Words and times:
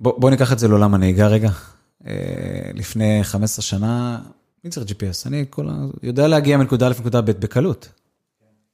בוא, 0.00 0.20
בוא 0.20 0.30
ניקח 0.30 0.52
את 0.52 0.58
זה 0.58 0.68
לעולם 0.68 0.94
הנהיגה 0.94 1.26
רגע. 1.26 1.50
אה, 2.06 2.70
לפני 2.74 3.24
15 3.24 3.62
שנה, 3.62 4.22
מי 4.64 4.70
צריך 4.70 4.90
GPS? 4.90 5.26
אני 5.26 5.44
כל, 5.50 5.68
יודע 6.02 6.28
להגיע 6.28 6.56
מנקודה 6.56 6.86
א' 6.86 6.92
לנקודה 6.98 7.20
ב' 7.20 7.30
בקלות. 7.30 7.88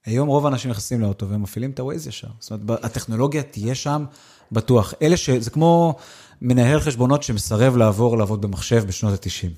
היום 0.07 0.29
רוב 0.29 0.47
האנשים 0.47 0.71
נכנסים 0.71 1.01
לאוטו 1.01 1.29
והם 1.29 1.43
מפעילים 1.43 1.71
את 1.71 1.81
ה-Waze 1.81 2.09
ישר. 2.09 2.29
זאת 2.39 2.51
אומרת, 2.51 2.85
הטכנולוגיה 2.85 3.43
תהיה 3.43 3.75
שם 3.75 4.05
בטוח. 4.53 4.95
אלה 5.03 5.17
ש... 5.17 5.31
זה 5.31 5.51
כמו 5.51 5.97
מנהל 6.43 6.81
חשבונות 6.81 7.23
שמסרב 7.23 7.77
לעבור 7.77 8.19
לעבוד 8.19 8.43
במחשב 8.43 8.85
בשנות 8.87 9.13
ה-90. 9.13 9.51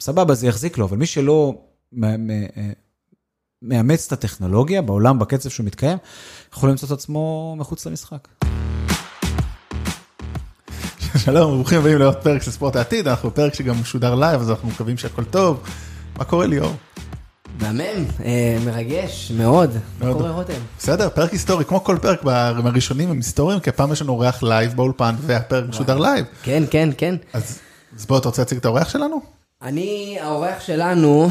סבבה, 0.00 0.34
זה 0.34 0.46
יחזיק 0.46 0.78
לו, 0.78 0.84
אבל 0.84 0.96
מי 0.96 1.06
שלא 1.06 1.54
אה, 2.04 2.16
מאמץ 3.62 4.06
את 4.06 4.12
הטכנולוגיה 4.12 4.82
בעולם, 4.82 5.18
בקצב 5.18 5.50
שהוא 5.50 5.66
מתקיים, 5.66 5.98
יכול 6.52 6.70
למצוא 6.70 6.86
את 6.86 6.92
עצמו 6.92 7.54
מחוץ 7.58 7.86
למשחק. 7.86 8.28
שלום, 11.16 11.54
ברוכים 11.54 11.78
הבאים 11.78 11.98
לעוד 11.98 12.16
פרק 12.16 12.42
של 12.42 12.50
ספורט 12.50 12.76
העתיד, 12.76 13.08
אנחנו 13.08 13.30
בפרק 13.30 13.54
שגם 13.54 13.80
משודר 13.80 14.14
לייב, 14.14 14.40
אז 14.40 14.50
אנחנו 14.50 14.68
מקווים 14.68 14.98
שהכל 14.98 15.24
טוב. 15.24 15.62
מה 16.18 16.24
קורה 16.24 16.46
ליאור? 16.46 16.72
מהמם, 17.60 18.04
אה, 18.24 18.58
מרגש, 18.64 19.32
מאוד. 19.36 19.70
מה. 20.00 20.12
קורה 20.12 20.30
רותם? 20.30 20.60
בסדר, 20.78 21.08
פרק 21.08 21.32
היסטורי, 21.32 21.64
כמו 21.64 21.84
כל 21.84 21.98
פרק 22.02 22.24
מהראשונים 22.24 23.10
הם 23.10 23.16
היסטוריים, 23.16 23.60
כי 23.60 23.70
הפעם 23.70 23.92
יש 23.92 24.02
לנו 24.02 24.12
אורח 24.12 24.42
לייב 24.42 24.76
באולפן, 24.76 25.14
והפרק 25.20 25.68
משודר 25.68 25.98
לייב. 25.98 26.24
כן, 26.42 26.62
כן, 26.70 26.88
כן. 26.98 27.14
אז 27.32 27.58
בוא, 28.08 28.18
אתה 28.18 28.28
רוצה 28.28 28.42
להציג 28.42 28.58
את 28.58 28.64
האורח 28.64 28.88
שלנו? 28.88 29.20
אני, 29.62 30.18
האורח 30.20 30.60
שלנו 30.60 31.30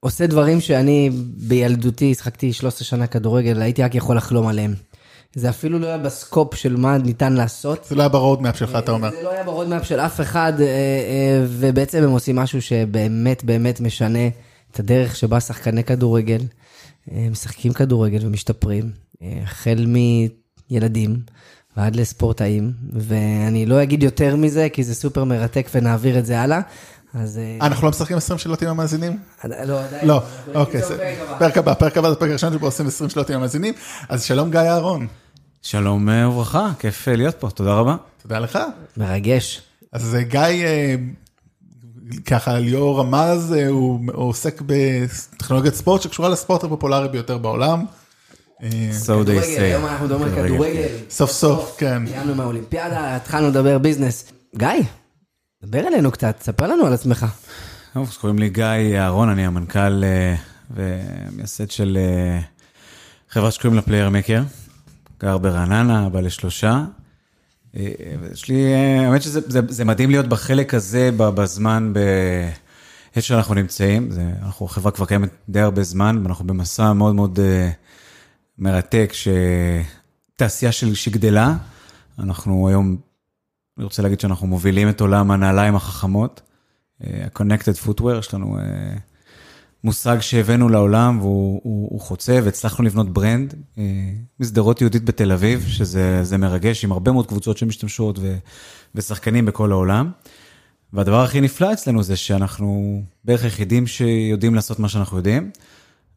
עושה 0.00 0.26
דברים 0.26 0.60
שאני 0.60 1.10
בילדותי, 1.36 2.14
שחקתי 2.14 2.52
13 2.52 2.84
שנה 2.84 3.06
כדורגל, 3.06 3.62
הייתי 3.62 3.82
רק 3.82 3.94
יכול 3.94 4.16
לחלום 4.16 4.46
עליהם. 4.46 4.74
זה 5.34 5.48
אפילו 5.48 5.78
לא 5.78 5.86
היה 5.86 5.98
ב 5.98 6.07
scope 6.07 6.54
של 6.54 6.76
מה 6.76 6.98
ניתן 6.98 7.32
לעשות. 7.32 7.84
זה 7.84 7.94
לא 7.94 8.02
היה 8.02 8.08
ב 8.08 8.14
roadmap 8.14 8.58
שלך, 8.58 8.78
אתה 8.78 8.92
אומר. 8.92 9.10
זה 9.10 9.22
לא 9.22 9.30
היה 9.30 9.44
ב 9.44 9.49
roadmap 9.49 9.86
של 9.86 10.00
אף 10.00 10.20
אחד, 10.20 10.52
אה, 10.60 10.66
אה, 10.66 11.44
ובעצם 11.48 12.02
הם 12.02 12.10
עושים 12.10 12.36
משהו 12.36 12.62
שבאמת 12.62 13.44
באמת 13.44 13.80
משנה 13.80 14.28
את 14.70 14.80
הדרך 14.80 15.16
שבה 15.16 15.40
שחקני 15.40 15.84
כדורגל 15.84 16.40
אה, 17.12 17.28
משחקים 17.30 17.72
כדורגל 17.72 18.26
ומשתפרים, 18.26 18.90
אה, 19.22 19.40
החל 19.42 19.86
מילדים 20.70 21.16
ועד 21.76 21.96
לספורטאים, 21.96 22.72
ואני 22.92 23.66
לא 23.66 23.82
אגיד 23.82 24.02
יותר 24.02 24.36
מזה, 24.36 24.68
כי 24.72 24.84
זה 24.84 24.94
סופר 24.94 25.24
מרתק 25.24 25.68
ונעביר 25.74 26.18
את 26.18 26.26
זה 26.26 26.40
הלאה. 26.40 26.60
אז... 27.22 27.38
אה, 27.38 27.66
אנחנו 27.66 27.84
לא 27.84 27.90
משחקים 27.90 28.16
20 28.16 28.38
שאלות 28.38 28.62
עם 28.62 28.68
המאזינים? 28.68 29.18
לא, 29.44 29.80
עדיין. 29.84 30.08
לא, 30.08 30.22
אנחנו 30.46 30.60
אוקיי. 30.60 30.80
פרק 31.38 31.58
הבא, 31.58 31.74
פרק 31.74 31.98
הבא 31.98 32.10
זה 32.10 32.16
פרק 32.16 32.30
ראשון 32.30 32.52
שבו 32.52 32.66
עושים 32.66 32.86
20 32.86 33.10
שאלות 33.10 33.30
עם 33.30 33.36
המאזינים. 33.36 33.74
אז 34.08 34.24
שלום 34.24 34.50
גיא 34.50 34.60
אהרון, 34.60 35.06
שלום 35.62 36.08
אה, 36.08 36.28
וברכה, 36.28 36.70
כיף 36.78 37.08
אה, 37.08 37.16
להיות 37.16 37.34
פה, 37.34 37.50
תודה 37.50 37.74
רבה. 37.74 37.96
תודה 38.22 38.38
לך. 38.38 38.58
מרגש. 38.96 39.62
אז 39.92 40.16
גיא, 40.20 40.40
ככה 42.26 42.58
ליאור 42.58 43.00
רמז, 43.00 43.54
הוא 43.68 44.00
עוסק 44.12 44.62
בטכנולוגיית 44.66 45.74
ספורט 45.74 46.02
שקשורה 46.02 46.28
לספורט 46.28 46.64
הפופולרי 46.64 47.08
ביותר 47.08 47.38
בעולם. 47.38 47.84
So 48.60 48.64
they 49.26 49.42
say. 49.42 49.60
היום 49.60 49.86
אנחנו 49.86 50.06
מדברים 50.06 50.34
על 50.34 50.48
כדורגל. 50.48 50.88
סוף 51.10 51.30
סוף, 51.30 51.74
כן. 51.78 52.06
סיימנו 52.06 52.34
מהאולימפיאדה, 52.34 53.16
התחלנו 53.16 53.48
לדבר 53.48 53.78
business. 53.78 54.32
גיא, 54.56 54.68
דבר 55.66 55.88
אלינו 55.88 56.10
קצת, 56.10 56.36
ספר 56.40 56.66
לנו 56.66 56.86
על 56.86 56.92
עצמך. 56.92 57.26
טוב, 57.94 58.08
אז 58.08 58.16
קוראים 58.16 58.38
לי 58.38 58.48
גיא 58.48 58.64
אהרון, 58.98 59.28
אני 59.28 59.46
המנכ"ל 59.46 60.04
אה, 60.04 60.34
ומייסד 60.70 61.70
של 61.70 61.98
אה, 62.00 62.40
חברה 63.30 63.50
שקוראים 63.50 63.74
לה 63.76 63.82
PlayerMaker. 63.82 64.42
גר 65.20 65.38
ברעננה, 65.38 66.06
אבא 66.06 66.20
לשלושה. 66.20 66.84
אה, 67.76 67.92
ויש 68.20 68.48
לי, 68.48 68.74
האמת 68.74 69.22
שזה 69.22 69.40
זה, 69.46 69.60
זה 69.68 69.84
מדהים 69.84 70.10
להיות 70.10 70.26
בחלק 70.26 70.74
הזה 70.74 71.10
בזמן, 71.16 71.92
בעת 71.92 73.22
שאנחנו 73.22 73.54
נמצאים. 73.54 74.10
זה, 74.10 74.30
אנחנו 74.42 74.66
חברה 74.66 74.92
כבר 74.92 75.06
קיימת 75.06 75.30
די 75.48 75.60
הרבה 75.60 75.82
זמן, 75.82 76.20
ואנחנו 76.22 76.46
במסע 76.46 76.92
מאוד 76.92 77.14
מאוד 77.14 77.38
מרתק, 78.58 79.12
שתעשייה 80.36 80.72
של, 80.72 80.94
שגדלה. 80.94 81.54
אנחנו 82.18 82.68
היום, 82.68 82.96
אני 83.78 83.84
רוצה 83.84 84.02
להגיד 84.02 84.20
שאנחנו 84.20 84.46
מובילים 84.46 84.88
את 84.88 85.00
עולם 85.00 85.30
הנעליים 85.30 85.76
החכמות. 85.76 86.40
ה-Connected 87.00 87.86
Footwear, 87.88 88.18
יש 88.18 88.34
לנו 88.34 88.56
uh, 88.56 88.60
מושג 89.84 90.16
שהבאנו 90.20 90.68
לעולם 90.68 91.18
והוא 91.20 91.60
הוא, 91.64 91.88
הוא 91.90 92.00
חוצה 92.00 92.38
והצלחנו 92.44 92.84
לבנות 92.84 93.12
ברנד, 93.12 93.52
uh, 93.74 93.78
משדרות 94.40 94.80
יהודית 94.80 95.04
בתל 95.04 95.32
אביב, 95.32 95.64
שזה 95.68 96.24
זה 96.24 96.38
מרגש, 96.38 96.84
עם 96.84 96.92
הרבה 96.92 97.12
מאוד 97.12 97.26
קבוצות 97.26 97.58
שמשתמשות 97.58 98.18
ו, 98.18 98.36
ושחקנים 98.94 99.46
בכל 99.46 99.72
העולם. 99.72 100.10
והדבר 100.92 101.22
הכי 101.24 101.40
נפלא 101.40 101.72
אצלנו 101.72 102.02
זה 102.02 102.16
שאנחנו 102.16 103.02
בערך 103.24 103.44
היחידים 103.44 103.86
שיודעים 103.86 104.54
לעשות 104.54 104.78
מה 104.78 104.88
שאנחנו 104.88 105.16
יודעים. 105.16 105.50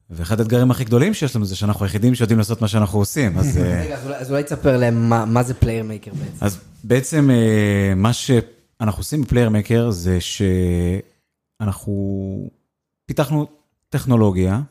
ואחד 0.10 0.40
האתגרים 0.40 0.72
הכי 0.72 0.84
גדולים 0.84 1.14
שיש 1.14 1.36
לנו 1.36 1.46
זה 1.46 1.56
שאנחנו 1.56 1.86
היחידים 1.86 2.16
שיודעים 2.16 2.38
לעשות 2.40 2.62
מה 2.62 2.68
שאנחנו 2.68 3.00
עושים. 3.00 3.38
אז, 3.38 3.58
אה, 3.58 3.82
רגע, 3.86 3.98
אז 4.18 4.32
אולי- 4.32 4.44
תספר 4.44 4.78
להם 4.78 5.10
מה- 5.10 5.44
זה 5.44 5.54
PlayerMaker 5.54 6.12
בעצם. 6.14 6.46
אז 6.46 6.60
בעצם 6.84 7.30
אה, 7.30 7.94
מה 7.96 8.14
שאנחנו 8.14 9.00
עושים 9.00 9.22
ב 9.22 9.50
PlayerMaker 9.50 9.90
זה 9.92 10.18
שאנחנו 11.62 12.50
פיתחנו 13.06 13.48
טכנולוגיה, 13.90 14.62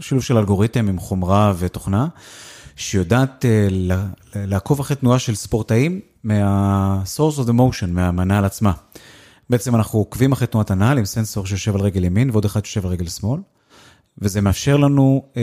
שילוב 0.00 0.24
של 0.24 0.36
אלגוריתם 0.36 0.88
עם 0.88 0.98
חומרה 0.98 1.52
ותוכנה, 1.58 2.08
שיודעת 2.76 3.44
אה, 3.44 3.68
לעקוב 4.34 4.80
אחרי 4.80 4.96
תנועה 4.96 5.18
של 5.18 5.34
ספורטאים 5.34 6.00
מה- 6.24 6.62
source 6.62 7.38
of 7.38 7.48
the 7.48 7.52
motion, 7.52 7.86
מה- 7.88 8.10
מהנעל 8.10 8.44
עצמה. 8.44 8.72
בעצם 9.50 9.74
אנחנו 9.76 9.98
עוקבים 9.98 10.32
אחרי 10.32 10.46
תנועת 10.46 10.70
הנעל 10.70 10.98
עם 10.98 11.04
סנסור 11.04 11.46
שיושב 11.46 11.74
על 11.74 11.80
רגל 11.80 12.04
ימין 12.04 12.30
ועוד 12.30 12.44
אחד 12.44 12.64
שיושב 12.64 12.86
על 12.86 12.92
רגל 12.92 13.08
שמאל, 13.08 13.40
וזה 14.18 14.40
מאפשר 14.40 14.76
לנו 14.76 15.22
אה, 15.36 15.42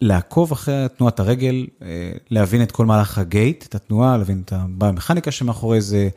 לעקוב 0.00 0.52
אחרי 0.52 0.86
תנועת 0.96 1.20
הרגל, 1.20 1.66
אה, 1.82 2.12
להבין 2.30 2.62
את 2.62 2.72
כל 2.72 2.86
מהלך 2.86 3.18
הגייט, 3.18 3.64
את 3.68 3.74
התנועה, 3.74 4.16
להבין 4.16 4.42
את 4.44 4.52
המכניקה 4.80 5.30
שמאחורי 5.30 5.80
זה, 5.80 6.08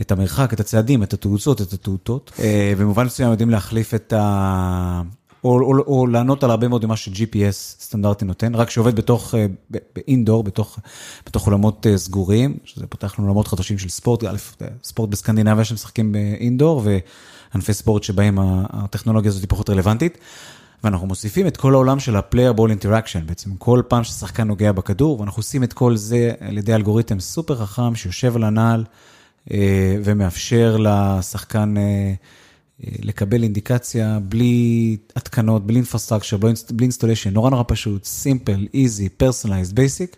את 0.00 0.12
המרחק, 0.12 0.52
את 0.52 0.60
הצעדים, 0.60 1.02
את 1.02 1.12
התאוצות, 1.12 1.62
את 1.62 1.72
התאותות. 1.72 2.32
אה, 2.38 2.72
במובן 2.78 3.06
מסוים 3.06 3.30
יודעים 3.30 3.50
להחליף 3.50 3.94
את 3.94 4.12
ה... 4.12 5.02
או, 5.44 5.60
או, 5.60 5.78
או 5.78 6.06
לענות 6.06 6.44
על 6.44 6.50
הרבה 6.50 6.68
מאוד 6.68 6.86
ממה 6.86 6.96
ש-GPS 6.96 7.52
סטנדרטי 7.52 8.24
נותן, 8.24 8.54
רק 8.54 8.70
שעובד 8.70 8.96
בתוך, 8.96 9.34
אה, 9.34 9.46
באינדור, 9.96 10.44
בתוך, 10.44 10.78
בתוך 11.26 11.46
עולמות 11.46 11.86
אה, 11.86 11.98
סגורים, 11.98 12.56
שזה 12.64 12.86
פותח 12.86 13.18
לנו 13.18 13.28
עולמות 13.28 13.48
חדשים 13.48 13.78
של 13.78 13.88
ספורט, 13.88 14.24
א', 14.24 14.36
ספורט 14.84 15.10
בסקנדינביה 15.10 15.64
שמשחקים 15.64 16.12
באינדור, 16.12 16.82
וענפי 16.84 17.74
ספורט 17.74 18.02
שבהם 18.02 18.38
הטכנולוגיה 18.70 19.28
הזאת 19.28 19.42
היא 19.42 19.48
פחות 19.48 19.70
רלוונטית. 19.70 20.18
ואנחנו 20.84 21.06
מוסיפים 21.06 21.46
את 21.46 21.56
כל 21.56 21.74
העולם 21.74 22.00
של 22.00 22.16
ה-player 22.16 22.58
ball 22.58 22.82
interaction, 22.82 23.24
בעצם 23.26 23.56
כל 23.56 23.82
פעם 23.88 24.04
ששחקן 24.04 24.48
נוגע 24.48 24.72
בכדור, 24.72 25.20
ואנחנו 25.20 25.40
עושים 25.40 25.64
את 25.64 25.72
כל 25.72 25.96
זה 25.96 26.32
על 26.40 26.58
ידי 26.58 26.74
אלגוריתם 26.74 27.20
סופר 27.20 27.56
חכם 27.56 27.94
שיושב 27.94 28.36
על 28.36 28.44
הנעל 28.44 28.84
אה, 29.50 29.96
ומאפשר 30.04 30.76
לשחקן 30.76 31.76
אה, 31.76 31.82
אה, 31.82 32.92
לקבל 33.02 33.42
אינדיקציה 33.42 34.18
בלי 34.22 34.96
התקנות, 35.16 35.66
בלי 35.66 35.80
infrastructure, 35.80 36.36
בלי 36.36 36.52
בלי 36.70 36.88
installation, 36.88 37.30
נורא 37.32 37.50
נורא 37.50 37.64
פשוט, 37.66 38.06
simple, 38.24 38.74
easy, 38.74 39.22
personalized, 39.22 39.74
basic, 39.74 40.16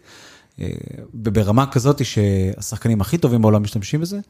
אה, 0.60 0.68
ברמה 1.14 1.66
כזאת 1.66 2.04
שהשחקנים 2.04 3.00
הכי 3.00 3.18
טובים 3.18 3.42
בעולם 3.42 3.62
משתמשים 3.62 4.00
בזה, 4.00 4.20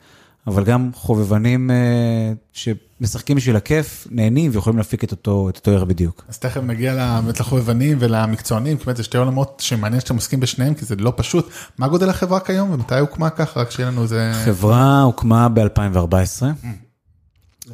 אבל 0.46 0.64
גם 0.64 0.90
חובבנים 0.94 1.70
אה, 1.70 2.32
שמשחקים 2.52 3.36
בשביל 3.36 3.56
הכיף, 3.56 4.06
נהנים 4.10 4.50
ויכולים 4.54 4.78
להפיק 4.78 5.04
את 5.04 5.10
אותו, 5.10 5.48
את 5.48 5.56
אותו 5.56 5.70
ערך 5.70 5.82
בדיוק. 5.82 6.24
אז 6.28 6.38
תכף 6.38 6.60
נגיע 6.60 7.20
באמת 7.24 7.40
לחובבנים 7.40 7.96
ולמקצוענים, 8.00 8.78
כי 8.78 8.84
באמת 8.84 8.96
זה 8.96 9.02
שתי 9.02 9.18
עולמות 9.18 9.62
שמעניין 9.64 10.00
שאתם 10.00 10.14
עוסקים 10.14 10.40
בשניהם, 10.40 10.74
כי 10.74 10.84
זה 10.84 10.96
לא 10.96 11.12
פשוט. 11.16 11.48
מה 11.78 11.88
גודל 11.88 12.10
החברה 12.10 12.40
כיום 12.40 12.70
ומתי 12.70 12.98
הוקמה 12.98 13.30
ככה? 13.30 13.60
רק 13.60 13.70
שיהיה 13.70 13.88
לנו 13.88 14.02
איזה... 14.02 14.32
חברה 14.44 15.02
הוקמה 15.02 15.48
ב-2014. 15.48 16.42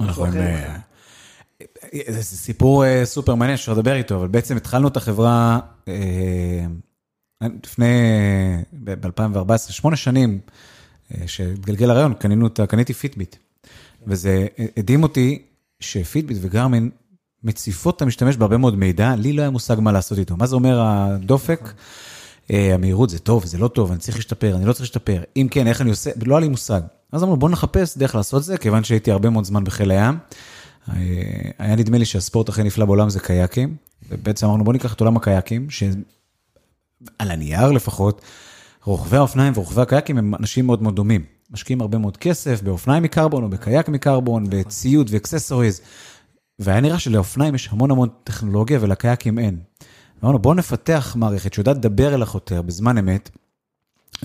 אנחנו 0.00 0.24
עם... 0.24 0.32
אחר 0.32 0.36
אה, 1.94 2.04
זה 2.08 2.22
סיפור 2.22 2.84
אה, 2.84 3.02
סופר 3.04 3.34
מעניין 3.34 3.56
שאפשר 3.56 3.72
לדבר 3.72 3.94
איתו, 3.94 4.16
אבל 4.16 4.28
בעצם 4.28 4.56
התחלנו 4.56 4.88
את 4.88 4.96
החברה 4.96 5.58
לפני, 7.64 7.86
ב-2014, 8.72 9.58
שמונה 9.58 9.96
שנים, 9.96 10.40
שהתגלגל 11.26 11.90
הרעיון, 11.90 12.14
קנינו 12.14 12.46
את 12.46 12.60
ה... 12.60 12.66
קניתי 12.66 12.94
פיטביט. 12.94 13.36
וזה 14.06 14.46
הדהים 14.76 15.02
אותי 15.02 15.42
שפיטביט 15.80 16.38
וגרמין 16.40 16.90
מציפות 17.44 17.96
את 17.96 18.02
המשתמש 18.02 18.36
בהרבה 18.36 18.56
מאוד 18.56 18.76
מידע, 18.78 19.14
לי 19.16 19.32
לא 19.32 19.42
היה 19.42 19.50
מושג 19.50 19.76
מה 19.80 19.92
לעשות 19.92 20.18
איתו. 20.18 20.36
מה 20.36 20.46
זה 20.46 20.54
אומר 20.54 20.80
הדופק? 20.80 21.72
אה, 22.50 22.74
המהירות 22.74 23.10
זה 23.10 23.18
טוב, 23.18 23.46
זה 23.46 23.58
לא 23.58 23.68
טוב, 23.68 23.90
אני 23.90 24.00
צריך 24.00 24.16
להשתפר, 24.16 24.56
אני 24.56 24.64
לא 24.64 24.72
צריך 24.72 24.80
להשתפר. 24.80 25.22
אם 25.36 25.48
כן, 25.50 25.66
איך 25.66 25.80
אני 25.80 25.90
עושה? 25.90 26.10
לא 26.26 26.34
היה 26.34 26.40
לי 26.40 26.48
מושג. 26.48 26.80
אז 27.12 27.22
אמרנו, 27.22 27.36
בוא 27.36 27.50
נחפש 27.50 27.98
דרך 27.98 28.14
לעשות 28.14 28.44
זה, 28.44 28.58
כיוון 28.58 28.84
שהייתי 28.84 29.10
הרבה 29.10 29.30
מאוד 29.30 29.44
זמן 29.44 29.64
בחיל 29.64 29.90
הים. 29.90 30.18
אה, 30.88 30.94
היה 31.58 31.76
נדמה 31.76 31.98
לי 31.98 32.04
שהספורט 32.04 32.48
הכי 32.48 32.62
נפלא 32.62 32.84
בעולם 32.84 33.10
זה 33.10 33.20
קייקים. 33.20 33.76
ובעצם 34.08 34.46
אמרנו, 34.46 34.64
בוא 34.64 34.72
ניקח 34.72 34.94
את 34.94 35.00
עולם 35.00 35.16
הקייקים, 35.16 35.70
שעל 35.70 35.94
הנייר 37.18 37.70
לפחות, 37.70 38.20
רוכבי 38.84 39.16
האופניים 39.16 39.52
ורוכבי 39.56 39.82
הקייקים 39.82 40.18
הם 40.18 40.34
אנשים 40.34 40.66
מאוד 40.66 40.82
מאוד 40.82 40.96
דומים. 40.96 41.24
משקיעים 41.50 41.80
הרבה 41.80 41.98
מאוד 41.98 42.16
כסף 42.16 42.62
באופניים 42.62 43.02
מקרבון 43.02 43.42
או 43.42 43.48
בקייק 43.48 43.88
מקרבון, 43.88 44.44
בציוד 44.50 45.08
ואקססוריז. 45.10 45.80
והיה 46.58 46.80
נראה 46.80 46.98
שלאופניים 46.98 47.54
יש 47.54 47.68
המון 47.72 47.90
המון 47.90 48.08
טכנולוגיה 48.24 48.78
ולקייקים 48.82 49.38
אין. 49.38 49.58
אמרנו, 50.24 50.38
בואו 50.38 50.54
נפתח 50.54 51.16
מערכת 51.18 51.54
שיודעת 51.54 51.76
לדבר 51.76 52.14
אל 52.14 52.22
החותר 52.22 52.62
בזמן 52.62 52.98
אמת, 52.98 53.30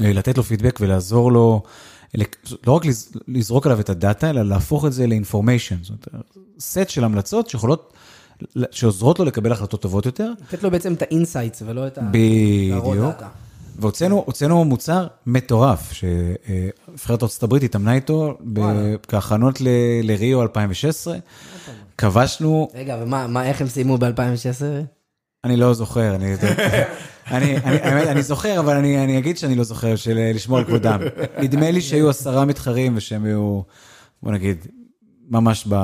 אה, 0.04 0.14
לתת 0.14 0.38
לו 0.38 0.44
פידבק 0.44 0.78
ולעזור 0.82 1.32
לו, 1.32 1.64
לא 2.68 2.72
רק 2.72 2.84
לזרוק 3.28 3.66
עליו 3.66 3.80
את 3.80 3.90
הדאטה, 3.90 4.30
אלא 4.30 4.42
להפוך 4.42 4.86
את 4.86 4.94
זה 4.94 5.08
לאינפורמיישן. 5.08 5.76
זאת 5.82 6.08
אומרת, 6.14 6.38
סט 6.60 6.90
של 6.90 7.04
המלצות 7.04 7.50
שיכולות, 7.50 7.94
שעוזרות 8.72 9.20
לו 9.20 9.26
לקבל 9.26 9.52
החלטות 9.52 9.82
טובות 9.82 10.06
יותר. 10.06 10.32
לתת 10.42 10.64
לו 10.64 10.72
בעצם 10.72 10.94
את 10.94 11.02
ה 11.02 11.09
insights 11.09 11.64
ולא 11.66 11.88
את 11.88 11.98
ה... 11.98 12.02
בדיוק. 12.12 13.24
והוצאנו 13.80 14.66
מוצר 14.66 15.08
מטורף, 15.26 15.92
שנבחרת 15.92 17.24
ארצות 17.24 17.44
הברית 17.44 17.64
התאמנה 17.64 17.94
איתו 17.94 18.38
בהכנות 19.08 19.62
לריו 20.04 20.42
2016. 20.42 21.18
כבשנו... 21.98 22.70
רגע, 22.74 22.98
ומה, 23.02 23.46
איך 23.46 23.62
הם 23.62 23.68
סיימו 23.68 23.98
ב-2016? 23.98 24.86
אני 25.44 25.58
לא 25.58 25.74
זוכר, 25.74 26.16
אני, 26.16 26.36
אני, 27.32 27.58
אני, 27.58 28.10
אני 28.10 28.24
זוכר, 28.24 28.60
אבל 28.60 28.76
אני, 28.76 29.04
אני 29.04 29.18
אגיד 29.18 29.38
שאני 29.38 29.56
לא 29.56 29.64
זוכר, 29.64 29.96
של 29.96 30.32
לשמור 30.34 30.58
על 30.58 30.64
כבודם. 30.64 31.00
נדמה 31.44 31.72
לי 31.72 31.82
שהיו 31.82 32.10
עשרה 32.10 32.46
מתחרים 32.46 32.94
ושהם 32.98 33.26
היו, 33.26 33.62
בוא 34.24 34.32
נגיד, 34.32 34.68
ממש 35.30 35.68
ב... 35.70 35.76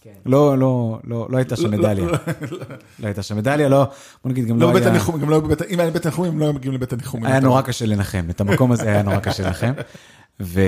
כן. 0.00 0.10
לא, 0.26 0.58
לא, 0.58 0.98
לא, 1.04 1.28
לא 1.30 1.36
הייתה 1.36 1.56
שם 1.56 1.70
מדליה. 1.70 2.06
לא 3.00 3.06
הייתה 3.06 3.22
שם 3.22 3.36
מדליה, 3.36 3.68
לא, 3.68 3.84
בוא 4.24 4.30
נגיד, 4.32 4.46
גם 4.46 4.60
לא, 4.60 4.72
לא 4.72 4.78
היה... 4.78 4.88
הניחום, 4.88 5.20
גם 5.20 5.30
לא 5.30 5.40
בבית, 5.40 5.62
אם 5.62 5.80
היה 5.80 5.90
בית 5.90 6.06
הניחומים, 6.06 6.38
לא 6.38 6.44
היו 6.44 6.52
מגיעים 6.52 6.74
לבית 6.74 6.92
הניחומים. 6.92 7.26
היה 7.26 7.40
נורא 7.40 7.62
קשה 7.62 7.86
לנחם, 7.86 8.26
את 8.30 8.40
המקום 8.40 8.72
הזה 8.72 8.82
היה 8.82 9.02
נורא 9.02 9.18
קשה 9.18 9.42
לנחם. 9.42 9.72
ו... 10.40 10.60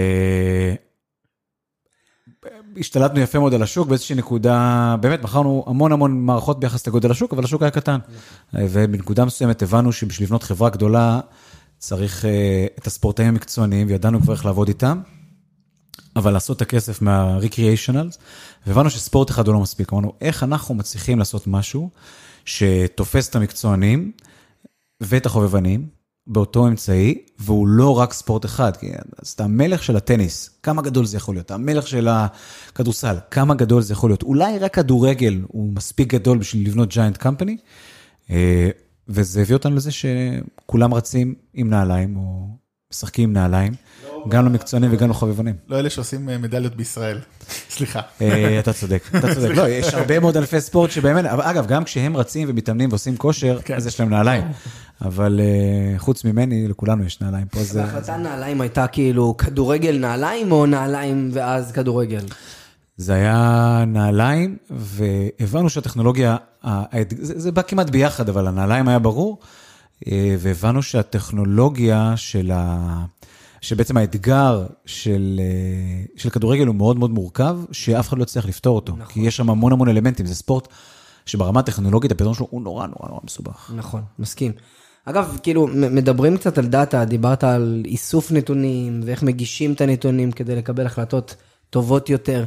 השתלטנו 2.79 3.21
יפה 3.21 3.39
מאוד 3.39 3.55
על 3.55 3.63
השוק 3.63 3.89
באיזושהי 3.89 4.17
נקודה, 4.17 4.97
באמת 5.01 5.23
מכרנו 5.23 5.65
המון 5.67 5.93
המון 5.93 6.21
מערכות 6.21 6.61
ביחס 6.61 6.87
לגודל 6.87 7.11
השוק, 7.11 7.33
אבל 7.33 7.45
השוק 7.45 7.63
היה 7.63 7.71
קטן. 7.71 7.99
ובנקודה 8.55 9.25
מסוימת 9.25 9.63
הבנו 9.63 9.93
שבשביל 9.93 10.27
לבנות 10.27 10.43
חברה 10.43 10.71
גדולה, 10.71 11.21
צריך 11.79 12.25
אה, 12.25 12.67
את 12.79 12.87
הספורטאים 12.87 13.29
המקצוענים, 13.29 13.87
וידענו 13.87 14.21
כבר 14.21 14.33
איך 14.33 14.47
לעבוד 14.47 14.69
איתם, 14.69 15.01
אבל 16.17 16.33
לעשות 16.33 16.57
את 16.57 16.63
הכסף 16.63 17.03
מה-recreationals, 17.03 18.19
והבנו 18.67 18.91
שספורט 18.91 19.31
אחד 19.31 19.47
הוא 19.47 19.55
לא 19.55 19.61
מספיק. 19.61 19.93
אמרנו, 19.93 20.13
איך 20.21 20.43
אנחנו 20.43 20.75
מצליחים 20.75 21.19
לעשות 21.19 21.47
משהו 21.47 21.91
שתופס 22.45 23.29
את 23.29 23.37
המקצוענים 23.37 24.13
ואת 25.01 25.27
החובבנים, 25.27 25.89
באותו 26.27 26.69
אמצעי, 26.69 27.19
והוא 27.39 27.69
לא 27.69 27.99
רק 27.99 28.13
ספורט 28.13 28.45
אחד, 28.45 28.77
כי 28.77 28.93
אז 29.23 29.29
אתה 29.29 29.45
המלך 29.45 29.83
של 29.83 29.97
הטניס, 29.97 30.51
כמה 30.63 30.83
גדול 30.83 31.07
זה 31.07 31.17
יכול 31.17 31.35
להיות? 31.35 31.51
המלך 31.51 31.89
של 31.89 32.09
הכדורסל, 32.11 33.17
כמה 33.31 33.55
גדול 33.55 33.83
זה 33.83 33.93
יכול 33.93 34.11
להיות? 34.11 34.23
אולי 34.23 34.59
רק 34.59 34.75
כדורגל 34.75 35.41
הוא 35.49 35.73
מספיק 35.73 36.09
גדול 36.09 36.39
בשביל 36.39 36.67
לבנות 36.67 36.89
ג'יינט 36.89 37.17
קמפני, 37.17 37.57
אה, 38.31 38.71
וזה 39.09 39.41
הביא 39.41 39.55
אותנו 39.55 39.77
לזה 39.77 39.91
שכולם 39.93 40.95
רצים 40.95 41.35
עם 41.55 41.71
נעליים, 41.71 42.17
או 42.17 42.49
משחקים 42.93 43.29
עם 43.29 43.33
נעליים, 43.33 43.73
גם 44.29 44.45
למקצוענים 44.45 44.91
וגם 44.93 45.11
לחובבנים. 45.11 45.55
לא 45.69 45.79
אלה 45.79 45.91
שעושים 45.91 46.29
אה, 46.29 46.39
מדליות 46.39 46.77
בישראל, 46.77 47.19
סליחה. 47.77 48.01
אה, 48.21 48.59
אתה 48.59 48.73
צודק, 48.73 49.03
אתה 49.19 49.35
צודק. 49.35 49.51
לא, 49.57 49.69
יש 49.69 49.95
הרבה 49.95 50.21
מאוד 50.21 50.37
ענפי 50.37 50.61
ספורט 50.61 50.91
שבאמת, 50.91 51.25
אגב, 51.25 51.67
גם 51.67 51.85
כשהם 51.85 52.17
רצים 52.17 52.49
ומתאמנים 52.51 52.89
ועושים 52.91 53.17
כושר, 53.17 53.59
כן. 53.65 53.75
אז 53.75 53.87
יש 53.87 54.01
להם 54.01 54.11
נעליים. 54.11 54.45
אבל 55.05 55.41
uh, 55.41 55.99
חוץ 55.99 56.25
ממני, 56.25 56.69
לכולנו 56.69 57.05
יש 57.05 57.21
נעליים. 57.21 57.47
פה 57.47 57.63
זה... 57.63 57.85
ההחלטה 57.85 58.17
נעליים 58.17 58.61
הייתה 58.61 58.87
כאילו 58.87 59.37
כדורגל 59.37 59.99
נעליים 59.99 60.53
או 60.53 60.67
נעליים 60.67 61.31
ואז 61.33 61.73
כדורגל? 61.73 62.25
זה 62.97 63.15
היה 63.15 63.85
נעליים, 63.87 64.57
והבנו 64.71 65.71
שהטכנולוגיה, 65.71 66.37
זה, 67.21 67.53
בא 67.53 67.63
כמעט 67.63 67.91
ביחד, 67.91 68.29
אבל 68.29 68.47
הנעליים 68.47 68.89
היה 68.89 68.99
ברור, 68.99 69.39
אה, 70.07 70.37
והבנו 70.39 70.83
שהטכנולוגיה 70.83 72.13
של 72.17 72.51
ה... 72.55 73.05
שבעצם 73.63 73.97
האתגר 73.97 74.67
של, 74.87 75.41
אה, 75.41 76.05
של 76.17 76.31
כדורגל 76.31 76.67
הוא 76.67 76.75
מאוד 76.75 76.97
מאוד 76.97 77.11
מורכב, 77.11 77.59
שאף 77.73 78.09
אחד 78.09 78.19
לא 78.19 78.23
יצליח 78.23 78.47
לפתור 78.47 78.77
אותו. 78.77 78.93
נכון. 78.93 79.13
כי 79.13 79.21
יש 79.21 79.37
שם 79.37 79.51
המון 79.51 79.73
המון 79.73 79.89
אלמנטים, 79.89 80.27
זה 80.27 80.35
ספורט 80.35 80.69
שברמה 81.27 81.61
הטכנולוגית 81.61 82.13
הפתרון 82.13 82.35
שלו 82.35 82.47
הוא 82.51 82.63
נורא 82.63 82.87
נורא 82.87 83.09
נורא 83.09 83.21
מסובך. 83.25 83.73
נכון, 83.77 84.03
מסכים. 84.19 84.53
אגב, 85.05 85.39
כאילו, 85.43 85.67
מדברים 85.75 86.37
קצת 86.37 86.59
על 86.59 86.67
דאטה, 86.67 87.05
דיברת 87.05 87.45
על 87.45 87.83
איסוף 87.85 88.33
נתונים 88.33 89.01
ואיך 89.05 89.23
מגישים 89.23 89.73
את 89.73 89.81
הנתונים 89.81 90.33
כדי 90.33 90.57
לקבל 90.57 90.87
החלטות 90.87 91.37
טובות 91.71 92.11
יותר. 92.11 92.45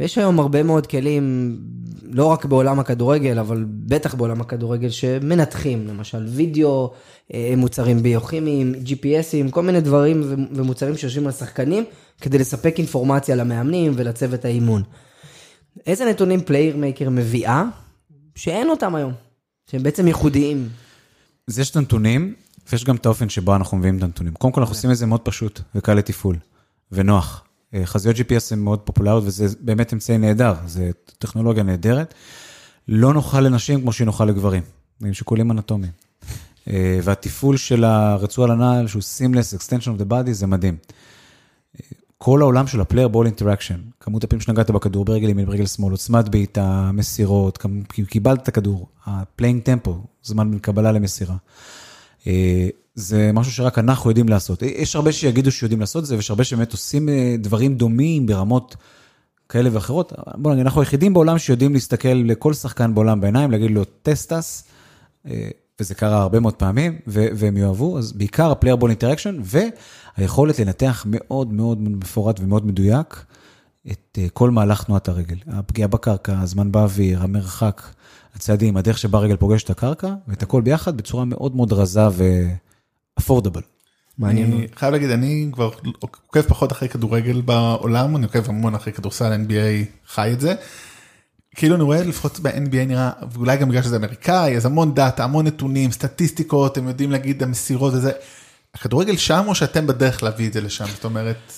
ויש 0.00 0.18
היום 0.18 0.40
הרבה 0.40 0.62
מאוד 0.62 0.86
כלים, 0.86 1.56
לא 2.02 2.24
רק 2.24 2.44
בעולם 2.44 2.80
הכדורגל, 2.80 3.38
אבל 3.38 3.64
בטח 3.68 4.14
בעולם 4.14 4.40
הכדורגל, 4.40 4.90
שמנתחים, 4.90 5.86
למשל 5.86 6.26
וידאו, 6.28 6.92
אה, 7.34 7.54
מוצרים 7.56 8.02
ביוכימיים, 8.02 8.74
GPSים, 8.86 9.50
כל 9.50 9.62
מיני 9.62 9.80
דברים 9.80 10.22
ומוצרים 10.54 10.96
שיושבים 10.96 11.26
על 11.26 11.32
שחקנים, 11.32 11.84
כדי 12.20 12.38
לספק 12.38 12.74
אינפורמציה 12.78 13.36
למאמנים 13.36 13.92
ולצוות 13.96 14.44
האימון. 14.44 14.82
איזה 15.86 16.04
נתונים 16.04 16.40
PlayerMaker 16.40 17.10
מביאה, 17.10 17.64
שאין 18.34 18.70
אותם 18.70 18.94
היום, 18.94 19.12
שהם 19.70 19.82
בעצם 19.82 20.06
ייחודיים? 20.06 20.68
אז 21.48 21.58
יש 21.58 21.70
את 21.70 21.76
הנתונים, 21.76 22.34
ויש 22.72 22.84
גם 22.84 22.96
את 22.96 23.06
האופן 23.06 23.28
שבו 23.28 23.56
אנחנו 23.56 23.76
מביאים 23.76 23.98
את 23.98 24.02
הנתונים. 24.02 24.34
קודם 24.34 24.52
כל, 24.52 24.60
אנחנו 24.60 24.74
עושים 24.74 24.90
את 24.90 24.96
זה 24.96 25.06
מאוד 25.06 25.20
פשוט 25.20 25.60
וקל 25.74 25.94
לתפעול, 25.94 26.36
ונוח. 26.92 27.44
אה, 27.74 27.86
חזיות 27.86 28.16
GPS 28.16 28.52
הן 28.52 28.58
מאוד 28.58 28.78
פופולריות, 28.78 29.24
וזה 29.26 29.46
באמת 29.60 29.92
אמצעי 29.92 30.18
נהדר, 30.18 30.54
זו 30.66 30.82
טכנולוגיה 31.18 31.62
נהדרת. 31.62 32.14
לא 32.88 33.14
נוחה 33.14 33.40
לנשים 33.40 33.80
כמו 33.80 33.92
שהיא 33.92 34.06
נוחה 34.06 34.24
לגברים, 34.24 34.62
עם 35.04 35.14
שיקולים 35.14 35.50
אנטומיים. 35.50 35.92
אה, 36.68 36.98
והתפעול 37.02 37.56
של 37.56 37.84
הרצועה 37.84 38.48
לנעל, 38.48 38.86
שהוא 38.86 39.02
Seamless 39.02 39.58
Extension 39.58 39.98
of 39.98 40.00
the 40.00 40.10
Body, 40.10 40.32
זה 40.32 40.46
מדהים. 40.46 40.76
אה, 41.76 41.86
כל 42.18 42.42
העולם 42.42 42.66
של 42.66 42.80
ה 42.80 42.84
player 42.84 43.08
ball 43.08 43.26
interaction, 43.26 43.80
כמות 44.00 44.24
הפעמים 44.24 44.40
שנגעת 44.40 44.70
בכדור 44.70 45.04
ברגל 45.04 45.28
ימין, 45.28 45.46
ברגל 45.46 45.66
שמאל, 45.66 45.92
עוצמת 45.92 46.28
בעיטה, 46.28 46.90
מסירות, 46.94 47.58
קיבלת 48.08 48.42
את 48.42 48.48
הכדור, 48.48 48.86
ה 49.06 49.13
playing 49.13 49.62
tempo, 49.62 50.00
זמן 50.22 50.50
בין 50.50 50.58
קבלה 50.58 50.92
למסירה. 50.92 51.36
אה, 52.98 53.02
זה 53.02 53.30
משהו 53.34 53.52
שרק 53.52 53.78
אנחנו 53.78 54.10
יודעים 54.10 54.28
לעשות. 54.28 54.62
יש 54.62 54.96
הרבה 54.96 55.12
שיגידו 55.12 55.52
שיודעים 55.52 55.80
לעשות 55.80 56.02
את 56.02 56.08
זה, 56.08 56.16
ויש 56.16 56.30
הרבה 56.30 56.44
שבאמת 56.44 56.72
עושים 56.72 57.08
אה, 57.08 57.34
דברים 57.38 57.74
דומים 57.74 58.26
ברמות 58.26 58.76
כאלה 59.48 59.70
ואחרות. 59.72 60.12
בוא 60.34 60.52
נגיד, 60.52 60.64
אנחנו 60.64 60.80
היחידים 60.80 61.14
בעולם 61.14 61.38
שיודעים 61.38 61.72
להסתכל 61.72 62.08
לכל 62.08 62.54
שחקן 62.54 62.94
בעולם 62.94 63.20
בעיניים, 63.20 63.50
להגיד 63.50 63.70
לו 63.70 63.84
test 63.84 64.30
us, 64.30 64.64
אה, 65.26 65.48
וזה 65.80 65.94
קרה 65.94 66.22
הרבה 66.22 66.40
מאוד 66.40 66.54
פעמים, 66.54 66.98
והם 67.06 67.56
יאהבו, 67.56 67.98
אז 67.98 68.12
בעיקר 68.12 68.50
ה 68.50 68.54
player 68.54 68.76
ball 68.76 68.90
interaction, 68.90 69.40
והיכולת 70.18 70.58
לנתח 70.58 71.04
מאוד 71.08 71.52
מאוד 71.52 71.82
מפורט 71.82 72.40
ומאוד 72.40 72.66
מדויק 72.66 73.24
את 73.90 74.18
כל 74.32 74.50
מהלך 74.50 74.84
תנועת 74.84 75.08
הרגל. 75.08 75.36
הפגיעה 75.46 75.88
בקרקע, 75.88 76.40
הזמן 76.40 76.72
באוויר, 76.72 77.22
המרחק. 77.22 77.82
הצעדים, 78.34 78.76
הדרך 78.76 78.98
שבה 78.98 79.18
רגל 79.18 79.36
פוגשת 79.36 79.64
את 79.64 79.70
הקרקע, 79.70 80.14
ואת 80.28 80.42
הכל 80.42 80.62
ביחד 80.62 80.96
בצורה 80.96 81.24
מאוד 81.24 81.56
מאוד 81.56 81.72
רזה 81.72 82.00
ואפורדבל. 83.18 83.62
מעניין. 84.18 84.52
אני 84.52 84.66
חייב 84.76 84.92
להגיד, 84.92 85.10
אני 85.10 85.48
כבר 85.52 85.70
עוקב 86.00 86.42
פחות 86.42 86.72
אחרי 86.72 86.88
כדורגל 86.88 87.40
בעולם, 87.40 88.16
אני 88.16 88.24
עוקב 88.24 88.48
המון 88.48 88.74
אחרי 88.74 88.92
כדורסל, 88.92 89.32
NBA 89.32 89.86
חי 90.06 90.32
את 90.32 90.40
זה. 90.40 90.54
כאילו 91.56 91.74
אני 91.74 91.82
רואה 91.82 92.04
לפחות 92.04 92.40
ב-NBA 92.40 92.86
נראה, 92.86 93.10
ואולי 93.32 93.56
גם 93.56 93.68
בגלל 93.68 93.82
שזה 93.82 93.96
אמריקאי, 93.96 94.56
אז 94.56 94.66
המון 94.66 94.94
דאטה, 94.94 95.24
המון 95.24 95.46
נתונים, 95.46 95.92
סטטיסטיקות, 95.92 96.78
הם 96.78 96.88
יודעים 96.88 97.10
להגיד 97.10 97.42
המסירות 97.42 97.94
וזה. 97.94 98.12
הכדורגל 98.74 99.16
שם 99.16 99.44
או 99.48 99.54
שאתם 99.54 99.86
בדרך 99.86 100.22
להביא 100.22 100.48
את 100.48 100.52
זה 100.52 100.60
לשם? 100.60 100.84
זאת 100.94 101.04
אומרת... 101.04 101.52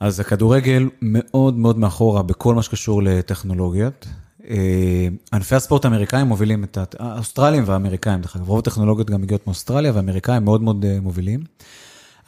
אז 0.00 0.20
הכדורגל 0.20 0.88
מאוד 1.02 1.56
מאוד 1.56 1.78
מאחורה 1.78 2.22
בכל 2.22 2.54
מה 2.54 2.62
שקשור 2.62 3.02
לטכנולוגיות. 3.02 4.06
אה, 4.50 5.08
ענפי 5.32 5.54
הספורט 5.54 5.84
האמריקאים 5.84 6.26
מובילים 6.26 6.64
את 6.64 6.78
האוסטרלים 6.98 7.64
והאמריקאים, 7.66 8.20
דרך 8.20 8.36
אגב, 8.36 8.48
רוב 8.48 8.58
הטכנולוגיות 8.58 9.10
גם 9.10 9.22
מגיעות 9.22 9.46
מאוסטרליה 9.46 9.92
והאמריקאים 9.92 10.44
מאוד 10.44 10.62
מאוד 10.62 10.84
אה, 10.84 10.98
מובילים. 11.00 11.40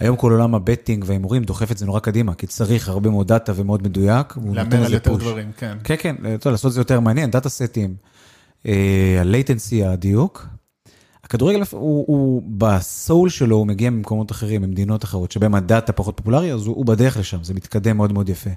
היום 0.01 0.17
כל 0.17 0.33
עולם 0.33 0.55
ה 0.55 0.61
betting 0.61 1.05
וההימורים 1.07 1.45
דוחף 1.45 1.73
את 1.73 1.79
זה 1.79 1.87
נורא 1.87 2.01
קדימה, 2.01 2.35
כי 2.35 2.47
צריך 2.47 2.89
הרבה 2.89 3.11
מאוד 3.11 3.29
דאטה 3.29 3.53
ומאוד 3.57 3.83
מדויק. 3.83 4.35
להמר 4.53 4.77
על 4.77 4.93
יותר 4.93 5.17
דברים, 5.17 5.53
כן. 5.57 5.79
כן, 5.85 5.95
כן, 5.99 6.17
טוב, 6.41 6.53
לעשות 6.53 6.69
את 6.69 6.73
זה 6.73 6.81
יותר 6.81 7.01
מעניין, 7.01 7.31
דאטה 7.31 7.49
סטים, 7.49 7.95
ה 9.21 9.28
latency, 9.28 9.85
הדיוק. 9.85 10.47
הכדורגל 11.25 11.63
הוא, 11.71 12.05
הוא 12.09 12.43
ב 12.59 12.73
soul 12.73 13.29
שלו, 13.29 13.57
הוא 13.57 13.67
מגיע 13.67 13.91
ממקומות 13.91 14.31
אחרים, 14.31 14.63
ממדינות 14.63 15.05
אחרות, 15.05 15.33
שבהם 15.33 15.55
הדאטה 15.55 15.93
פחות 15.93 16.17
פופולרי, 16.17 16.53
אז 16.53 16.67
הוא, 16.67 16.77
הוא 16.77 16.87
בדרך 16.87 17.17
לשם, 17.17 17.45
זה 17.45 17.55
מתקדם 17.55 17.97
מאוד 17.97 18.13
מאוד 18.13 18.29
יפה. 18.29 18.51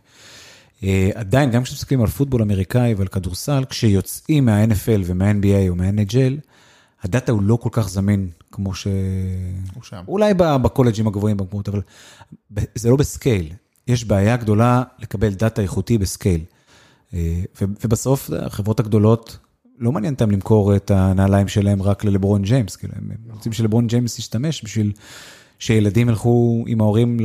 אה, 0.84 1.10
עדיין, 1.16 1.52
גם 1.52 1.64
כשמסתכלים 1.64 2.02
על 2.02 2.08
פוטבול 2.08 2.42
אמריקאי 2.42 2.94
ועל 2.94 3.08
כדורסל, 3.08 3.64
כשיוצאים 3.70 4.46
מה-NFL 4.46 5.02
ומה-NBA 5.06 5.70
או 5.70 5.76
מה-NHL, 5.76 6.34
הדאטה 7.04 7.32
הוא 7.32 7.42
לא 7.44 7.56
כל 7.56 7.70
כך 7.72 7.90
זמין 7.90 8.30
כמו 8.52 8.74
ש... 8.74 8.88
הוא 9.74 9.84
שם. 9.84 10.04
אולי 10.08 10.34
בקולג'ים 10.34 11.08
הגבוהים 11.08 11.38
במקומות, 11.38 11.70
אבל 11.70 11.82
זה 12.76 12.90
לא 12.90 12.96
ב 12.96 13.04
scale. 13.04 13.54
יש 13.88 14.06
בעיה 14.06 14.38
גדולה 14.38 14.84
לקבל 15.00 15.34
דאטה 15.34 15.62
איכותי 15.62 15.98
ב 15.98 16.04
scale. 16.04 16.42
אה, 17.14 17.42
ובסוף 17.62 18.30
החברות 18.40 18.80
הגדולות, 18.80 19.38
לא 19.80 19.92
מעניין 19.92 20.14
אותם 20.14 20.32
למכור 20.32 20.76
את 20.76 20.92
הנעליים 20.92 21.48
שלהם 21.48 21.82
רק 21.82 22.04
ללברון 22.04 22.42
ג'יימס, 22.42 22.76
כאילו, 22.76 22.94
הם 22.96 23.12
רוצים 23.30 23.54
שלברון 23.54 23.88
ג'יימס 23.88 24.20
ישתמש 24.20 24.64
בשביל 24.64 24.92
שילדים 25.60 26.10
ילכו 26.10 26.64
עם 26.68 26.82
ההורים 26.82 27.20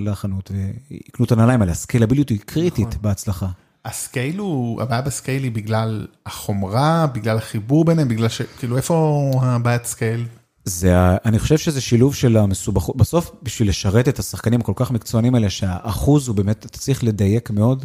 לחנות 0.00 0.50
ויקנו 0.90 1.24
את 1.24 1.32
הנעליים 1.32 1.60
האלה. 1.60 1.72
הסקיילביליות 1.72 2.28
היא 2.28 2.38
קריטית 2.46 2.94
בהצלחה. 3.00 3.46
ה 3.84 3.93
scale 3.93 4.38
הוא, 4.38 4.82
הבעיה 4.82 5.02
ב 5.02 5.09
scale 5.09 5.42
היא 5.42 5.52
בגלל 5.52 6.06
החומרה, 6.26 7.06
בגלל 7.14 7.36
החיבור 7.36 7.84
ביניהם, 7.84 8.08
בגלל 8.08 8.28
ש... 8.28 8.42
כאילו, 8.42 8.76
איפה 8.76 9.30
הבעיית 9.42 9.84
scale? 9.84 10.26
זה, 10.64 10.94
אני 11.24 11.38
חושב 11.38 11.58
שזה 11.58 11.80
שילוב 11.80 12.14
של 12.14 12.36
המסובכות, 12.36 12.96
בסוף 12.96 13.30
בשביל 13.42 13.68
לשרת 13.68 14.08
את 14.08 14.18
השחקנים 14.18 14.60
הכל 14.60 14.72
כך 14.76 14.90
מקצוענים 14.90 15.34
האלה, 15.34 15.50
שהאחוז 15.50 16.28
הוא 16.28 16.36
באמת, 16.36 16.66
אתה 16.66 16.78
צריך 16.78 17.04
לדייק 17.04 17.50
מאוד, 17.50 17.84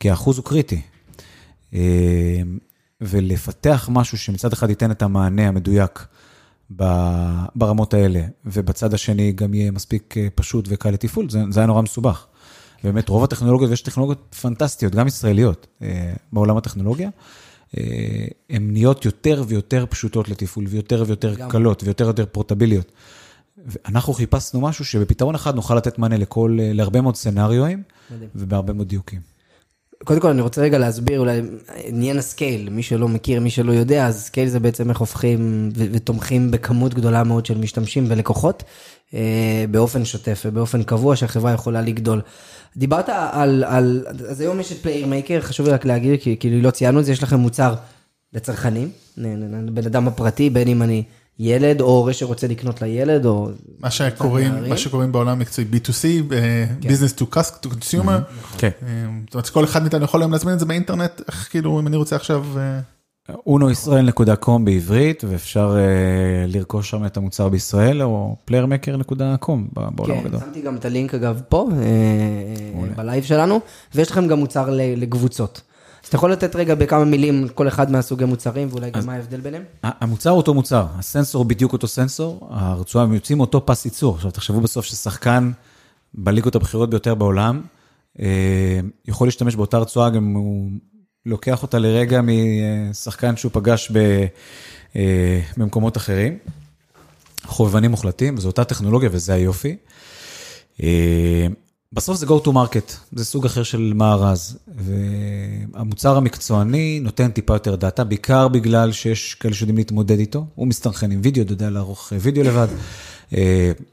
כי 0.00 0.10
האחוז 0.10 0.36
הוא 0.36 0.44
קריטי. 0.44 0.80
אה, 1.74 1.80
ולפתח 3.00 3.88
משהו 3.92 4.18
שמצד 4.18 4.52
אחד 4.52 4.70
ייתן 4.70 4.90
את 4.90 5.02
המענה 5.02 5.48
המדויק 5.48 6.06
ברמות 6.70 7.94
האלה, 7.94 8.20
ובצד 8.44 8.94
השני 8.94 9.32
גם 9.32 9.54
יהיה 9.54 9.70
מספיק 9.70 10.14
אה, 10.16 10.28
פשוט 10.34 10.64
וקל 10.68 10.90
לתפעול, 10.90 11.30
זה, 11.30 11.40
זה 11.50 11.60
היה 11.60 11.66
נורא 11.66 11.82
מסובך. 11.82 12.26
באמת, 12.84 13.08
רוב 13.08 13.24
הטכנולוגיות, 13.24 13.70
ויש 13.70 13.80
טכנולוגיות 13.80 14.34
פנטסטיות, 14.40 14.94
גם 14.94 15.06
ישראליות, 15.06 15.66
אה, 15.82 16.14
בעולם 16.32 16.56
הטכנולוגיה, 16.56 17.10
אה, 17.78 18.26
הן 18.50 18.72
נהיות 18.72 19.04
יותר 19.04 19.44
ויותר 19.48 19.86
פשוטות 19.90 20.28
לתפעול, 20.28 20.64
ויותר 20.68 21.04
ויותר 21.06 21.34
גם. 21.34 21.50
קלות, 21.50 21.82
ויותר 21.84 22.04
ויותר 22.04 22.26
פורטביליות. 22.32 22.92
ואנחנו 23.66 24.12
חיפשנו 24.12 24.60
משהו 24.60 24.84
שבפתרון 24.84 25.34
אחד 25.34 25.54
נוכל 25.54 25.74
לתת 25.74 25.98
מענה 25.98 26.16
לכל, 26.16 26.58
להרבה 26.60 27.00
מאוד 27.00 27.16
סצנריואים. 27.16 27.82
ובהרבה 28.34 28.72
מאוד 28.72 28.88
דיוקים. 28.88 29.31
קודם 30.04 30.20
כל, 30.20 30.28
אני 30.28 30.42
רוצה 30.42 30.60
רגע 30.60 30.78
להסביר 30.78 31.20
אולי 31.20 31.40
עניין 31.84 32.18
ה 32.18 32.25
scale, 32.25 32.68
מי 32.70 32.82
שלא 32.82 33.08
מכיר, 33.08 33.40
מי 33.40 33.50
שלא 33.50 33.72
יודע, 33.72 34.06
אז 34.06 34.22
scale 34.22 34.48
זה 34.48 34.60
בעצם 34.60 34.90
איך 34.90 34.98
הופכים 34.98 35.70
ותומכים 35.74 36.50
בכמות 36.50 36.94
גדולה 36.94 37.24
מאוד 37.24 37.46
של 37.46 37.58
משתמשים 37.58 38.04
ולקוחות, 38.08 38.62
אה, 39.14 39.64
באופן 39.70 40.04
שוטף 40.04 40.42
ובאופן 40.46 40.82
קבוע 40.82 41.16
שהחברה 41.16 41.52
יכולה 41.52 41.80
לגדול. 41.80 42.20
דיברת 42.76 43.08
על, 43.08 43.64
על, 43.64 44.04
אז 44.28 44.40
היום 44.40 44.60
יש 44.60 44.72
את 44.72 44.78
PlayerMaker, 44.78 45.40
חשוב 45.40 45.66
לי 45.66 45.72
רק 45.72 45.84
להגיד, 45.84 46.20
כי 46.20 46.36
כאילו 46.40 46.60
לא 46.60 46.70
ציינו 46.70 47.00
את 47.00 47.04
זה, 47.04 47.12
יש 47.12 47.22
לכם 47.22 47.36
מוצר 47.36 47.74
לצרכנים, 48.32 48.90
בן 49.74 49.86
אדם 49.86 50.08
הפרטי, 50.08 50.50
בין 50.50 50.68
אם 50.68 50.82
אני 50.82 51.02
ילד 51.44 51.80
או 51.80 51.86
הורה 51.86 52.12
שרוצה 52.12 52.46
לקנות 52.46 52.82
לילד, 52.82 53.26
או... 53.26 53.48
מה 53.80 53.90
שקוראים. 53.90 54.52
מה 54.68 54.76
שקוראים 54.76 55.12
בעולם 55.12 55.28
המקצועי 55.28 55.66
B2C, 55.72 56.32
אה, 56.32 56.64
Business 56.82 57.18
to 57.18 57.34
Cus- 57.34 57.66
to 57.66 57.68
Consumer. 57.68 58.20
כן. 58.58 58.70
אה, 58.82 58.88
זאת 59.26 59.34
אומרת, 59.34 59.48
כל 59.48 59.64
אחד 59.64 59.82
מאיתנו 59.82 60.04
יכול 60.04 60.22
היום 60.22 60.32
להזמין 60.32 60.54
את 60.54 60.60
זה 60.60 60.66
באינטרנט, 60.66 61.22
איך 61.28 61.48
כאילו, 61.50 61.80
אם 61.80 61.86
אני 61.86 61.96
רוצה 61.96 62.16
עכשיו... 62.16 62.44
אה, 62.56 62.80
אונוישראל.קום 63.46 64.64
בעברית, 64.64 65.24
ואפשר 65.28 65.76
אה, 65.76 66.46
לרכוש 66.48 66.90
שם 66.90 67.06
את 67.06 67.16
המוצר 67.16 67.48
בישראל, 67.48 68.02
או 68.02 68.36
playermaker.com 68.50 69.52
בעולם 69.72 69.96
כן, 70.06 70.18
הגדול. 70.18 70.40
שמתי 70.40 70.60
גם 70.62 70.76
את 70.76 70.84
הלינק 70.84 71.14
אגב 71.14 71.40
פה, 71.48 71.68
אה, 71.72 72.94
בלייב 72.96 73.24
שלנו, 73.24 73.60
ויש 73.94 74.10
לכם 74.10 74.28
גם 74.28 74.38
מוצר 74.38 74.68
לקבוצות. 74.96 75.60
אז 76.02 76.08
אתה 76.08 76.16
יכול 76.16 76.32
לתת 76.32 76.56
רגע 76.56 76.74
בכמה 76.74 77.04
מילים 77.04 77.48
כל 77.48 77.68
אחד 77.68 77.90
מהסוגי 77.90 78.24
מוצרים, 78.24 78.68
ואולי 78.70 78.90
גם 78.90 79.06
מה 79.06 79.14
ההבדל 79.14 79.40
ביניהם? 79.40 79.62
המוצר 79.82 80.30
אותו 80.30 80.54
מוצר, 80.54 80.86
הסנסור 80.98 81.44
בדיוק 81.44 81.72
אותו 81.72 81.88
סנסור, 81.88 82.48
הרצועה, 82.50 83.04
הם 83.04 83.14
יוצאים 83.14 83.38
מאותו 83.38 83.66
פס 83.66 83.84
ייצור. 83.84 84.14
עכשיו, 84.14 84.30
תחשבו 84.30 84.60
בסוף 84.60 84.84
ששחקן 84.84 85.50
בליגות 86.14 86.54
הבכירות 86.54 86.90
ביותר 86.90 87.14
בעולם, 87.14 87.60
אה, 88.20 88.80
יכול 89.08 89.26
להשתמש 89.26 89.56
באותה 89.56 89.78
רצועה, 89.78 90.10
גם 90.10 90.34
הוא 90.34 90.70
לוקח 91.26 91.62
אותה 91.62 91.78
לרגע 91.78 92.20
משחקן 92.22 93.36
שהוא 93.36 93.52
פגש 93.52 93.90
ב, 93.90 94.26
אה, 94.96 95.40
במקומות 95.56 95.96
אחרים. 95.96 96.38
חובבנים 97.44 97.90
מוחלטים, 97.90 98.34
וזו 98.38 98.48
אותה 98.48 98.64
טכנולוגיה 98.64 99.08
וזה 99.12 99.34
היופי. 99.34 99.76
אה, 101.92 101.96
בסוף 101.96 102.18
זה 102.18 102.26
go 102.26 102.44
to 102.44 102.48
market, 102.48 102.92
זה 103.12 103.24
סוג 103.24 103.46
אחר 103.46 103.62
של 103.62 103.92
מארז, 103.94 104.58
והמוצר 104.76 106.16
המקצועני 106.16 107.00
נותן 107.00 107.30
טיפה 107.30 107.54
יותר 107.54 107.76
דאטה, 107.76 108.04
בעיקר 108.04 108.48
בגלל 108.48 108.92
שיש 108.92 109.34
כאלה 109.34 109.54
שיודעים 109.54 109.76
להתמודד 109.76 110.18
איתו, 110.18 110.46
הוא 110.54 110.66
מסתנכרן 110.66 111.10
עם 111.10 111.20
וידאו, 111.22 111.42
אתה 111.42 111.52
יודע 111.52 111.70
לערוך 111.70 112.12
וידאו 112.20 112.42
לבד, 112.42 112.68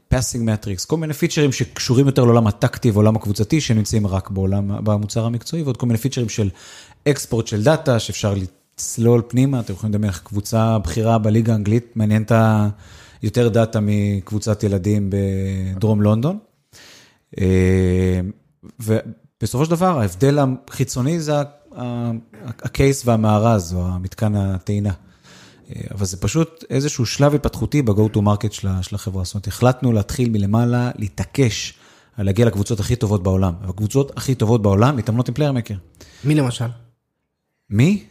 passing 0.08 0.50
metrics, 0.50 0.84
כל 0.84 0.96
מיני 0.96 1.14
פיצ'רים 1.14 1.52
שקשורים 1.52 2.06
יותר 2.06 2.24
לעולם 2.24 2.46
הטקטי 2.46 2.90
ועולם 2.90 3.16
הקבוצתי, 3.16 3.60
שנמצאים 3.60 4.06
רק 4.06 4.30
בעולם, 4.30 4.84
במוצר 4.84 5.24
המקצועי, 5.24 5.62
ועוד 5.62 5.76
כל 5.76 5.86
מיני 5.86 5.98
פיצ'רים 5.98 6.28
של 6.28 6.50
export 7.08 7.46
של 7.46 7.62
דאטה, 7.62 7.98
שאפשר 7.98 8.34
לצלול 8.34 9.22
פנימה, 9.28 9.60
אתם 9.60 9.72
יכולים 9.72 9.94
לדמיין 9.94 10.12
איך 10.12 10.22
קבוצה 10.24 10.78
בכירה 10.78 11.18
בליגה 11.18 11.52
האנגלית, 11.52 11.92
מעניין 11.96 12.22
אותה 12.22 12.68
יותר 13.22 13.48
דאטה 13.48 13.78
מקבוצת 13.82 14.64
ילדים 14.64 15.10
בדרום 15.76 16.02
לונדון. 16.02 16.38
אה, 17.38 18.20
ובסופו 18.80 19.64
של 19.64 19.70
דבר, 19.70 20.00
ההבדל 20.00 20.38
החיצוני 20.68 21.20
זה 21.20 21.32
ה 22.46 22.57
case 22.57 23.02
והמארז, 23.06 23.74
או 23.74 23.86
המתקן 23.86 24.34
הטעינה. 24.34 24.92
אה, 25.70 25.80
אבל 25.90 26.06
זה 26.06 26.16
פשוט 26.16 26.64
איזשהו 26.70 27.06
שלב 27.06 27.34
התפתחותי 27.34 27.82
ב- 27.82 27.99
go 27.99 28.16
to 28.16 28.18
market 28.18 28.52
של 28.52 28.94
החברה. 28.94 29.24
זאת 29.24 29.34
אומרת, 29.34 29.46
החלטנו 29.46 29.92
להתחיל 29.92 30.30
מלמעלה, 30.30 30.90
להתעקש 30.96 31.74
על 32.16 32.26
להגיע 32.26 32.46
לקבוצות 32.46 32.80
הכי 32.80 32.96
טובות 32.96 33.22
בעולם. 33.22 33.54
והקבוצות 33.66 34.12
הכי 34.16 34.34
טובות 34.34 34.62
בעולם 34.62 34.96
מתאמנות 34.96 35.28
עם 35.28 35.34
PlayerMaker. 35.34 35.74
מי 36.24 36.34
למשל? 36.34 36.68
מי? 37.70 38.04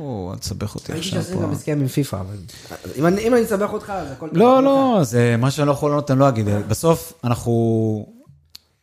או, 0.00 0.30
אל 0.32 0.38
תסבך 0.38 0.74
אותי 0.74 0.92
הייתי 0.92 1.06
עכשיו 1.06 1.22
שעשיתי 1.22 1.36
פה. 1.36 1.42
גם 1.42 1.52
הסכם 1.52 1.78
עם 1.80 1.86
פיפא, 1.86 2.16
אבל... 2.16 2.36
אם 2.96 3.06
אני 3.06 3.28
אם 3.28 3.34
אני 3.34 3.44
אסבך 3.44 3.72
אותך, 3.72 3.90
אז 3.90 4.12
הכל... 4.12 4.28
לא, 4.32 4.62
לא, 4.62 4.98
זה 5.02 5.36
מה 5.38 5.50
שאני 5.50 5.66
לא 5.66 5.72
יכול 5.72 5.90
לענות, 5.90 6.10
אני 6.10 6.18
לא 6.18 6.28
אגיד. 6.28 6.46
בסוף 6.68 7.12
אנחנו 7.24 8.06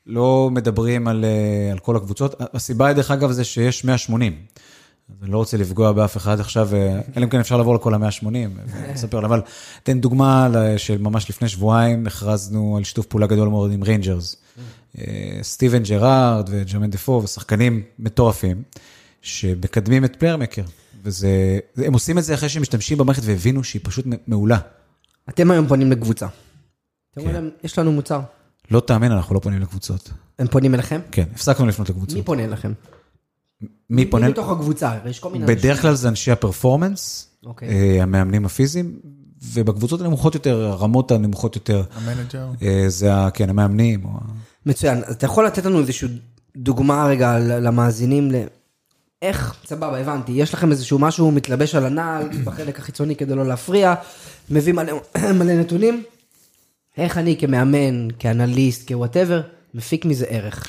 לא 0.07 0.49
מדברים 0.51 1.07
על, 1.07 1.25
אה, 1.25 1.71
על 1.71 1.79
כל 1.79 1.95
הקבוצות. 1.95 2.35
הסיבה, 2.53 2.93
דרך 2.93 3.11
אגב, 3.11 3.31
זה 3.31 3.43
שיש 3.43 3.85
180. 3.85 4.33
אז 5.09 5.23
אני 5.23 5.31
לא 5.31 5.37
רוצה 5.37 5.57
לפגוע 5.57 5.91
באף 5.91 6.17
אחד 6.17 6.39
עכשיו, 6.39 6.75
אה, 6.75 6.99
אלא 7.17 7.25
אם 7.25 7.29
כן 7.29 7.39
אפשר 7.39 7.57
לעבור 7.57 7.75
לכל 7.75 7.93
ה-180, 7.93 8.27
לספר, 8.93 9.25
אבל 9.25 9.41
תן 9.83 9.99
דוגמה 9.99 10.49
שממש 10.77 11.29
לפני 11.29 11.49
שבועיים 11.49 12.07
הכרזנו 12.07 12.77
על 12.77 12.83
שיתוף 12.83 13.05
פעולה 13.05 13.27
גדול 13.27 13.49
מאוד 13.49 13.71
עם 13.71 13.83
ריינג'רס. 13.83 14.35
אה, 14.97 15.39
סטיבן 15.41 15.83
ג'רארד 15.83 16.49
וג'רמן 16.51 16.89
דפו 16.89 17.21
ושחקנים 17.23 17.83
מטורפים, 17.99 18.63
שמקדמים 19.21 20.05
את 20.05 20.15
PlayerMaker. 20.15 20.63
וזה, 21.03 21.59
הם 21.77 21.93
עושים 21.93 22.17
את 22.17 22.23
זה 22.23 22.33
אחרי 22.33 22.49
שהם 22.49 22.61
משתמשים 22.61 22.97
במערכת 22.97 23.21
והבינו 23.25 23.63
שהיא 23.63 23.81
פשוט 23.83 24.05
מעולה. 24.27 24.57
אתם 25.29 25.51
היום 25.51 25.67
פונים 25.67 25.91
לקבוצה. 25.91 26.25
אתם 26.25 26.33
כן. 27.15 27.21
אומרים 27.21 27.35
להם, 27.35 27.49
יש 27.63 27.79
לנו 27.79 27.91
מוצר. 27.91 28.19
לא 28.71 28.79
תאמין, 28.79 29.11
אנחנו 29.11 29.35
לא 29.35 29.39
פונים 29.39 29.61
לקבוצות. 29.61 30.09
הם 30.39 30.47
פונים 30.47 30.73
אליכם? 30.73 30.99
כן, 31.11 31.23
הפסקנו 31.35 31.65
לפנות 31.65 31.89
מי 31.89 31.95
לקבוצות. 31.95 32.25
פונה 32.25 32.43
אליכם? 32.45 32.73
מי 33.89 34.05
פונה? 34.05 34.25
מי 34.27 34.31
בתוך 34.33 34.49
הקבוצה? 34.51 34.91
יש 35.05 35.19
כל 35.19 35.29
מיני... 35.31 35.43
אנשים. 35.45 35.57
בדרך 35.57 35.81
כלל 35.81 35.93
זה 35.95 36.09
אנשי 36.09 36.31
הפרפורמנס, 36.31 37.27
אוקיי. 37.45 37.69
אה, 37.69 38.03
המאמנים 38.03 38.45
הפיזיים, 38.45 38.99
ובקבוצות 39.53 40.01
הנמוכות 40.01 40.35
יותר, 40.35 40.65
הרמות 40.65 41.11
הנמוכות 41.11 41.55
יותר, 41.55 41.83
המנג'ר. 41.95 42.47
אה, 42.61 42.85
זה, 42.87 43.15
ה- 43.15 43.29
כן, 43.31 43.49
המאמנים. 43.49 44.05
או 44.05 44.09
מצוין. 44.65 45.01
אז 45.05 45.13
אתה 45.15 45.25
יכול 45.25 45.45
לתת 45.45 45.65
לנו 45.65 45.79
איזושהי 45.79 46.09
דוגמה 46.57 47.05
רגע 47.05 47.39
למאזינים. 47.39 48.31
איך, 49.21 49.55
סבבה, 49.65 49.97
הבנתי, 49.99 50.31
יש 50.31 50.53
לכם 50.53 50.71
איזשהו 50.71 50.99
משהו 50.99 51.31
מתלבש 51.31 51.75
על 51.75 51.85
הנעל 51.85 52.29
בחלק 52.43 52.79
החיצוני 52.79 53.15
כדי 53.15 53.35
לא 53.35 53.45
להפריע, 53.47 53.93
מביא 54.49 54.73
מלא, 54.73 54.93
מלא 55.39 55.53
נתונים, 55.59 56.03
איך 56.97 57.17
אני 57.17 57.37
כמאמן, 57.37 58.07
כאנליסט, 58.19 58.87
כ-whatever, 58.87 59.41
מפיק 59.73 60.05
מזה 60.05 60.25
ערך. 60.29 60.67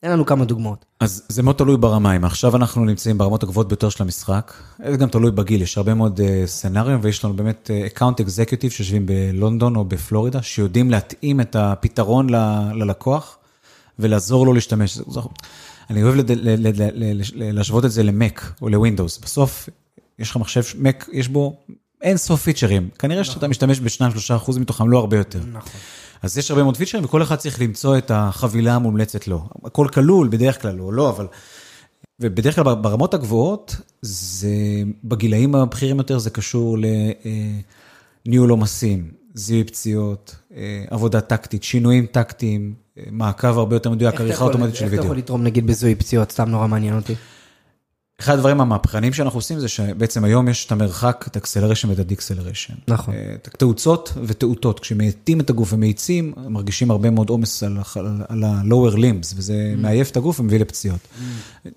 תן 0.00 0.10
לנו 0.10 0.26
כמה 0.26 0.44
דוגמאות. 0.44 0.84
אז 1.00 1.22
זה 1.28 1.42
מאוד 1.42 1.56
תלוי 1.56 1.76
ברמה, 1.76 2.16
אם 2.16 2.24
עכשיו 2.24 2.56
אנחנו 2.56 2.84
נמצאים 2.84 3.18
ברמות 3.18 3.42
הגבוהות 3.42 3.68
ביותר 3.68 3.88
של 3.88 4.02
המשחק, 4.02 4.52
זה 4.90 4.96
גם 4.96 5.08
תלוי 5.08 5.30
בגיל, 5.30 5.62
יש 5.62 5.76
הרבה 5.78 5.94
מאוד 5.94 6.20
אה, 6.20 6.42
scenario 6.46 6.81
נים, 6.81 6.98
ויש 7.02 7.24
לנו 7.24 7.34
באמת 7.34 7.70
account 7.86 8.20
executive 8.20 8.70
שיושבים 8.70 9.06
בלונדון 9.06 9.76
או 9.76 9.84
בפלורידה, 9.84 10.42
שיודעים 10.42 10.90
להתאים 10.90 11.40
את 11.40 11.56
הפתרון 11.56 12.30
ל- 12.30 12.72
ללקוח 12.74 13.38
ולעזור 13.98 14.46
לו 14.46 14.52
להשתמש. 14.52 14.98
אני 15.90 16.02
אוהב 16.02 16.14
לד- 16.14 16.30
ל- 16.30 16.66
ל- 16.66 16.82
ל- 16.82 16.90
ל- 17.34 17.52
להשוות 17.52 17.84
את 17.84 17.90
זה 17.90 18.02
ל 18.02 18.14
Mac 18.14 18.52
או 18.62 18.68
ל 18.68 18.74
Windows. 18.74 19.18
בסוף, 19.18 19.68
יש 20.18 20.30
לך 20.30 20.36
מחשב, 20.36 20.62
Mac, 20.78 21.08
יש 21.12 21.28
בו 21.28 21.56
אין 22.02 22.16
סוף 22.16 22.42
פיצ'רים. 22.42 22.88
כנראה 22.98 23.24
שאתה 23.24 23.48
משתמש 23.48 23.80
ב-2-3 23.80 24.36
אחוז 24.36 24.58
מתוכם, 24.58 24.88
לא 24.88 24.98
הרבה 24.98 25.16
יותר. 25.16 25.40
נכון. 25.52 25.80
אז 26.22 26.38
יש 26.38 26.50
הרבה 26.50 26.62
מאוד 26.62 26.76
פיצ'רים, 26.76 27.04
וכל 27.04 27.22
אחד 27.22 27.36
צריך 27.36 27.60
למצוא 27.60 27.98
את 27.98 28.10
החבילה 28.14 28.74
המומלצת 28.74 29.28
לו. 29.28 29.48
הכל 29.64 29.86
כלול, 29.92 30.28
בדרך 30.28 30.62
כלל 30.62 30.74
לא, 30.74 30.92
לא, 30.92 31.08
אבל... 31.08 31.26
ובדרך 32.20 32.54
כלל 32.54 32.74
ברמות 32.74 33.14
הגבוהות, 33.14 33.76
זה, 34.02 34.48
בגילאים 35.04 35.54
הבכירים 35.54 35.98
יותר, 35.98 36.18
זה 36.18 36.30
קשור 36.30 36.76
ניהול 38.26 38.50
עומסים, 38.50 39.10
זיהוי 39.34 39.64
פציעות, 39.64 40.36
אה, 40.56 40.84
עבודה 40.90 41.20
טקטית, 41.20 41.62
שינויים 41.62 42.06
טקטיים, 42.06 42.74
אה, 42.98 43.02
מעקב 43.10 43.58
הרבה 43.58 43.76
יותר 43.76 43.90
מדויק, 43.90 44.20
עריכה 44.20 44.44
אוטומטית 44.44 44.76
של 44.76 44.84
איך 44.84 44.92
אתה 44.92 44.96
וידאו. 44.96 45.04
יכול 45.04 45.16
לתרום 45.16 45.42
נגיד 45.42 45.66
בזיהוי 45.66 45.94
פציעות? 45.94 46.32
סתם 46.32 46.48
נורא 46.48 46.66
מעניין 46.66 46.96
אותי. 46.96 47.14
אחד 48.20 48.34
הדברים 48.34 48.60
המהפכניים 48.60 49.12
שאנחנו 49.12 49.38
עושים 49.38 49.60
זה 49.60 49.68
שבעצם 49.68 50.24
היום 50.24 50.48
יש 50.48 50.66
את 50.66 50.72
המרחק, 50.72 51.24
את 51.28 51.36
ה 51.36 51.40
acceleration 51.40 51.90
ואת 51.90 51.98
ה 51.98 52.03
deceleration. 52.03 52.74
נכון. 52.88 53.14
אה, 53.14 53.34
את 53.34 53.46
התאוצות 53.46 54.12
והתאוטות. 54.26 54.80
כשמאטים 54.80 55.40
את 55.40 55.50
הגוף 55.50 55.72
ומאיצים, 55.72 56.32
מרגישים 56.48 56.90
הרבה 56.90 57.10
מאוד 57.10 57.28
עומס 57.28 57.62
על, 57.62 57.78
ה-lower 58.44 58.94
limbs, 58.96 59.34
וזה 59.36 59.72
Mm. 59.74 59.80
מעייף 59.80 60.10
את 60.10 60.16
הגוף 60.16 60.40
ומביא 60.40 60.58
לפציעות. 60.58 61.00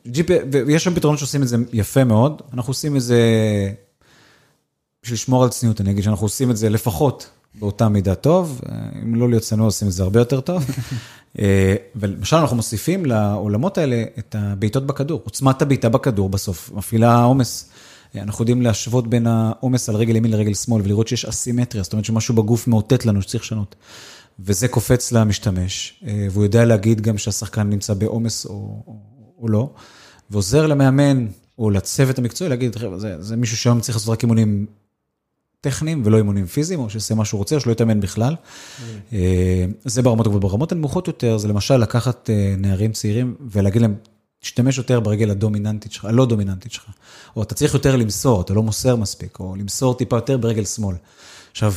GP, 0.07 0.29
ויש 0.51 0.83
שם 0.83 0.95
פתרונות 0.95 1.19
שעושים 1.19 1.43
את 1.43 1.47
זה 1.47 1.57
יפה 1.73 2.03
מאוד, 2.03 2.41
אנחנו 2.53 2.71
עושים 2.71 2.95
את 2.95 3.01
זה, 3.01 3.19
בשביל 5.03 5.15
לשמור 5.15 5.43
על 5.43 5.49
צניעות, 5.49 5.81
אני 5.81 5.91
אגיד 5.91 6.03
שאנחנו 6.03 6.25
עושים 6.25 6.51
את 6.51 6.57
זה 6.57 6.69
לפחות 6.69 7.29
באותה 7.55 7.89
מידה 7.89 8.15
טוב, 8.15 8.61
אה, 8.69 8.75
אם 9.03 9.15
לא 9.15 9.29
להיות 9.29 9.43
צנוע, 9.43 9.65
עושים 9.65 9.87
את 9.87 9.93
זה 9.93 10.03
הרבה 10.03 10.19
יותר 10.19 10.41
טוב. 10.41 10.65
אה, 11.39 11.75
ולמשל, 11.95 12.35
אנחנו 12.35 12.55
מוסיפים 12.55 13.05
לעולמות 13.05 13.77
האלה 13.77 14.03
את 14.19 14.35
הבעיטות 14.39 14.85
בכדור. 14.85 15.21
עוצמת 15.23 15.61
הבעיטה 15.61 15.89
בכדור 15.89 16.29
בסוף 16.29 16.71
מפעילה 16.73 17.23
עומס. 17.23 17.69
אה, 18.15 18.21
אנחנו 18.21 18.41
יודעים 18.41 18.61
להשוות 18.61 19.07
בין 19.07 19.27
העומס 19.27 19.89
על 19.89 19.95
רגל 19.95 20.15
ימין 20.15 20.31
לרגל 20.31 20.53
שמאל 20.53 20.81
ולראות 20.83 21.07
שיש 21.07 21.25
אסימטריה, 21.25 21.83
זאת 21.83 21.93
אומרת 21.93 22.05
שמשהו 22.05 22.35
בגוף 22.35 22.67
מאותת 22.67 23.05
לנו 23.05 23.21
שצריך 23.21 23.43
לשנות. 23.43 23.75
וזה 24.39 24.67
קופץ 24.67 25.11
למשתמש, 25.11 26.03
אה, 26.07 26.27
והוא 26.31 26.43
יודע 26.43 26.65
להגיד 26.65 27.01
גם 27.01 27.17
שהשחקן 27.17 27.69
נמצא 27.69 27.93
בעומס 27.93 28.45
או, 28.45 28.51
או, 28.87 28.95
או 29.41 29.47
לא, 29.47 29.69
ועוזר 30.29 30.67
למאמן 30.67 31.27
או 31.59 31.69
לצוות 31.69 32.19
המקצועי 32.19 32.49
להגיד, 32.49 32.75
זה, 32.97 33.21
זה 33.21 33.35
מישהו 33.35 33.57
שהיום 33.57 33.81
צריך 33.81 33.97
לעשות 33.97 34.09
רק 34.09 34.23
אימונים 34.23 34.65
טכניים 35.61 36.01
ולא 36.05 36.17
אימונים 36.17 36.45
פיזיים, 36.45 36.79
או 36.79 36.89
שיעשה 36.89 37.15
מה 37.15 37.25
שהוא 37.25 37.37
רוצה, 37.37 37.55
או 37.55 37.59
שלא 37.59 37.71
יתאמן 37.71 37.99
בכלל. 37.99 38.35
אה, 39.13 39.65
זה 39.85 40.01
ברמות 40.01 40.25
הגבוהות. 40.25 40.41
ברמות 40.41 40.71
הנמוכות 40.71 41.07
יותר, 41.07 41.37
זה 41.37 41.47
למשל 41.47 41.77
לקחת 41.77 42.29
אה, 42.29 42.55
נערים 42.57 42.91
צעירים 42.91 43.35
ולהגיד 43.51 43.81
להם, 43.81 43.95
תשתמש 44.39 44.77
יותר 44.77 44.99
ברגל 44.99 45.31
הדומיננטית 45.31 45.91
שלך, 45.91 46.05
הלא 46.05 46.25
דומיננטית 46.25 46.71
שלך. 46.71 46.85
או 47.35 47.43
אתה 47.43 47.55
צריך 47.55 47.73
יותר 47.73 47.95
למסור, 47.95 48.41
אתה 48.41 48.53
לא 48.53 48.63
מוסר 48.63 48.95
מספיק, 48.95 49.39
או 49.39 49.55
למסור 49.55 49.93
טיפה 49.93 50.17
יותר 50.17 50.37
ברגל 50.37 50.65
שמאל. 50.65 50.95
עכשיו, 51.51 51.73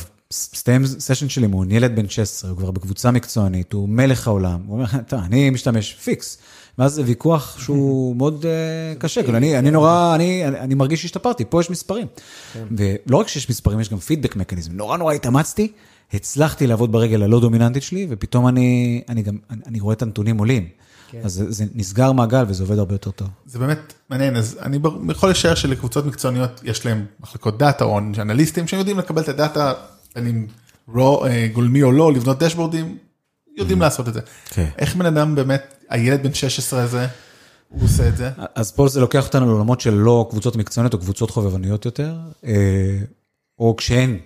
מסתיים 0.53 0.85
סשן 0.85 1.29
של 1.29 1.43
אימון, 1.43 1.71
ילד 1.71 1.95
בן 1.95 2.09
16, 2.09 2.49
הוא 2.49 2.57
כבר 2.57 2.71
בקבוצה 2.71 3.11
מקצוענית, 3.11 3.73
הוא 3.73 3.89
מלך 3.89 4.27
העולם, 4.27 4.59
הוא 4.67 4.77
אומר, 4.77 4.85
טוב, 5.07 5.19
אני 5.19 5.49
משתמש 5.49 5.93
פיקס. 5.93 6.37
ואז 6.77 6.93
זה 6.93 7.01
ויכוח 7.05 7.59
שהוא 7.59 8.15
מאוד 8.19 8.45
uh, 8.45 8.99
קשה, 8.99 9.23
כאילו 9.23 9.37
אני, 9.37 9.59
אני 9.59 9.71
נורא, 9.71 10.15
אני, 10.15 10.47
אני, 10.47 10.75
מרגיש 10.75 11.01
שהשתפרתי, 11.01 11.45
פה 11.49 11.61
יש 11.61 11.69
מספרים. 11.69 12.07
ולא 12.71 13.17
רק 13.17 13.27
שיש 13.27 13.49
מספרים, 13.49 13.79
יש 13.79 13.89
גם 13.89 13.97
feedback 13.97 14.35
mechanism. 14.35 14.71
נורא 14.71 14.97
נורא 14.97 15.13
התאמצתי, 15.13 15.71
הצלחתי 16.13 16.67
לעבוד 16.67 16.91
ברגל 16.91 17.23
הלא 17.23 17.39
דומיננטית 17.39 17.83
שלי, 17.83 18.07
ופתאום 18.09 18.47
אני, 18.47 19.01
אני 19.09 19.21
גם, 19.21 19.37
אני, 19.67 19.79
רואה 19.79 19.93
את 19.93 20.01
הנתונים 20.01 20.37
עולים. 20.37 20.67
אז 21.23 21.33
זה, 21.33 21.51
זה 21.51 21.65
נסגר 21.75 22.11
מעגל 22.11 22.43
וזה 22.47 22.63
עובד 22.63 22.77
הרבה 22.79 22.93
יותר 22.93 23.11
טוב. 23.11 23.27
זה 23.45 23.59
באמת 23.59 23.93
מעניין, 24.09 24.35
אז 24.35 24.57
אני 24.61 24.79
יכול 25.09 25.29
לשער 25.29 25.55
שלקבוצות 25.55 26.05
מקצועניות 26.05 26.61
יש 26.63 26.85
להם 26.85 27.05
מחלקות 27.19 27.57
דאטה 27.57 27.85
או 27.85 27.97
אנליסטים 27.97 28.67
שהם 28.67 28.79
יודעים 28.79 28.99
לקבל 28.99 29.21
את 29.21 29.29
הדאטה, 29.29 29.73
בין 30.15 30.27
אם 30.27 30.45
רו- 30.87 31.25
אה, 31.25 31.47
גולמי 31.53 31.83
או 31.83 31.91
לא, 31.91 32.13
לבנות 32.13 32.39
דשבורדים, 32.43 32.97
יודעים 33.57 33.81
לעשות 33.81 34.07
את 34.07 34.13
זה. 34.13 34.19
כן. 34.45 34.69
איך 34.77 34.95
בן 34.95 35.05
אדם 35.05 35.35
באמת, 35.35 35.73
הילד 35.89 36.23
בן 36.23 36.33
16 36.33 36.83
הזה, 36.83 37.07
הוא 37.69 37.83
עושה 37.83 38.07
את 38.07 38.17
זה? 38.17 38.29
אז 38.55 38.71
פה 38.71 38.87
זה 38.87 38.99
לוקח 38.99 39.27
אותנו 39.27 39.45
לעולמות 39.45 39.81
של 39.81 39.93
לא 39.93 40.27
קבוצות 40.29 40.55
מקצועניות 40.55 40.93
או 40.93 40.99
קבוצות 40.99 41.31
חובבניות 41.31 41.85
יותר, 41.85 42.15
אה, 42.45 42.97
או 43.59 43.75
כשאין 43.75 44.17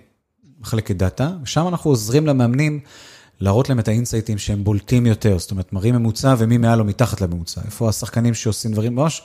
מחלקת 0.60 0.96
דאטה, 0.96 1.30
ושם 1.42 1.68
אנחנו 1.68 1.90
עוזרים 1.90 2.26
למאמנים 2.26 2.80
להראות 3.40 3.68
להם 3.68 3.78
את 3.78 3.88
האינסייטים 3.88 4.38
שהם 4.38 4.64
בולטים 4.64 5.06
יותר, 5.06 5.38
זאת 5.38 5.50
אומרת, 5.50 5.72
מראים 5.72 5.94
ממוצע 5.94 6.34
ומי 6.38 6.58
מעל 6.58 6.80
או 6.80 6.84
מתחת 6.84 7.20
לממוצע. 7.20 7.60
איפה 7.66 7.88
השחקנים 7.88 8.34
שעושים 8.34 8.72
דברים 8.72 8.94
ממש, 8.94 9.22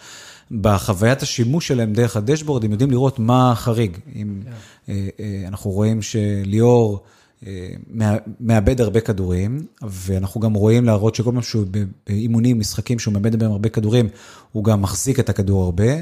בחוויית 0.51 1.21
השימוש 1.21 1.67
שלהם 1.67 1.93
דרך 1.93 2.17
הדשבורד, 2.17 2.65
הם 2.65 2.71
יודעים 2.71 2.91
לראות 2.91 3.19
מה 3.19 3.51
החריג. 3.51 3.97
אם 4.15 4.41
אה, 4.89 5.07
אה, 5.19 5.43
אנחנו 5.47 5.71
רואים 5.71 6.01
שליאור... 6.01 7.03
אה, 7.47 7.69
מא- 7.89 8.17
מאבד 8.39 8.81
הרבה 8.81 8.99
כדורים, 8.99 9.65
ואנחנו 9.81 10.41
גם 10.41 10.53
רואים 10.53 10.85
להראות 10.85 11.15
שכל 11.15 11.31
פעם 11.31 11.41
שהוא 11.41 11.65
באימונים, 12.07 12.59
משחקים 12.59 12.99
שהוא 12.99 13.13
מאבד 13.13 13.35
בהם 13.35 13.51
הרבה 13.51 13.69
כדורים, 13.69 14.07
הוא 14.51 14.63
גם 14.63 14.81
מחזיק 14.81 15.19
את 15.19 15.29
הכדור 15.29 15.63
הרבה. 15.63 15.93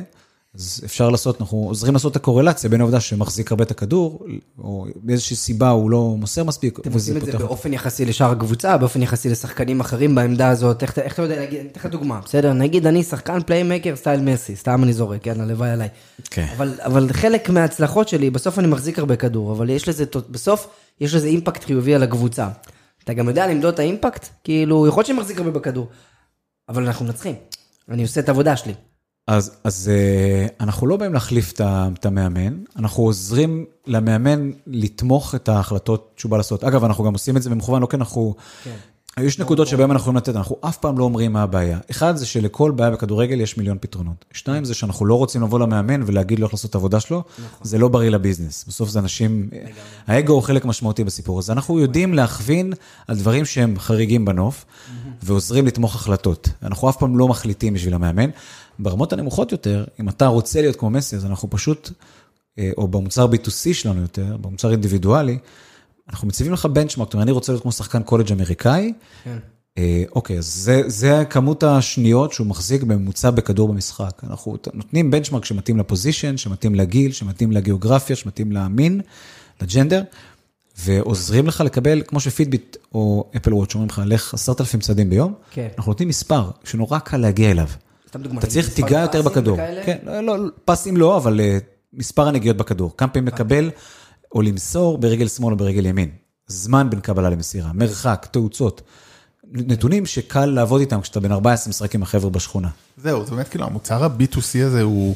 אז 0.55 0.81
אפשר 0.85 1.09
לעשות, 1.09 1.41
אנחנו 1.41 1.57
עוזרים 1.57 1.93
לעשות 1.93 2.11
את 2.11 2.15
הקורלציה 2.15 2.69
בין 2.69 2.81
העובדה 2.81 2.99
שמחזיק 2.99 3.51
הרבה 3.51 3.63
את 3.63 3.71
הכדור, 3.71 4.25
או 4.57 4.85
באיזושהי 4.95 5.35
סיבה 5.35 5.69
הוא 5.69 5.91
לא 5.91 6.15
מוסר 6.17 6.43
מספיק, 6.43 6.79
אתם 6.79 6.93
עושים 6.93 7.17
את 7.17 7.25
זה 7.25 7.31
פותח- 7.31 7.43
באופן 7.43 7.73
יחסי 7.73 8.05
לשאר 8.05 8.31
הקבוצה, 8.31 8.77
באופן 8.77 9.01
יחסי 9.01 9.29
לשחקנים 9.29 9.79
אחרים 9.79 10.15
בעמדה 10.15 10.49
הזאת, 10.49 10.83
איך 10.83 10.99
איך 10.99 11.13
אתה 11.13 11.21
יודע 11.21 11.35
להגיד, 11.35 11.59
אני 11.59 11.69
אתן 11.69 11.79
לך 11.79 11.85
דוגמה, 11.85 12.19
בסדר? 12.25 12.53
נגיד 12.53 12.87
אני 12.87 13.03
שחקן 13.03 13.43
playmaker 13.45 13.95
style 13.95 14.21
מסי, 14.21 14.55
סתם 14.55 14.83
אני 14.83 14.93
זורק, 14.93 15.27
יאללה, 15.27 15.43
הלוואי 15.43 15.69
עליי. 15.69 15.89
כן. 16.29 16.47
אבל, 16.57 16.73
אבל 16.79 17.07
חלק 17.13 17.49
מההצלחות 17.49 18.07
שלי, 18.07 18.29
בסוף 18.29 18.59
אני 18.59 18.67
מחזיק 18.67 18.99
הרבה 18.99 19.15
כדור, 19.15 19.51
אבל 19.51 19.69
יש 19.69 19.89
לזה, 19.89 20.03
בסוף 20.29 20.67
יש 21.01 21.13
לזה 21.13 21.27
אימפקט 21.27 21.63
חיובי 21.63 21.95
על 21.95 22.03
הקבוצה. 22.03 22.49
אתה 23.03 23.13
גם 23.13 23.27
יודע 23.27 23.47
למדוד 23.47 23.73
את 23.73 23.79
האימפקט? 23.79 24.27
כאילו, 24.43 24.87
יכול 24.87 24.99
להיות 24.99 25.07
שאני 25.07 25.19
מחזיק 25.19 25.37
הרבה 25.37 25.51
בכדור, 25.51 25.87
אבל 26.69 26.85
אנחנו 26.85 27.05
מנצחים. 27.05 27.35
אני 27.89 28.01
עושה 28.01 28.19
את 28.19 28.29
העבודה 28.29 28.55
שלי. 28.57 28.73
אז, 29.27 29.51
אז 29.63 29.91
אה, 29.93 30.47
אנחנו 30.59 30.87
לא 30.87 30.97
באים 30.97 31.13
להחליף 31.13 31.53
את 31.61 32.05
המאמן, 32.05 32.57
אנחנו 32.75 33.03
עוזרים 33.03 33.65
למאמן 33.87 34.51
לתמוך 34.67 35.35
את 35.35 35.49
ההחלטות 35.49 36.13
שהוא 36.17 36.29
בא 36.29 36.37
לעשות. 36.37 36.63
אגב, 36.63 36.83
אנחנו 36.83 37.03
גם 37.03 37.13
עושים 37.13 37.37
את 37.37 37.41
זה 37.41 37.49
במכוון, 37.49 37.81
לא 37.81 37.87
כי 37.87 37.95
אנחנו... 37.95 38.35
כן. 38.63 38.75
יש 39.19 39.39
נקודות 39.39 39.67
שבהן 39.67 39.91
אנחנו 39.91 40.01
יכולים 40.01 40.17
לתת, 40.17 40.35
אנחנו 40.35 40.55
אף 40.61 40.77
פעם 40.77 40.97
לא 40.97 41.03
אומרים 41.03 41.33
מה 41.33 41.43
הבעיה. 41.43 41.79
אחד 41.91 42.15
זה 42.15 42.25
שלכל 42.25 42.71
בעיה 42.71 42.91
בכדורגל 42.91 43.41
יש 43.41 43.57
מיליון 43.57 43.77
פתרונות. 43.81 44.25
שתיים 44.31 44.65
זה 44.65 44.73
שאנחנו 44.73 45.05
לא 45.05 45.15
רוצים 45.15 45.41
לבוא 45.41 45.59
למאמן 45.59 46.03
ולהגיד 46.05 46.39
לו 46.39 46.45
איך 46.45 46.53
לעשות 46.53 46.69
את 46.69 46.75
העבודה 46.75 46.99
שלו, 46.99 47.23
זה 47.61 47.77
לא 47.77 47.87
בריא 47.87 48.09
לביזנס. 48.09 48.65
בסוף 48.67 48.89
זה 48.89 48.99
אנשים, 48.99 49.49
האגו 50.07 50.33
הוא 50.33 50.41
חלק 50.41 50.65
משמעותי 50.65 51.03
בסיפור 51.03 51.39
הזה. 51.39 51.53
אנחנו 51.53 51.79
יודעים 51.79 52.13
להכווין 52.13 52.73
על 53.07 53.15
דברים 53.15 53.45
שהם 53.45 53.79
חריגים 53.79 54.25
בנוף, 54.25 54.65
ועוזרים 55.21 55.67
לתמוך 55.67 55.95
החלטות. 55.95 56.49
אנחנו 56.63 56.89
אף 56.89 56.97
פעם 56.97 57.17
לא 57.17 57.27
מחליטים 57.27 57.73
בשביל 57.73 57.93
המאמן. 57.93 58.29
ברמות 58.79 59.13
הנמוכות 59.13 59.51
יותר, 59.51 59.85
אם 59.99 60.09
אתה 60.09 60.27
רוצה 60.27 60.61
להיות 60.61 60.75
כמו 60.75 60.89
מסי, 60.89 61.15
אז 61.15 61.25
אנחנו 61.25 61.49
פשוט, 61.49 61.89
אה, 62.59 62.71
או 62.77 62.87
במוצר 62.87 63.27
B2C 63.27 63.73
שלנו 63.73 64.01
יותר, 64.01 64.37
במוצר 64.37 64.71
אינדיבידואלי, 64.71 65.37
אנחנו 66.09 66.27
מציבים 66.27 66.53
לך 66.53 66.65
בנצ'מארק, 66.65 67.07
זאת 67.07 67.13
אומרת, 67.13 67.25
אני 67.25 67.31
רוצה 67.31 67.51
להיות 67.51 67.61
כמו 67.61 67.71
שחקן 67.71 68.03
קולג' 68.03 68.31
אמריקאי, 68.31 68.93
כן. 69.23 69.37
אה, 69.77 70.03
אוקיי, 70.15 70.37
אז 70.37 70.45
זה, 70.45 70.81
זה 70.87 71.23
כמות 71.29 71.63
השניות 71.63 72.33
שהוא 72.33 72.47
מחזיק 72.47 72.83
בממוצע 72.83 73.29
בכדור 73.29 73.67
במשחק. 73.67 74.21
אנחנו 74.29 74.57
נותנים 74.73 75.11
בנצ'מארק 75.11 75.45
שמתאים 75.45 75.77
לפוזיישן, 75.77 76.37
שמתאים 76.37 76.75
לגיל, 76.75 77.11
שמתאים 77.11 77.51
לגיאוגרפיה, 77.51 78.15
שמתאים 78.15 78.51
למין, 78.51 79.01
לג'נדר, 79.61 80.01
ועוזרים 80.79 81.47
לך 81.47 81.61
לקבל, 81.61 82.01
כמו 82.07 82.19
שפידביט 82.19 82.77
או 82.93 83.31
אפל 83.35 83.53
וואץ' 83.53 83.75
אומרים 83.75 83.89
לך, 83.89 84.01
לך 84.05 84.33
עשרת 84.33 84.61
אלפים 84.61 84.79
צעדים 84.79 85.09
ביום, 85.09 85.33
כן. 85.51 85.67
אנחנו 85.77 85.91
נותנים 85.91 86.09
מספר 86.09 86.49
שנורא 86.63 86.99
קל 86.99 87.17
להגיע 87.17 87.51
אליו. 87.51 87.67
סתם 88.07 88.21
דוגמא, 88.21 88.39
אתה 88.39 88.47
צריך 88.47 88.73
תיגע 88.73 88.99
יותר 88.99 89.21
בכדור. 89.21 89.53
וכאלה? 89.53 89.83
כן, 89.85 89.97
לא, 90.03 90.21
לא, 90.21 90.49
פסים 90.65 90.97
לא, 90.97 91.17
אבל 91.17 91.39
אה, 91.39 91.57
מספר 91.93 92.27
הנגיעות 92.27 92.57
בכדור. 92.57 92.97
כמה 92.97 93.09
פעמים 93.09 93.27
לקבל 93.27 93.71
או 94.35 94.41
למסור 94.41 94.97
ברגל 94.97 95.27
שמאל 95.27 95.53
או 95.53 95.57
ברגל 95.57 95.85
ימין. 95.85 96.09
זמן 96.47 96.89
בין 96.89 96.99
קבלה 96.99 97.29
למסירה, 97.29 97.73
מרחק, 97.73 98.27
תאוצות. 98.31 98.81
נתונים 99.51 100.05
שקל 100.05 100.45
לעבוד 100.45 100.81
איתם 100.81 101.01
כשאתה 101.01 101.19
בן 101.19 101.31
14 101.31 101.69
משחק 101.69 101.95
עם 101.95 102.03
החבר'ה 102.03 102.29
בשכונה. 102.29 102.69
זהו, 102.97 103.25
זה 103.25 103.31
באמת 103.31 103.47
כאילו 103.47 103.65
המוצר 103.65 104.03
ה-B2C 104.03 104.65
הזה 104.65 104.81
הוא, 104.81 105.15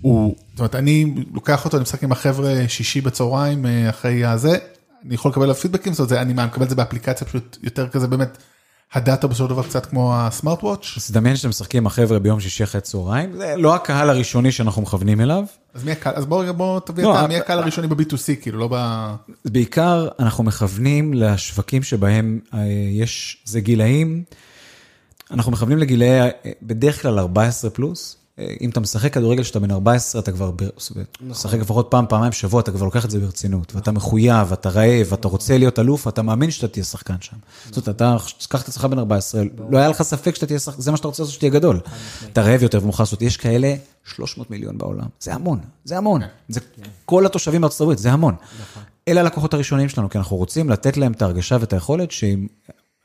הוא, 0.00 0.36
זאת 0.50 0.58
אומרת, 0.58 0.74
אני 0.74 1.14
לוקח 1.34 1.64
אותו, 1.64 1.76
אני 1.76 1.82
משחק 1.82 2.04
עם 2.04 2.12
החבר'ה 2.12 2.54
שישי 2.68 3.00
בצהריים 3.00 3.66
אה, 3.66 3.90
אחרי 3.90 4.24
הזה, 4.24 4.58
אני 5.06 5.14
יכול 5.14 5.30
לקבל 5.30 5.42
עליו 5.42 5.54
פידבקים, 5.54 5.92
זאת 5.92 6.10
אומרת, 6.10 6.22
אני 6.26 6.32
מקבל 6.32 6.64
את 6.64 6.70
זה 6.70 6.76
באפליקציה 6.76 7.26
פשוט 7.26 7.58
יותר 7.62 7.88
כזה 7.88 8.06
באמת, 8.06 8.38
הדאטה 8.94 9.26
בסופו 9.26 9.44
של 9.48 9.54
דבר 9.54 9.62
קצת 9.62 9.86
כמו 9.86 10.14
הסמארט 10.16 10.64
וואץ', 10.64 10.94
אז 10.96 11.06
תדמיין 11.10 11.36
שאתם 11.36 11.48
משחקים 11.48 11.82
עם 11.82 11.86
החבר'ה 11.86 12.18
ביום 12.18 12.40
שישי 12.40 12.64
אחרי 12.64 12.80
צהריים, 12.80 13.32
זה 13.36 13.54
לא 13.56 13.74
הקהל 13.74 14.10
הראשוני 14.10 14.52
שאנחנו 14.52 14.82
מכוונים 14.82 15.20
אליו. 15.20 15.44
אז 15.74 15.84
מי 15.84 15.92
הקהל, 15.92 16.14
אז 16.16 16.26
בוא 16.26 16.42
רגע, 16.42 16.52
בוא 16.52 16.80
תביא 16.80 17.04
לא, 17.04 17.18
אתה, 17.18 17.26
מי 17.26 17.34
אבל- 17.34 17.42
הקהל 17.44 17.58
הראשוני 17.58 17.86
ב-B2C, 17.86 18.42
כאילו 18.42 18.58
לא 18.58 18.68
ב... 18.72 19.06
בעיקר 19.44 20.08
אנחנו 20.18 20.44
מכוונים 20.44 21.14
לשווקים 21.14 21.82
שבהם 21.82 22.40
אה, 22.54 22.60
יש, 22.92 23.42
זה 23.44 23.60
גילאים, 23.60 24.22
אנחנו 25.30 25.52
מכוונים 25.52 25.78
לגילאי, 25.78 26.20
אה, 26.20 26.28
בדרך 26.62 27.02
כלל 27.02 27.18
14 27.18 27.70
פלוס. 27.70 28.16
אם 28.38 28.70
אתה 28.70 28.80
משחק 28.80 29.14
כדורגל 29.14 29.42
כשאתה 29.42 29.60
בן 29.60 29.70
14, 29.70 30.20
אתה 30.20 30.32
כבר, 30.32 30.50
משחק 31.20 31.58
לפחות 31.58 31.86
פעם, 31.90 32.06
פעמיים 32.08 32.30
בשבוע, 32.30 32.60
אתה 32.60 32.72
כבר 32.72 32.84
לוקח 32.84 33.04
את 33.04 33.10
זה 33.10 33.18
ברצינות, 33.18 33.74
ואתה 33.74 33.92
מחויב, 33.92 34.52
אתה 34.52 34.68
רעב, 34.68 35.12
אתה 35.12 35.28
רוצה 35.28 35.58
להיות 35.58 35.78
אלוף, 35.78 36.08
אתה 36.08 36.22
מאמין 36.22 36.50
שאתה 36.50 36.68
תהיה 36.68 36.84
שחקן 36.84 37.14
שם. 37.20 37.36
זאת 37.70 37.76
אומרת, 37.76 37.96
אתה, 37.96 38.16
קח 38.48 38.62
את 38.62 38.68
עצמך 38.68 38.84
בן 38.84 38.98
14, 38.98 39.42
לא 39.70 39.78
היה 39.78 39.88
לך 39.88 40.02
ספק 40.02 40.34
שאתה 40.34 40.46
תהיה 40.46 40.58
שחקן, 40.58 40.80
זה 40.80 40.90
מה 40.90 40.96
שאתה 40.96 41.08
רוצה 41.08 41.22
לעשות, 41.22 41.34
שתהיה 41.34 41.50
גדול. 41.50 41.80
אתה 42.32 42.42
רעב 42.42 42.62
יותר 42.62 42.82
ומוכן 42.82 43.02
לעשות, 43.02 43.22
יש 43.22 43.36
כאלה 43.36 43.74
300 44.04 44.50
מיליון 44.50 44.78
בעולם, 44.78 45.06
זה 45.20 45.34
המון, 45.34 45.60
זה 45.84 45.98
המון. 45.98 46.22
זה 46.48 46.60
כל 47.04 47.26
התושבים 47.26 47.60
בארצות 47.60 47.80
הברית, 47.80 47.98
זה 47.98 48.12
המון. 48.12 48.34
אלה 49.08 49.20
הלקוחות 49.20 49.54
הראשונים 49.54 49.88
שלנו, 49.88 50.10
כי 50.10 50.18
אנחנו 50.18 50.36
רוצים 50.36 50.70
לתת 50.70 50.96
להם 50.96 51.12
את 51.12 51.22
ההרגשה 51.22 51.56
ואת 51.60 51.72
היכולת 51.72 52.10
שהם... 52.10 52.46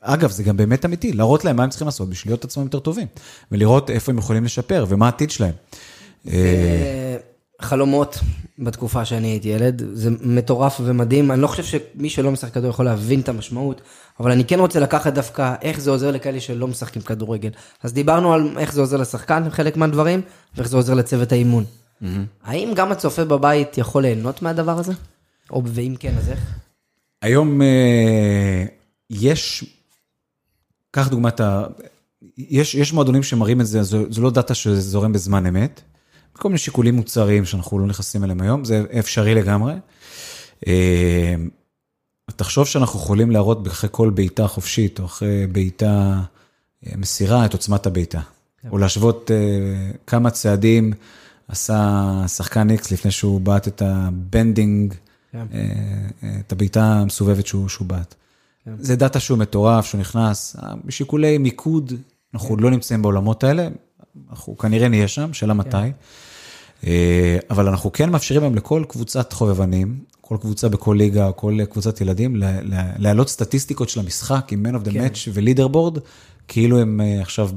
אגב, 0.00 0.30
זה 0.30 0.42
גם 0.42 0.56
באמת 0.56 0.84
אמיתי, 0.84 1.12
להראות 1.12 1.44
להם 1.44 1.56
מה 1.56 1.62
הם 1.62 1.70
צריכים 1.70 1.86
לעשות 1.86 2.10
בשביל 2.10 2.32
להיות 2.32 2.44
עצמם 2.44 2.64
יותר 2.64 2.78
טובים, 2.78 3.06
ולראות 3.52 3.90
איפה 3.90 4.12
הם 4.12 4.18
יכולים 4.18 4.44
לשפר 4.44 4.86
ומה 4.88 5.06
העתיד 5.06 5.30
שלהם. 5.30 5.54
אה, 6.28 7.16
חלומות 7.60 8.18
בתקופה 8.58 9.04
שאני 9.04 9.28
הייתי 9.28 9.48
ילד, 9.48 9.82
זה 9.92 10.10
מטורף 10.20 10.80
ומדהים, 10.84 11.32
אני 11.32 11.40
לא 11.40 11.46
חושב 11.46 11.64
שמי 11.64 12.10
שלא 12.10 12.30
משחק 12.30 12.52
כדור 12.52 12.70
יכול 12.70 12.84
להבין 12.84 13.20
את 13.20 13.28
המשמעות, 13.28 13.80
אבל 14.20 14.30
אני 14.30 14.44
כן 14.44 14.60
רוצה 14.60 14.80
לקחת 14.80 15.12
דווקא 15.12 15.54
איך 15.62 15.80
זה 15.80 15.90
עוזר 15.90 16.10
לכאלה 16.10 16.40
שלא 16.40 16.68
משחקים 16.68 17.02
כדורגל. 17.02 17.50
אז 17.82 17.92
דיברנו 17.92 18.32
על 18.32 18.58
איך 18.58 18.72
זה 18.72 18.80
עוזר 18.80 18.96
לשחקן, 18.96 19.50
חלק 19.50 19.76
מהדברים, 19.76 20.20
ואיך 20.56 20.68
זה 20.68 20.76
עוזר 20.76 20.94
לצוות 20.94 21.32
האימון. 21.32 21.64
האם 22.44 22.72
גם 22.74 22.92
הצופה 22.92 23.24
בבית 23.24 23.78
יכול 23.78 24.02
ליהנות 24.02 24.42
מהדבר 24.42 24.78
הזה? 24.78 24.92
או 25.50 25.62
ואם 25.66 25.94
כן, 26.00 26.14
אז 26.18 26.28
איך? 26.28 26.54
היום 27.22 27.62
אה, 27.62 28.64
יש, 29.10 29.64
קח 30.98 31.08
דוגמת 31.08 31.40
ה... 31.40 31.64
יש, 32.38 32.74
יש 32.74 32.92
מועדונים 32.92 33.22
שמראים 33.22 33.60
את 33.60 33.66
זה, 33.66 33.82
זו, 33.82 34.04
זו 34.10 34.22
לא 34.22 34.30
דאטה 34.30 34.54
שזורם 34.54 35.12
בזמן 35.12 35.46
אמת, 35.46 35.80
כל 36.32 36.48
מיני 36.48 36.58
שיקולים 36.58 36.94
מוצריים 36.94 37.44
שאנחנו 37.44 37.78
לא 37.78 37.86
נכנסים 37.86 38.24
אליהם 38.24 38.40
היום, 38.40 38.64
זה 38.64 38.84
אפשרי 38.98 39.34
לגמרי. 39.34 39.74
אה, 40.66 41.34
תחשוב 42.36 42.66
שאנחנו 42.66 43.00
יכולים 43.00 43.30
להראות 43.30 43.68
אחרי 43.68 43.90
כל 43.92 44.10
בעיטה 44.10 44.46
חופשית, 44.46 45.00
או 45.00 45.04
אחרי 45.04 45.46
בעיטה 45.46 46.20
אה, 46.86 46.92
מסירה, 46.96 47.44
את 47.44 47.52
עוצמת 47.52 47.86
הבעיטה. 47.86 48.20
כן. 48.62 48.68
או 48.68 48.78
להשוות 48.78 49.30
אה, 49.30 49.90
כמה 50.06 50.30
צעדים 50.30 50.92
עשה 51.48 52.24
שחקן 52.28 52.70
איקס 52.70 52.90
לפני 52.90 53.10
שהוא 53.10 53.40
בעט 53.40 53.68
את 53.68 53.82
ה 53.82 53.94
bending, 53.94 54.94
כן. 55.32 55.46
את 56.40 56.52
הבעיטה 56.52 56.84
המסובבת 56.84 57.46
שהוא, 57.46 57.68
שהוא 57.68 57.86
בעט. 57.86 58.14
כן. 58.76 58.84
זה 58.84 58.96
דאטה 58.96 59.20
שהוא 59.20 59.38
מטורף, 59.38 59.86
שהוא 59.86 60.00
נכנס, 60.00 60.56
משיקולי 60.84 61.38
מיקוד, 61.38 61.92
אנחנו 62.34 62.56
כן. 62.56 62.62
לא 62.62 62.70
נמצאים 62.70 63.02
בעולמות 63.02 63.44
האלה, 63.44 63.68
אנחנו 64.30 64.58
כנראה 64.58 64.88
נהיה 64.88 65.08
שם, 65.08 65.32
שאלה 65.32 65.54
כן. 65.54 65.58
מתי. 65.58 65.92
אה, 66.86 67.38
אבל 67.50 67.68
אנחנו 67.68 67.92
כן 67.92 68.10
מאפשרים 68.10 68.42
היום 68.42 68.54
לכל 68.54 68.84
קבוצת 68.88 69.32
חובבנים, 69.32 69.98
כל 70.20 70.36
קבוצה 70.40 70.68
בכל 70.68 70.94
ליגה, 70.98 71.32
כל 71.32 71.58
קבוצת 71.70 72.00
ילדים, 72.00 72.36
להעלות 72.98 73.28
סטטיסטיקות 73.28 73.88
של 73.88 74.00
המשחק 74.00 74.52
עם 74.52 74.66
Man 74.66 74.82
of 74.82 74.88
the 74.88 74.92
כן. 74.92 75.06
Match 75.06 75.18
ו 75.32 75.68
leaderboard, 75.68 75.98
כאילו 76.48 76.80
הם 76.80 77.00
אה, 77.00 77.20
עכשיו 77.20 77.50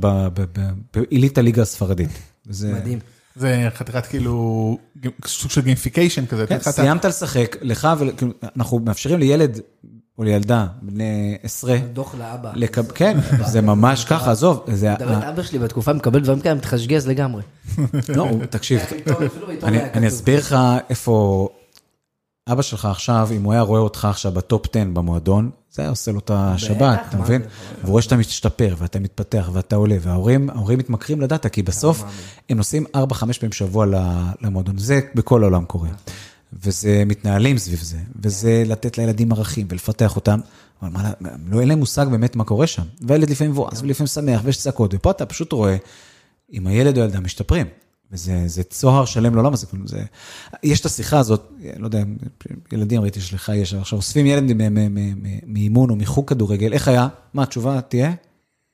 בעילית 0.93 1.37
הליגה 1.37 1.61
הספרדית. 1.61 2.09
זה... 2.49 2.73
מדהים. 2.73 2.99
זה 3.35 3.67
חתיכת 3.75 4.05
כאילו, 4.05 4.77
סוג 5.25 5.51
של 5.51 5.61
gamification 5.61 6.25
כזה. 6.25 6.47
כן, 6.47 6.59
סיימת 6.59 7.05
לשחק, 7.05 7.55
לך, 7.61 7.87
ואנחנו 7.97 8.79
מאפשרים 8.79 9.19
לילד 9.19 9.59
או 10.21 10.25
לילדה, 10.25 10.67
בני 10.81 11.37
עשרה. 11.43 11.77
דוח 11.93 12.15
לאבא. 12.15 12.51
כן, 12.95 13.17
זה 13.45 13.61
ממש 13.61 14.05
ככה, 14.05 14.31
עזוב. 14.31 14.63
זה... 14.73 14.93
אבא 15.29 15.43
שלי 15.43 15.59
בתקופה 15.59 15.93
מקבל 15.93 16.19
דברים 16.19 16.39
כאלה, 16.39 16.55
מתחשמל 16.55 17.07
לגמרי. 17.07 17.41
לא, 18.09 18.29
תקשיב, 18.49 18.81
אני 19.93 20.07
אסביר 20.07 20.39
לך 20.39 20.55
איפה... 20.89 21.49
אבא 22.51 22.61
שלך 22.61 22.85
עכשיו, 22.85 23.29
אם 23.35 23.43
הוא 23.43 23.53
היה 23.53 23.61
רואה 23.61 23.79
אותך 23.79 24.05
עכשיו 24.05 24.31
ב 24.31 24.40
top 24.40 24.65
10 24.75 24.83
במועדון, 24.93 25.49
זה 25.71 25.81
היה 25.81 25.89
עושה 25.89 26.11
לו 26.11 26.19
את 26.19 26.31
השבת, 26.33 26.99
אתה 27.09 27.17
מבין? 27.17 27.41
והוא 27.81 27.91
רואה 27.91 28.01
שאתה 28.01 28.17
משתפר 28.17 28.75
ואתה 28.77 28.99
מתפתח 28.99 29.49
ואתה 29.53 29.75
עולה, 29.75 29.95
וההורים 30.01 30.49
מתמכרים 30.77 31.21
לדאטה, 31.21 31.49
כי 31.49 31.63
בסוף 31.63 32.03
הם 32.49 32.57
נוסעים 32.57 32.85
4-5 32.95 32.99
פעמים 33.13 33.49
בשבוע 33.49 33.85
למועדון, 34.41 34.77
זה 34.77 34.99
בכל 35.15 35.43
העולם 35.43 35.65
קורה. 35.65 35.89
וזה 36.53 37.03
מתנהלים 37.05 37.57
סביב 37.57 37.79
זה, 37.81 37.97
וזה 38.23 38.63
לתת 38.65 38.97
לילדים 38.97 39.31
ערכים 39.31 39.67
ולפתח 39.69 40.15
אותם, 40.15 40.39
אבל 40.81 40.89
מה, 40.91 41.11
לא, 41.47 41.59
אין 41.59 41.67
להם 41.67 41.79
מושג 41.79 42.05
באמת 42.11 42.35
מה 42.35 42.43
קורה 42.43 42.67
שם. 42.67 42.83
והילד 43.01 43.29
לפעמים 43.29 43.51
מבואס 43.51 43.81
ולפעמים 43.81 44.07
שמח 44.07 44.41
ויש 44.43 44.57
צעקות, 44.57 44.93
ופה 44.93 45.11
אתה 45.11 45.25
פשוט 45.25 45.51
רואה 45.51 45.77
אם 46.53 46.67
הילד 46.67 46.97
או 46.97 47.01
הילדה 47.01 47.19
משתפרים. 47.19 47.67
וזה 48.11 48.63
צוהר 48.63 49.05
שלם 49.05 49.35
לעולם 49.35 49.53
הזה, 49.53 49.67
זה, 49.85 50.03
יש 50.63 50.79
את 50.79 50.85
השיחה 50.85 51.19
הזאת, 51.19 51.51
לא 51.77 51.85
יודע, 51.85 52.03
ילדים 52.71 53.01
ראיתי 53.01 53.21
שלך 53.21 53.51
יש, 53.55 53.73
עכשיו 53.73 53.97
אוספים 53.97 54.25
ילד 54.25 54.53
מאימון 55.45 55.89
או 55.89 55.95
מחוג 55.95 56.29
כדורגל, 56.29 56.73
איך 56.73 56.87
היה? 56.87 57.07
מה 57.33 57.43
התשובה 57.43 57.81
תהיה? 57.81 58.13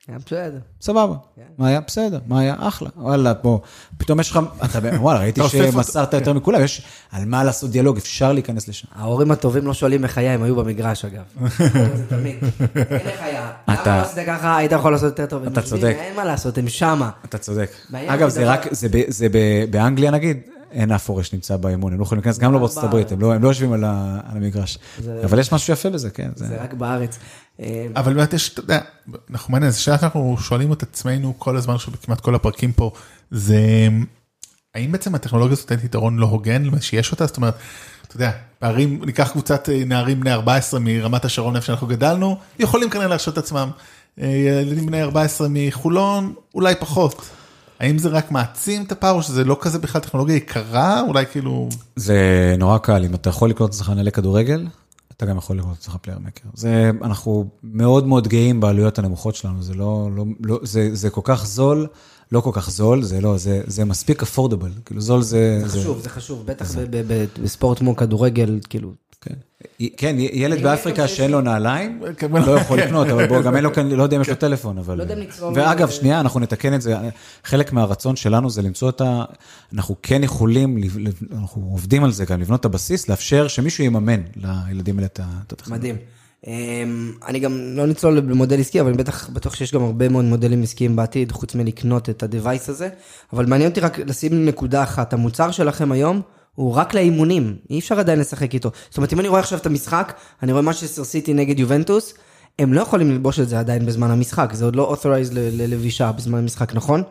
היה 0.07 0.17
בסדר. 0.25 0.59
סבבה. 0.81 1.15
כן. 1.35 1.41
מה 1.57 1.67
היה? 1.67 1.79
בסדר. 1.79 2.19
מה 2.27 2.39
היה? 2.39 2.55
אחלה. 2.59 2.89
וואלה, 2.97 3.33
פה, 3.33 3.59
פתאום 3.97 4.19
יש 4.19 4.31
לך, 4.31 4.39
אתה, 4.65 4.79
וואלה, 4.99 5.19
ראיתי 5.19 5.41
שמסרת 5.49 6.13
יותר 6.13 6.33
מכולם, 6.33 6.63
יש 6.63 6.81
על 7.11 7.25
מה 7.25 7.43
לעשות 7.43 7.71
דיאלוג, 7.71 7.97
אפשר 7.97 8.33
להיכנס 8.33 8.67
לשם. 8.67 8.87
ההורים 8.95 9.31
הטובים 9.31 9.67
לא 9.67 9.73
שואלים 9.73 10.03
איך 10.03 10.17
היה, 10.17 10.33
הם 10.33 10.43
היו 10.43 10.55
במגרש 10.55 11.05
אגב. 11.05 11.23
זה 11.97 12.03
תמיד. 12.09 12.35
איך 12.89 13.21
היה? 13.21 13.51
למה 13.67 13.83
לא 13.85 13.91
עשית 13.91 14.27
ככה, 14.27 14.57
היית 14.57 14.71
יכול 14.71 14.91
לעשות 14.91 15.19
יותר 15.19 15.25
טוב. 15.25 15.43
אתה 15.47 15.61
צודק. 15.61 15.95
אין 15.99 16.15
מה 16.15 16.25
לעשות, 16.25 16.57
הם 16.57 16.69
שמה. 16.69 17.09
אתה 17.25 17.37
צודק. 17.37 17.71
אגב, 17.93 18.29
זה 18.29 18.51
רק, 18.51 18.67
זה 19.07 19.27
באנגליה 19.69 20.11
נגיד, 20.11 20.37
אין 20.71 20.91
אף 20.91 21.09
הורה 21.09 21.23
שנמצא 21.23 21.57
באימון, 21.57 21.93
הם 21.93 21.99
לא 21.99 22.03
יכולים 22.03 22.19
להיכנס 22.23 22.39
גם 22.39 22.53
לא 22.53 22.59
בארצות 22.59 22.83
הברית, 22.83 23.11
הם 23.11 23.21
לא, 23.21 23.47
יושבים 23.47 23.73
על 23.73 23.83
המגרש. 23.87 24.77
אבל 25.23 25.39
יש 25.39 25.53
משהו 25.53 25.73
יפה 25.73 25.89
בזה, 25.89 26.09
כן. 26.09 26.29
זה 26.35 26.61
רק 26.63 26.73
בארץ. 26.73 27.19
אבל 27.95 28.13
באמת 28.13 28.33
יש, 28.33 28.53
אתה 28.53 28.59
יודע, 28.59 28.79
אנחנו 29.31 29.51
מעניין, 29.51 29.71
זו 29.71 29.83
שאלה 29.83 29.97
שאנחנו 29.97 30.37
שואלים 30.39 30.73
את 30.73 30.83
עצמנו 30.83 31.33
כל 31.37 31.57
הזמן, 31.57 31.75
כמעט 32.01 32.19
כל 32.19 32.35
הפרקים 32.35 32.71
פה, 32.71 32.91
זה 33.31 33.59
האם 34.75 34.91
בעצם 34.91 35.15
הטכנולוגיה 35.15 35.53
הזאת 35.53 35.71
נותנת 35.71 35.83
יתרון 35.85 36.17
לא 36.17 36.25
הוגן 36.25 36.81
שיש 36.81 37.11
אותה? 37.11 37.25
זאת 37.25 37.37
אומרת, 37.37 37.55
אתה 38.07 38.15
יודע, 38.15 38.31
פערים, 38.59 39.01
ניקח 39.05 39.31
קבוצת 39.31 39.69
אה, 39.69 39.83
נערים 39.85 40.19
בני 40.19 40.33
14 40.33 40.79
מרמת 40.79 41.25
השרון 41.25 41.55
איפה 41.55 41.65
שאנחנו 41.65 41.87
גדלנו, 41.87 42.37
יכולים 42.59 42.89
כנראה 42.89 43.07
להרשות 43.07 43.33
את 43.33 43.37
עצמם. 43.37 43.69
אה, 44.21 44.27
ילדים 44.27 44.85
בני 44.85 45.01
14 45.01 45.47
מחולון, 45.51 46.33
אולי 46.55 46.75
פחות. 46.79 47.29
האם 47.79 47.97
זה 47.97 48.09
רק 48.09 48.31
מעצים 48.31 48.83
את 48.83 48.91
הפער 48.91 49.11
או 49.11 49.23
שזה 49.23 49.43
לא 49.43 49.57
כזה 49.61 49.79
בכלל 49.79 50.01
טכנולוגיה 50.01 50.35
יקרה? 50.35 51.01
אולי 51.01 51.25
כאילו... 51.25 51.69
זה 51.95 52.55
נורא 52.57 52.77
קל, 52.77 53.05
אם 53.05 53.15
אתה 53.15 53.29
יכול 53.29 53.49
לקנות 53.49 53.69
אצלך 53.69 53.89
נעלי 53.89 54.11
כדורגל, 54.11 54.67
אתה 55.17 55.25
גם 55.25 55.37
יכול 55.37 55.57
לראות 55.57 55.77
אצלך 55.79 55.95
PlayerMaker. 56.01 56.49
זה, 56.53 56.91
אנחנו 57.01 57.49
מאוד 57.63 58.07
מאוד 58.07 58.27
גאים 58.27 58.59
בעלויות 58.59 58.99
הנמוכות 58.99 59.35
שלנו, 59.35 59.63
זה 59.63 59.73
לא, 59.73 60.09
לא, 60.15 60.25
לא 60.43 60.59
זה, 60.63 60.89
זה 60.93 61.09
כל 61.09 61.21
כך 61.23 61.45
זול, 61.45 61.87
לא 62.31 62.41
כל 62.41 62.51
כך 62.53 62.69
זול, 62.69 63.03
זה 63.03 63.21
לא, 63.21 63.37
זה, 63.37 63.61
זה 63.67 63.85
מספיק 63.85 64.23
affordable, 64.23 64.71
כאילו 64.85 65.01
זול 65.01 65.21
זה... 65.21 65.59
זה 65.65 65.79
חשוב, 65.79 65.97
זה, 65.97 66.03
זה 66.03 66.09
חשוב, 66.09 66.45
בטח 66.45 66.65
זה... 66.65 66.85
בספורט 67.43 67.79
כמו 67.79 67.95
כדורגל, 67.95 68.59
כאילו, 68.69 68.91
כן. 69.77 69.85
כן, 69.97 70.15
ילד 70.19 70.63
באפריקה 70.63 71.07
שאין 71.07 71.31
לו 71.31 71.41
נעליים, 71.41 72.01
כן, 72.17 72.31
לא 72.31 72.51
יכול 72.51 72.79
לקנות, 72.79 73.07
אבל 73.07 73.27
בוא, 73.27 73.41
גם 73.41 73.55
אין 73.55 73.63
לו 73.63 73.73
כאן, 73.73 73.91
לא 73.91 74.03
יודע 74.03 74.15
אם 74.17 74.21
יש 74.21 74.29
לו 74.29 74.35
כן. 74.35 74.39
טלפון, 74.39 74.77
אבל... 74.77 74.97
לא 74.97 75.03
יודע 75.03 75.13
אם 75.13 75.19
לצלול... 75.19 75.53
ואגב, 75.55 75.89
שנייה, 75.89 76.19
אנחנו 76.19 76.39
נתקן 76.39 76.73
את 76.73 76.81
זה, 76.81 76.95
חלק 77.43 77.73
מהרצון 77.73 78.15
שלנו 78.15 78.49
זה 78.49 78.61
למצוא 78.61 78.89
את 78.89 79.01
ה... 79.01 79.23
אנחנו 79.73 79.95
כן 80.01 80.23
יכולים, 80.23 80.77
אנחנו 81.33 81.69
עובדים 81.71 82.03
על 82.03 82.11
זה 82.11 82.25
גם, 82.25 82.41
לבנות 82.41 82.59
את 82.59 82.65
הבסיס, 82.65 83.09
לאפשר 83.09 83.47
שמישהו 83.47 83.83
יממן 83.83 84.21
לילדים 84.35 84.95
האלה 84.97 85.07
את 85.07 85.19
הטכנולוגיה. 85.23 85.93
מדהים. 85.93 86.05
אמ, 86.47 87.11
אני 87.27 87.39
גם 87.39 87.59
לא 87.75 87.85
נצלול 87.85 88.19
במודל 88.19 88.59
עסקי, 88.59 88.81
אבל 88.81 88.89
אני 88.89 88.97
בטח 88.97 89.29
בטוח 89.29 89.55
שיש 89.55 89.73
גם 89.73 89.83
הרבה 89.83 90.09
מאוד 90.09 90.25
מודלים 90.25 90.63
עסקיים 90.63 90.95
בעתיד, 90.95 91.31
חוץ 91.31 91.55
מלקנות 91.55 92.09
את 92.09 92.23
ה-Device 92.23 92.69
הזה. 92.69 92.89
אבל 93.33 93.45
מעניין 93.45 93.69
אותי 93.69 93.79
רק 93.79 93.99
לשים 93.99 94.45
נקודה 94.45 94.83
אחת, 94.83 95.13
המוצר 95.13 95.51
שלכם 95.51 95.91
היום, 95.91 96.21
הוא 96.57 96.73
רק 96.73 96.93
לאימונים, 96.93 97.55
אי 97.69 97.79
אפשר 97.79 97.99
עדיין 97.99 98.19
לשחק 98.19 98.53
איתו. 98.53 98.71
זאת 98.89 98.97
אומרת, 98.97 99.13
אם 99.13 99.19
אני 99.19 99.27
רואה 99.27 99.39
עכשיו 99.39 99.59
את 99.59 99.65
המשחק, 99.65 100.13
אני 100.43 100.51
רואה 100.51 100.61
משהו 100.61 101.05
סיטי 101.05 101.33
נגד 101.33 101.59
יובנטוס, 101.59 102.13
הם 102.59 102.73
לא 102.73 102.81
יכולים 102.81 103.11
ללבוש 103.11 103.39
את 103.39 103.49
זה 103.49 103.59
עדיין 103.59 103.85
בזמן 103.85 104.11
המשחק, 104.11 104.49
זה 104.53 104.65
עוד 104.65 104.75
לא 104.75 104.95
authorized 104.95 105.31
ללבישה 105.33 106.11
בזמן 106.11 106.39
המשחק, 106.39 106.73
נכון? 106.73 107.03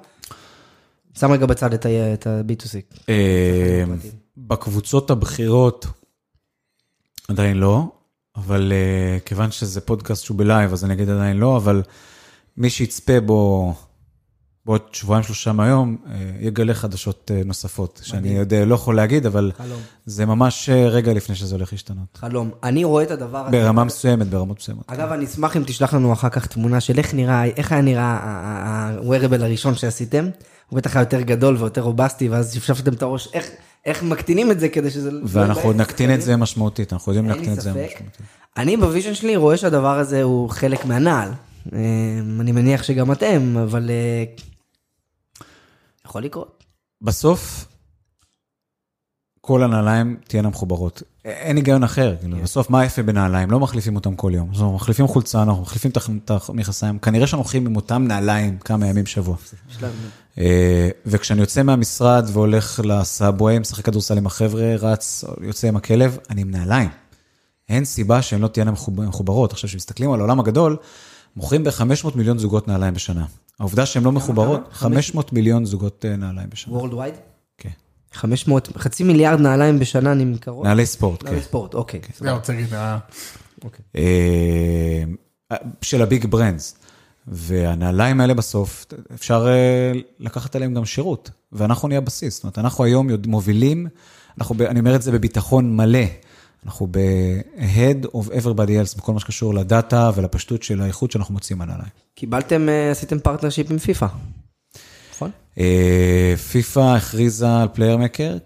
שם 1.19 1.33
רגע 1.33 1.47
בצד 1.47 1.75
את 1.75 2.27
ה-B2C. 2.27 2.99
אה, 3.09 3.85
בקבוצות 4.37 5.11
הבכירות 5.11 5.87
עדיין 7.29 7.57
לא, 7.57 7.85
אבל 8.37 8.73
אה, 8.73 9.19
כיוון 9.25 9.51
שזה 9.51 9.81
פודקאסט 9.81 10.25
שהוא 10.25 10.39
בלייב, 10.39 10.73
אז 10.73 10.85
אני 10.85 10.95
אגיד 10.95 11.11
עדיין 11.11 11.37
לא, 11.37 11.57
אבל 11.57 11.83
מי 12.57 12.71
שיצפה 12.71 13.21
בו 13.21 13.75
בעוד 14.67 14.81
שבועיים 14.93 15.25
שלושה 15.25 15.53
מהיום, 15.53 15.97
אה, 16.07 16.31
יגלה 16.41 16.75
חדשות 16.75 17.31
אה, 17.35 17.43
נוספות, 17.45 18.01
שאני 18.05 18.29
יודע, 18.29 18.65
לא 18.65 18.75
יכול 18.75 18.97
להגיד, 18.97 19.27
אבל 19.27 19.53
חלום. 19.57 19.81
זה 20.07 20.27
ממש 20.27 20.69
אה, 20.69 20.89
רגע 20.89 21.13
לפני 21.13 21.35
שזה 21.35 21.55
הולך 21.55 21.73
להשתנות. 21.73 22.07
חלום. 22.15 22.51
אני 22.63 22.85
רואה 22.85 23.03
את 23.03 23.11
הדבר 23.11 23.39
הזה. 23.39 23.51
ברמה 23.51 23.85
מסוימת, 23.85 24.27
ברמות 24.27 24.59
מסוימות. 24.59 24.85
אגב, 24.87 25.13
אני 25.13 25.25
אשמח 25.25 25.57
אם 25.57 25.63
תשלח 25.67 25.95
לנו 25.95 26.13
אחר 26.13 26.29
כך 26.29 26.47
תמונה 26.47 26.81
של 26.81 26.99
איך 26.99 27.15
נראה, 27.15 27.45
איך 27.45 27.73
היה 27.73 27.81
נראה 27.81 28.19
ה-wearable 28.23 29.43
הראשון 29.43 29.75
שעשיתם. 29.75 30.29
הוא 30.71 30.77
בטח 30.77 30.97
היה 30.97 31.03
יותר 31.03 31.21
גדול 31.21 31.57
ויותר 31.57 31.81
רובסטי, 31.81 32.29
ואז 32.29 32.55
שפשפתם 32.55 32.93
את 32.93 33.03
הראש, 33.03 33.29
איך, 33.33 33.51
איך 33.87 34.03
מקטינים 34.03 34.51
את 34.51 34.61
זה 34.61 34.69
כדי 34.69 34.91
שזה... 34.91 35.11
לא 35.11 35.21
ואנחנו 35.25 35.63
עוד 35.63 35.77
נקטין 35.77 36.15
את 36.15 36.23
זה 36.23 36.37
משמעותית, 36.37 36.93
אנחנו 36.93 37.13
יודעים 37.13 37.29
להקטין 37.29 37.53
את 37.53 37.61
זה 37.61 37.71
משמעותית. 37.71 38.19
אני 38.57 38.77
ב 38.77 38.82
vision 38.82 39.15
שלי 39.15 39.37
רואה 39.37 39.57
שהדבר 39.57 39.99
הזה 39.99 40.23
הוא 40.23 40.51
חלק 40.51 40.85
מהנעל. 40.85 41.29
אני 42.41 42.53
מניח 42.53 42.83
שגם 42.83 43.13
אתם, 43.13 43.57
אבל 43.63 43.91
יכול 46.17 46.25
לקרות. 46.25 46.65
בסוף, 47.03 47.67
כל 49.41 49.63
הנעליים 49.63 50.17
תהיינה 50.29 50.49
מחוברות. 50.49 51.03
אין 51.25 51.57
היגיון 51.57 51.83
אחר, 51.85 52.17
כאילו, 52.21 52.37
בסוף 52.43 52.71
מה 52.71 52.85
יפה 52.85 53.03
בנעליים? 53.03 53.51
לא 53.51 53.61
מחליפים 53.61 53.97
אותם 53.97 54.15
כל 54.15 54.33
יום. 54.35 54.49
אנחנו 54.49 54.73
מחליפים 54.75 55.07
חולצה, 55.07 55.43
אנחנו 55.43 55.63
מחליפים 55.63 55.91
את 55.91 56.31
המכנסיים, 56.49 56.99
כנראה 56.99 57.27
שאנחנו 57.27 57.43
הולכים 57.43 57.67
עם 57.67 57.77
אותם 57.77 58.05
נעליים 58.09 58.59
כמה 58.59 58.87
ימים 58.87 59.05
בשבוע. 59.05 59.37
אה, 60.39 60.89
וכשאני 61.07 61.41
יוצא 61.41 61.63
מהמשרד 61.63 62.27
והולך 62.33 62.81
לסאבווי, 62.85 63.59
משחק 63.59 63.85
כדורסל 63.85 64.19
עם 64.19 64.27
החבר'ה, 64.27 64.75
רץ, 64.79 65.25
יוצא 65.41 65.69
עם 65.69 65.77
הכלב, 65.77 66.19
אני 66.31 66.41
עם 66.43 66.51
נעליים. 66.51 66.89
אין 67.69 67.85
סיבה 67.85 68.23
שהן 68.23 68.41
לא 68.41 68.49
תהיינה 68.49 68.71
מחוב- 68.71 69.01
מחוברות. 69.03 69.53
עכשיו, 69.53 69.69
כשמסתכלים 69.69 70.13
על 70.13 70.21
העולם 70.21 70.41
הגדול, 70.41 70.77
מוכרים 71.37 71.65
ב-500 71.65 72.09
מיליון 72.15 72.39
זוגות 72.39 72.69
נעליים 72.69 72.95
בשנה. 72.95 73.25
העובדה 73.61 73.87
שהן 73.87 74.05
לא 74.05 74.13
מחוברות, 74.13 74.61
500 74.73 75.33
מיליון 75.33 75.65
זוגות 75.65 76.05
אה, 76.05 76.17
נעליים 76.17 76.51
בשנה. 76.51 76.79
Worldwide? 76.79 77.19
כן. 77.59 77.71
500, 78.13 78.69
חצי 78.77 79.05
מיליארד 79.05 79.41
נעליים 79.41 79.79
בשנה 79.79 80.15
נמכרות? 80.15 80.65
נעלי 80.65 80.87
ספורט, 80.87 81.23
כן. 81.23 81.29
נעלי 81.29 81.43
ספורט, 81.43 81.75
אוקיי. 81.75 82.01
זה 82.19 82.29
אני 82.29 82.37
רוצה 82.37 82.53
להגיד, 82.53 82.75
אה, 82.75 82.99
אה, 85.53 85.57
של 85.83 86.03
הביג 86.03 86.27
ברנדס. 86.27 86.79
והנעליים 87.29 88.21
האלה 88.21 88.35
בסוף, 88.35 88.87
אפשר 89.15 89.47
לקחת 90.19 90.57
עליהם 90.57 90.75
גם 90.75 90.85
שירות, 90.85 91.31
ואנחנו 91.53 91.89
נהיה 91.89 92.01
בסיס. 92.01 92.35
זאת 92.35 92.45
אומרת, 92.45 92.59
אנחנו 92.59 92.85
היום 92.85 93.09
מובילים, 93.27 93.87
אנחנו, 94.39 94.55
אני 94.67 94.81
אומר 94.81 94.97
את 94.97 95.03
זה 95.03 95.13
בביטחון 95.13 95.77
מלא, 95.77 95.99
אנחנו 96.65 96.87
ב-head 96.91 98.07
of 98.07 98.31
everybody 98.31 98.71
else 98.71 98.99
בכל 98.99 99.13
מה 99.13 99.21
שקשור 99.21 99.55
לדאטה 99.55 100.11
ולפשטות 100.15 100.63
של 100.63 100.81
האיכות 100.81 101.11
שאנחנו 101.11 101.35
מוצאים 101.35 101.59
מהנעליים. 101.59 101.91
קיבלתם, 102.15 102.69
אה, 102.69 102.91
עשיתם 102.91 103.19
partnership 103.19 103.71
עם 103.71 103.79
פיפא, 103.79 104.07
נכון? 105.15 105.31
אה, 105.59 106.35
פיפ"א 106.51 106.81
הכריזה 106.81 107.57
על 107.57 107.69
PlayerMaker, 107.69 108.37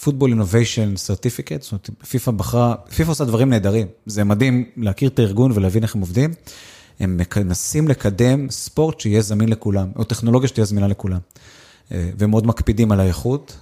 football 0.00 0.30
innovation 0.30 0.96
certificate, 0.96 1.62
זאת 1.62 1.72
אומרת, 1.72 1.90
פיפ"א 2.08 2.30
בחרה, 2.30 2.74
פיפ"א 2.96 3.10
עושה 3.10 3.24
דברים 3.24 3.50
נהדרים, 3.50 3.86
זה 4.06 4.24
מדהים 4.24 4.64
להכיר 4.76 5.08
את 5.08 5.18
הארגון 5.18 5.52
ולהבין 5.54 5.82
איך 5.82 5.94
הם 5.94 6.00
עובדים. 6.00 6.30
הם 7.00 7.20
מנסים 7.36 7.88
לקדם 7.88 8.50
ספורט 8.50 9.00
שיהיה 9.00 9.20
זמין 9.20 9.48
לכולם, 9.48 9.92
או 9.96 10.04
טכנולוגיה 10.04 10.48
שתהיה 10.48 10.64
זמינה 10.64 10.88
לכולם. 10.88 11.18
אה, 11.92 12.10
והם 12.18 12.30
מאוד 12.30 12.46
מקפידים 12.46 12.92
על 12.92 13.00
האיכות, 13.00 13.56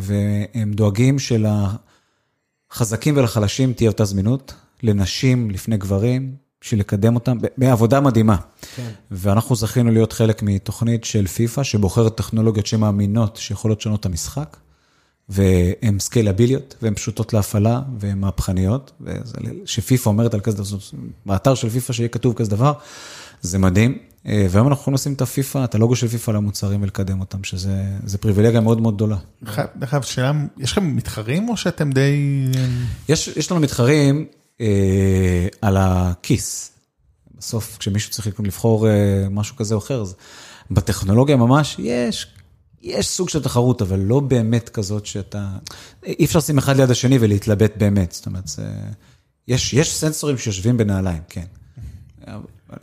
והם 0.00 0.72
דואגים 0.72 1.16
שלחזקים 1.18 3.16
ולחלשים 3.16 3.72
תהיה 3.72 3.90
אותה 3.90 4.04
זמינות, 4.04 4.54
לנשים 4.82 5.50
לפני 5.50 5.76
גברים, 5.76 6.34
בשביל 6.60 6.80
לקדם 6.80 7.14
אותם, 7.14 7.38
בעבודה 7.56 8.00
מדהימה. 8.00 8.36
כן. 8.76 8.90
ואנחנו 9.10 9.56
זכינו 9.56 9.90
להיות 9.90 10.12
חלק 10.12 10.42
מתוכנית 10.42 11.04
של 11.04 11.26
פיפ"א, 11.26 11.62
שבוחרת 11.62 12.16
טכנולוגיות 12.16 12.66
שמאמינות 12.66 13.36
שיכולות 13.36 13.80
לשנות 13.80 14.00
את 14.00 14.06
המשחק, 14.06 14.56
והן 15.28 15.98
סקיילביליות, 15.98 16.74
והן 16.82 16.94
פשוטות 16.94 17.32
להפעלה, 17.32 17.80
והן 17.98 18.18
מהפכניות, 18.18 18.92
שפיפ"א 19.64 20.08
אומרת 20.08 20.34
על 20.34 20.40
כזה 20.40 20.58
דבר, 20.58 20.78
באתר 21.26 21.54
של 21.54 21.68
פיפ"א 21.68 21.92
שיהיה 21.92 22.08
כתוב 22.08 22.34
כזה 22.34 22.50
דבר, 22.50 22.72
זה 23.42 23.58
מדהים. 23.58 23.98
אה, 24.26 24.46
והיום 24.50 24.68
אנחנו 24.68 24.82
יכולים 24.82 24.94
לשים 24.94 25.12
את 25.12 25.20
הפיפ"א, 25.20 25.64
את 25.64 25.74
הלוגו 25.74 25.96
של 25.96 26.08
פיפ"א 26.08 26.30
למוצרים 26.32 26.82
ולקדם 26.82 27.20
אותם, 27.20 27.44
שזה 27.44 27.84
זה 28.04 28.18
פריבילגיה 28.18 28.60
מאוד 28.60 28.80
מאוד 28.80 28.94
גדולה. 28.94 29.16
דרך 29.76 29.94
אגב, 29.94 30.02
שאלה, 30.02 30.32
יש 30.58 30.72
לכם 30.72 30.96
מתחרים 30.96 31.48
או 31.48 31.56
שאתם 31.56 31.90
די... 31.90 32.46
יש, 33.08 33.28
יש 33.28 33.50
לנו 33.50 33.60
מתחרים 33.60 34.26
אה, 34.60 35.46
על 35.62 35.76
הכיס. 35.76 36.72
בסוף, 37.38 37.76
כשמישהו 37.78 38.10
צריך 38.10 38.40
לבחור 38.40 38.88
אה, 38.88 39.26
משהו 39.30 39.56
כזה 39.56 39.74
או 39.74 39.78
אחר, 39.78 40.00
אז 40.00 40.14
בטכנולוגיה 40.70 41.36
ממש 41.36 41.76
יש, 41.78 42.26
יש 42.82 43.08
סוג 43.08 43.28
של 43.28 43.42
תחרות, 43.42 43.82
אבל 43.82 43.98
לא 43.98 44.20
באמת 44.20 44.68
כזאת 44.68 45.06
שאתה... 45.06 45.48
אי 46.04 46.24
אפשר 46.24 46.38
לשים 46.38 46.58
אחד 46.58 46.76
ליד 46.76 46.90
השני 46.90 47.18
ולהתלבט 47.20 47.76
באמת. 47.76 48.12
זאת 48.12 48.26
אומרת, 48.26 48.48
זה, 48.48 48.68
יש, 49.48 49.74
יש 49.74 49.96
סנסורים 49.96 50.38
שיושבים 50.38 50.76
בנעליים, 50.76 51.22
כן. 51.28 51.44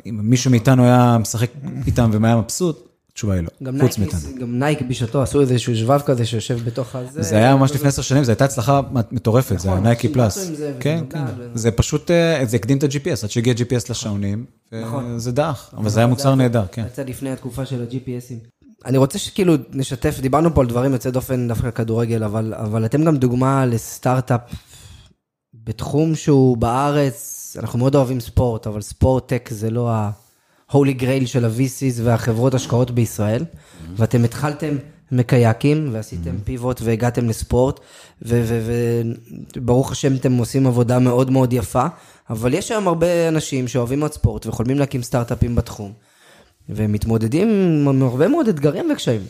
אם 0.06 0.20
מישהו 0.24 0.52
מאיתנו 0.52 0.84
היה 0.84 1.18
משחק 1.20 1.50
איתם 1.88 2.10
והיה 2.22 2.38
מבסוט, 2.38 2.88
התשובה 3.18 3.34
היא 3.34 3.44
לא. 3.62 3.72
חוץ 3.82 3.98
מאיתנו. 3.98 4.20
גם 4.40 4.60
Nike 4.60 4.82
בשעתו 4.82 5.22
עשו 5.22 5.42
איזשהו 5.42 5.76
שבב 5.76 6.02
כזה 6.02 6.26
שיושב 6.26 6.60
בתוך 6.66 6.96
הזה. 6.96 7.22
זה 7.22 7.38
היה 7.38 7.56
ממש 7.56 7.72
לפני 7.72 7.88
עשר 7.88 8.02
שנים, 8.02 8.24
זו 8.24 8.32
הייתה 8.32 8.46
הצלחה 8.46 8.82
מטורפת, 9.12 9.60
זה 9.60 9.68
נכון, 9.68 9.80
היה 9.80 9.84
Nike 9.84 10.08
Plus. 10.08 10.38
זה, 10.38 10.74
כן, 10.80 11.04
כן. 11.10 11.26
זה 11.54 11.72
פשוט, 11.72 12.12
אה, 12.12 12.46
זה 12.46 12.58
הקדים 12.58 12.78
את 12.78 12.84
ה-GPS, 12.84 13.24
עד 13.24 13.30
שהגיע 13.30 13.54
GPS 13.54 13.90
לשעונים, 13.90 14.46
נכון. 14.72 15.16
וזה 15.16 15.32
דח, 15.32 15.74
אבל 15.78 15.90
זה 15.90 16.00
היה 16.00 16.08
מוצר 16.08 16.36
נהדר, 16.36 16.64
כן. 16.72 16.86
יצא 16.88 17.04
לפני 17.04 17.32
התקופה 17.32 17.66
של 17.66 17.82
ה-GPSים. 17.82 18.48
אני 18.86 18.98
רוצה 18.98 19.20
שכאילו 19.20 19.54
נשתף, 19.74 20.20
דיברנו 20.20 20.54
פה 20.56 20.62
על 20.62 20.68
דברים 20.68 20.94
יוצאי 20.94 21.12
דופן 21.12 21.48
דווקא 21.48 21.72
כדורגל, 21.72 22.24
אבל, 22.24 22.54
אבל 22.58 22.86
אתם 22.86 23.04
גם 23.04 23.18
דוגמה 23.18 23.66
לסטארט-אפ 23.66 24.42
בתחום 25.68 26.16
שהוא 26.16 26.58
בארץ, 26.58 27.56
אנחנו 27.60 27.80
מאוד 27.80 27.96
אוהבים 27.96 28.20
ספורט, 28.20 28.68
אבל 28.68 28.82
sport-tech 28.82 29.50
זה 29.52 29.70
לא 29.70 29.90
ה-holy 29.90 31.00
grail 31.00 31.26
של 31.26 31.46
ה-VCs 31.46 32.02
והחברות 32.04 32.54
השקעות 32.54 32.92
בישראל, 32.92 33.46
ואתם 33.96 34.24
התחלתם 34.24 34.76
מקייקים 35.12 35.90
ועשיתם 35.92 36.36
פיבוט 36.44 36.82
והגעתם 36.84 37.30
לספורט, 37.30 37.80
וברוך 38.22 39.92
השם 39.92 40.16
אתם 40.16 40.38
עושים 40.38 40.68
עבודה 40.68 41.00
מאוד 41.00 41.32
מאוד 41.32 41.54
יפה, 41.54 41.86
אבל 42.30 42.54
יש 42.54 42.72
היום 42.72 42.88
הרבה 42.88 43.28
אנשים 43.28 43.68
שאוהבים 43.68 44.00
מאוד 44.00 44.14
ספורט 44.14 44.46
וחולמים 44.46 44.80
להקים 44.80 45.04
סטארט-אפים 45.04 45.56
בתחום. 45.56 45.92
והם 46.70 46.92
מתמודדים 46.92 47.50
עם 47.88 48.02
הרבה 48.02 48.28
מאוד 48.28 48.48
אתגרים 48.48 48.92
וקשיים. 48.92 49.22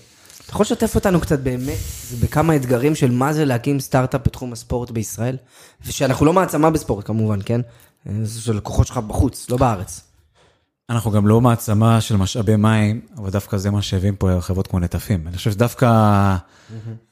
אתה 0.47 0.53
יכול 0.53 0.63
לשתף 0.63 0.95
אותנו 0.95 1.21
קצת 1.21 1.39
באמת 1.39 1.77
בכמה 2.21 2.55
אתגרים 2.55 2.95
של 2.95 3.11
מה 3.11 3.33
זה 3.33 3.45
להקים 3.45 3.79
סטארט-אפ 3.79 4.21
בתחום 4.25 4.53
הספורט 4.53 4.91
בישראל? 4.91 5.37
ושאנחנו 5.85 6.25
לא 6.25 6.33
מעצמה 6.33 6.69
בספורט 6.69 7.07
כמובן, 7.07 7.39
כן? 7.45 7.61
זה 8.23 8.41
של 8.41 8.55
לקוחות 8.55 8.87
שלך 8.87 8.97
בחוץ, 8.97 9.49
לא 9.49 9.57
בארץ. 9.57 10.01
אנחנו 10.89 11.11
גם 11.11 11.27
לא 11.27 11.41
מעצמה 11.41 12.01
של 12.01 12.15
משאבי 12.17 12.55
מים, 12.55 13.01
אבל 13.17 13.29
דווקא 13.29 13.57
זה 13.57 13.71
מה 13.71 13.81
שהביאים 13.81 14.15
פה 14.15 14.37
חברות 14.39 14.67
כמו 14.67 14.79
נטפים. 14.79 15.27
אני 15.27 15.37
חושב 15.37 15.51
שדווקא 15.51 16.35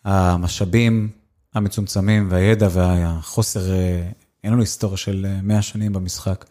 המשאבים 0.06 1.10
המצומצמים 1.56 2.28
והידע 2.32 2.67
והחוסר, 2.71 3.74
אה, 3.74 4.10
אין 4.43 4.54
לנו 4.54 4.62
היסטוריה 4.62 4.98
של 4.98 5.26
אה, 5.30 5.39
100 5.43 5.62
שנים 5.62 5.93
במשחק. 5.93 6.45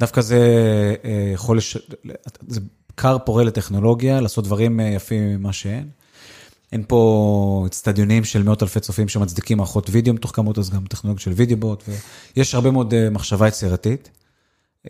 דווקא 0.00 0.20
זה 0.20 0.38
אה, 1.04 1.30
יכול, 1.34 1.56
לש... 1.56 1.76
זה 2.48 2.60
כר 2.96 3.18
פורה 3.18 3.44
לטכנולוגיה, 3.44 4.20
לעשות 4.20 4.44
דברים 4.44 4.80
אה, 4.80 4.86
יפים 4.86 5.34
ממה 5.34 5.52
שאין. 5.52 5.88
אין 6.72 6.84
פה 6.88 7.64
אצטדיונים 7.66 8.24
של 8.24 8.42
מאות 8.42 8.62
אלפי 8.62 8.80
צופים 8.80 9.08
שמצדיקים 9.08 9.58
מערכות 9.58 9.90
וידאו 9.90 10.14
מתוחכמות, 10.14 10.58
אז 10.58 10.70
גם 10.70 10.86
טכנולוגיות 10.86 11.22
של 11.22 11.32
וידאו 11.32 11.56
בוט, 11.56 11.84
ויש 12.36 12.54
הרבה 12.54 12.70
מאוד 12.70 12.94
אה, 12.94 13.10
מחשבה 13.10 13.48
יצירתית. 13.48 14.10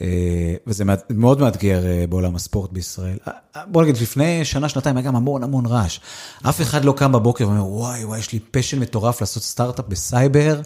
אה, 0.01 0.55
וזה 0.67 0.85
מאוד 1.11 1.41
מאתגר 1.41 1.87
אה, 1.87 2.05
בעולם 2.09 2.37
הספורט 2.37 2.73
בישראל. 2.73 3.19
בוא 3.67 3.83
נגיד, 3.83 3.97
לפני 3.97 4.45
שנה, 4.45 4.69
שנתיים 4.69 4.97
היה 4.97 5.07
גם 5.07 5.17
המון 5.17 5.43
המון 5.43 5.67
רעש. 5.67 6.01
אף 6.49 6.61
אחד 6.61 6.85
לא 6.85 6.95
קם 6.97 7.13
בבוקר 7.13 7.49
ואומר, 7.49 7.67
וואי, 7.67 8.05
וואי, 8.05 8.19
יש 8.19 8.33
לי 8.33 8.39
passion 8.51 8.79
מטורף 8.79 9.21
לעשות 9.21 9.43
סטארט-אפ 9.43 9.85
בסייבר, 9.89 10.61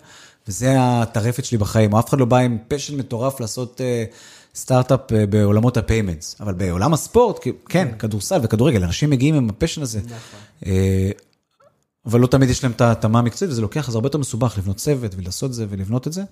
וזה 0.49 0.75
הטרפת 0.79 1.45
שלי 1.45 1.59
בחיים. 1.59 1.95
אף 1.95 2.09
אחד 2.09 2.19
לא 2.19 2.25
בא 2.25 2.37
עם 2.37 2.59
passion 2.69 2.97
מטורף 2.97 3.41
לעשות 3.41 3.81
אה, 3.81 4.05
סטארט-אפ 4.55 5.13
אה, 5.13 5.27
בעולמות 5.27 5.77
ה 5.77 5.83
payments. 5.83 6.37
אבל 6.41 6.55
בעולם 6.55 6.95
הספורט, 6.95 7.39
כן, 7.69 7.89
כדורסל 7.99 8.41
וכדורגל, 8.43 8.85
אנשים 8.85 9.11
מגיעים 9.11 9.35
עם 9.35 9.49
ה 9.51 9.55
passion 9.55 9.83
הזה. 9.83 10.01
אה, 10.67 11.11
אבל 12.07 12.21
לא 12.21 12.27
תמיד 12.27 12.51
יש 12.51 12.63
להם 12.63 12.73
את 12.73 12.81
ההתאמה 12.81 13.19
המקצועית, 13.19 13.53
וזה 13.53 13.63
לוקח, 13.63 13.91
זה 13.91 13.97
הרבה 13.97 14.07
יותר 14.07 14.19
מסובך 14.19 14.59
לבנות 14.59 14.77
צוות 14.77 15.15
ולעשות 15.17 15.51
את 15.51 15.55
זה 15.55 15.67
ולבנות 15.71 16.07
את 16.07 16.13
זה. 16.13 16.23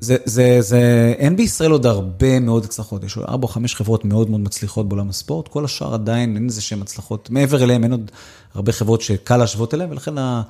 זה, 0.00 0.16
זה, 0.24 0.56
זה, 0.60 1.14
אין 1.18 1.36
בישראל 1.36 1.70
עוד 1.70 1.86
הרבה 1.86 2.40
מאוד 2.40 2.64
הצלחות, 2.64 3.04
יש 3.04 3.16
עוד 3.16 3.26
ארבע 3.28 3.42
או 3.42 3.48
חמש 3.48 3.74
חברות 3.74 4.04
מאוד 4.04 4.30
מאוד 4.30 4.40
מצליחות 4.40 4.88
בעולם 4.88 5.08
הספורט, 5.08 5.48
כל 5.48 5.64
השאר 5.64 5.94
עדיין 5.94 6.36
אין 6.36 6.46
איזה 6.46 6.60
שהן 6.62 6.82
הצלחות, 6.82 7.30
מעבר 7.30 7.64
אליהם 7.64 7.84
אין 7.84 7.92
עוד 7.92 8.10
הרבה 8.54 8.72
חברות 8.72 9.00
שקל 9.00 9.36
להשוות 9.36 9.74
אליהן, 9.74 9.90
ולכן 9.90 10.18
ה- 10.18 10.42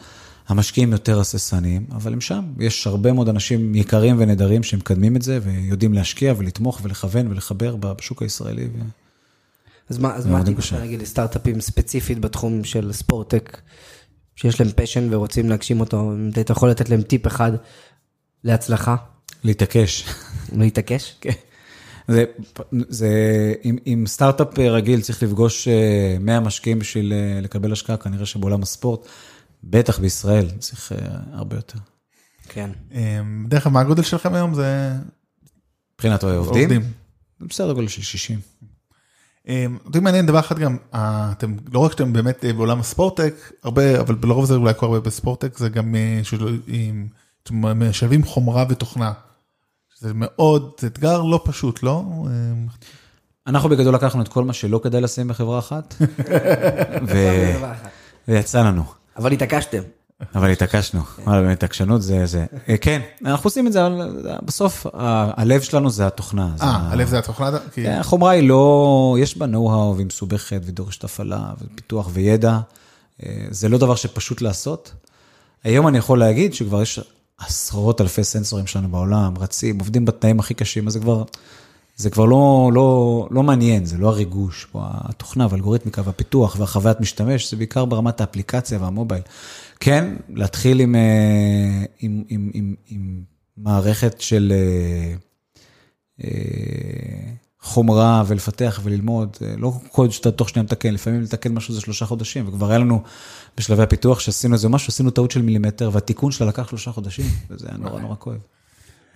המשקיעים 0.48 0.92
יותר 0.92 1.20
הססניים, 1.20 1.86
אבל 1.92 2.12
הם 2.12 2.20
שם, 2.20 2.44
יש 2.58 2.86
הרבה 2.86 3.12
מאוד 3.12 3.28
אנשים 3.28 3.74
יקרים 3.74 4.16
ונהדרים 4.18 4.62
שמקדמים 4.62 5.16
את 5.16 5.22
זה, 5.22 5.38
ויודעים 5.42 5.94
להשקיע 5.94 6.34
ולתמוך 6.36 6.80
ולכוון 6.82 7.26
ולחבר 7.26 7.76
בשוק 7.76 8.22
הישראלי. 8.22 8.64
ו... 8.64 8.78
אז 9.88 9.98
מה, 9.98 10.14
אז 10.14 10.26
מה 10.26 10.38
הטיפ 10.38 10.58
קשה. 10.58 10.68
שלך 10.68 10.80
נגיד 10.82 11.02
לסטארט-אפים 11.02 11.60
ספציפית 11.60 12.18
בתחום 12.18 12.64
של 12.64 12.92
ספורט-טק, 12.92 13.60
שיש 14.36 14.60
להם 14.60 14.70
פשן 14.76 15.14
ורוצים 15.14 15.50
להגשים 15.50 15.80
אותו, 15.80 16.12
אם 16.12 16.30
אתה 16.40 16.52
יכול 16.52 16.70
לתת 16.70 16.90
להם 16.90 17.02
טיפ 17.02 17.26
אחד 17.26 17.52
להצלחה, 18.44 18.96
להתעקש. 19.44 20.04
להתעקש? 20.52 21.14
כן. 21.20 21.30
זה, 22.08 22.24
זה, 22.88 23.08
אם, 23.64 23.76
אם 23.86 24.04
סטארט-אפ 24.06 24.58
רגיל 24.58 25.00
צריך 25.00 25.22
לפגוש 25.22 25.68
אה, 25.68 26.16
100 26.20 26.40
משקיעים 26.40 26.78
בשביל 26.78 27.12
אה, 27.12 27.40
לקבל 27.40 27.72
השקעה, 27.72 27.96
כנראה 27.96 28.26
שבעולם 28.26 28.62
הספורט, 28.62 29.06
בטח 29.64 29.98
בישראל, 29.98 30.50
צריך 30.58 30.92
אה, 30.92 30.98
הרבה 31.32 31.56
יותר. 31.56 31.78
כן. 32.48 32.70
אמ, 32.92 33.46
דרך 33.48 33.66
אגב, 33.66 33.72
מה 33.74 33.80
הגודל 33.80 34.02
שלכם 34.02 34.34
היום? 34.34 34.54
זה 34.54 34.92
מבחינת 35.94 36.22
העובדים, 36.22 36.62
עובדים. 36.62 36.82
זה 37.40 37.46
בסדר 37.48 37.72
גודל 37.72 37.88
של 37.88 38.02
60. 38.02 38.40
אמ, 39.48 39.78
אותי 39.86 40.00
מעניין 40.00 40.26
דבר 40.26 40.38
אחד 40.40 40.58
גם, 40.58 40.76
אה, 40.94 41.32
אתם, 41.32 41.56
לא 41.72 41.78
רק 41.78 41.92
שאתם 41.92 42.12
באמת 42.12 42.44
אה, 42.44 42.52
בעולם 42.52 42.80
הספורטק, 42.80 43.34
הרבה, 43.62 44.00
אבל 44.00 44.16
לרוב 44.22 44.44
זה 44.44 44.54
אולי 44.54 44.74
קורה 44.74 44.96
הרבה 44.96 45.08
בספורטק, 45.08 45.58
זה 45.58 45.68
גם 45.68 45.94
אה, 45.94 46.20
שלא- 46.22 46.50
עם- 46.66 47.06
אתם 47.42 47.54
משלבים 47.88 48.24
חומרה 48.24 48.64
ותוכנה. 48.68 49.12
זה 49.98 50.12
מאוד, 50.14 50.70
זה 50.80 50.86
אתגר 50.86 51.22
לא 51.22 51.42
פשוט, 51.44 51.82
לא? 51.82 52.04
אמ, 52.26 52.66
אנחנו 53.46 53.68
בגדול 53.68 53.94
לקחנו 53.94 54.22
את 54.22 54.28
כל 54.28 54.44
מה 54.44 54.52
שלא 54.52 54.80
כדאי 54.82 55.00
לשים 55.00 55.28
בחברה 55.28 55.58
אחת, 55.58 55.94
ויצא 58.28 58.62
לנו. 58.62 58.84
אבל 59.16 59.32
התעקשתם. 59.32 59.82
אבל 60.34 60.50
התעקשנו, 60.50 61.00
וואלה, 61.24 61.40
באמת, 61.42 61.62
עקשנות 61.62 62.02
זה, 62.02 62.26
זה, 62.26 62.46
אה, 62.68 62.76
כן, 62.76 63.00
אנחנו 63.24 63.46
עושים 63.46 63.66
את 63.66 63.72
זה, 63.72 63.86
אבל 63.86 64.18
בסוף 64.44 64.86
ה- 64.86 65.40
הלב 65.42 65.60
שלנו 65.60 65.90
זה 65.90 66.06
התוכנה. 66.06 66.54
אה, 66.60 66.88
הלב 66.90 67.08
זה 67.08 67.18
התוכנה? 67.18 67.58
כן, 67.72 67.96
החומרה 68.00 68.30
היא 68.30 68.48
לא, 68.48 69.16
יש 69.20 69.38
בה 69.38 69.46
נו-האו 69.46 69.94
והיא 69.96 70.06
מסובכת 70.06 70.60
ודורשת 70.64 71.04
הפעלה 71.04 71.40
ופיתוח 71.62 72.08
וידע. 72.12 72.58
אה, 73.22 73.44
זה 73.50 73.68
לא 73.68 73.78
דבר 73.78 73.94
שפשוט 73.94 74.40
לעשות. 74.42 74.92
היום 75.64 75.88
אני 75.88 75.98
יכול 75.98 76.18
להגיד 76.18 76.54
שכבר 76.54 76.82
יש 76.82 77.00
עשרות 77.38 78.00
אלפי 78.00 78.24
סנסורים 78.24 78.66
שלנו 78.66 78.88
בעולם, 78.88 79.34
רצים, 79.38 79.78
עובדים 79.78 80.04
בתנאים 80.04 80.40
הכי 80.40 80.54
קשים, 80.54 80.86
אז 80.86 80.92
זה 80.92 81.00
כבר, 81.00 81.22
זה 82.02 82.10
כבר 82.10 82.24
לא, 82.24 82.70
לא, 82.74 83.28
לא 83.30 83.42
מעניין, 83.42 83.84
זה 83.84 83.98
לא 83.98 84.08
הריגוש, 84.08 84.66
פה 84.72 84.80
התוכנה 84.84 85.46
והאלגוריתמיקה 85.50 86.02
והפיתוח 86.04 86.56
והחוויית 86.58 87.00
משתמש, 87.00 87.50
זה 87.50 87.56
בעיקר 87.56 87.84
ברמת 87.84 88.20
האפליקציה 88.20 88.78
והמובייל. 88.80 89.22
כן, 89.80 90.16
להתחיל 90.28 90.80
עם, 90.80 90.94
אה, 90.94 91.84
עם, 91.98 92.22
עם, 92.28 92.50
עם, 92.54 92.74
עם 92.88 93.22
מערכת 93.56 94.20
של... 94.20 94.52
אה, 94.54 95.14
אה, 96.24 97.32
חומרה 97.64 98.22
ולפתח 98.26 98.80
וללמוד, 98.82 99.36
לא 99.56 99.72
קוד 99.92 100.10
שאתה 100.12 100.30
תוך 100.30 100.48
שנייה 100.48 100.64
מתקן, 100.64 100.94
לפעמים 100.94 101.22
לתקן 101.22 101.54
משהו 101.54 101.74
זה 101.74 101.80
שלושה 101.80 102.06
חודשים, 102.06 102.48
וכבר 102.48 102.70
היה 102.70 102.78
לנו 102.78 103.02
בשלבי 103.56 103.82
הפיתוח 103.82 104.20
שעשינו 104.20 104.54
איזה 104.54 104.68
משהו, 104.68 104.88
עשינו 104.88 105.10
טעות 105.10 105.30
של 105.30 105.42
מילימטר, 105.42 105.90
והתיקון 105.92 106.32
שלה 106.32 106.46
לקח 106.46 106.68
שלושה 106.68 106.92
חודשים, 106.92 107.26
וזה 107.50 107.66
היה 107.68 107.76
נורא 107.78 108.00
נורא 108.00 108.14
כואב. 108.18 108.38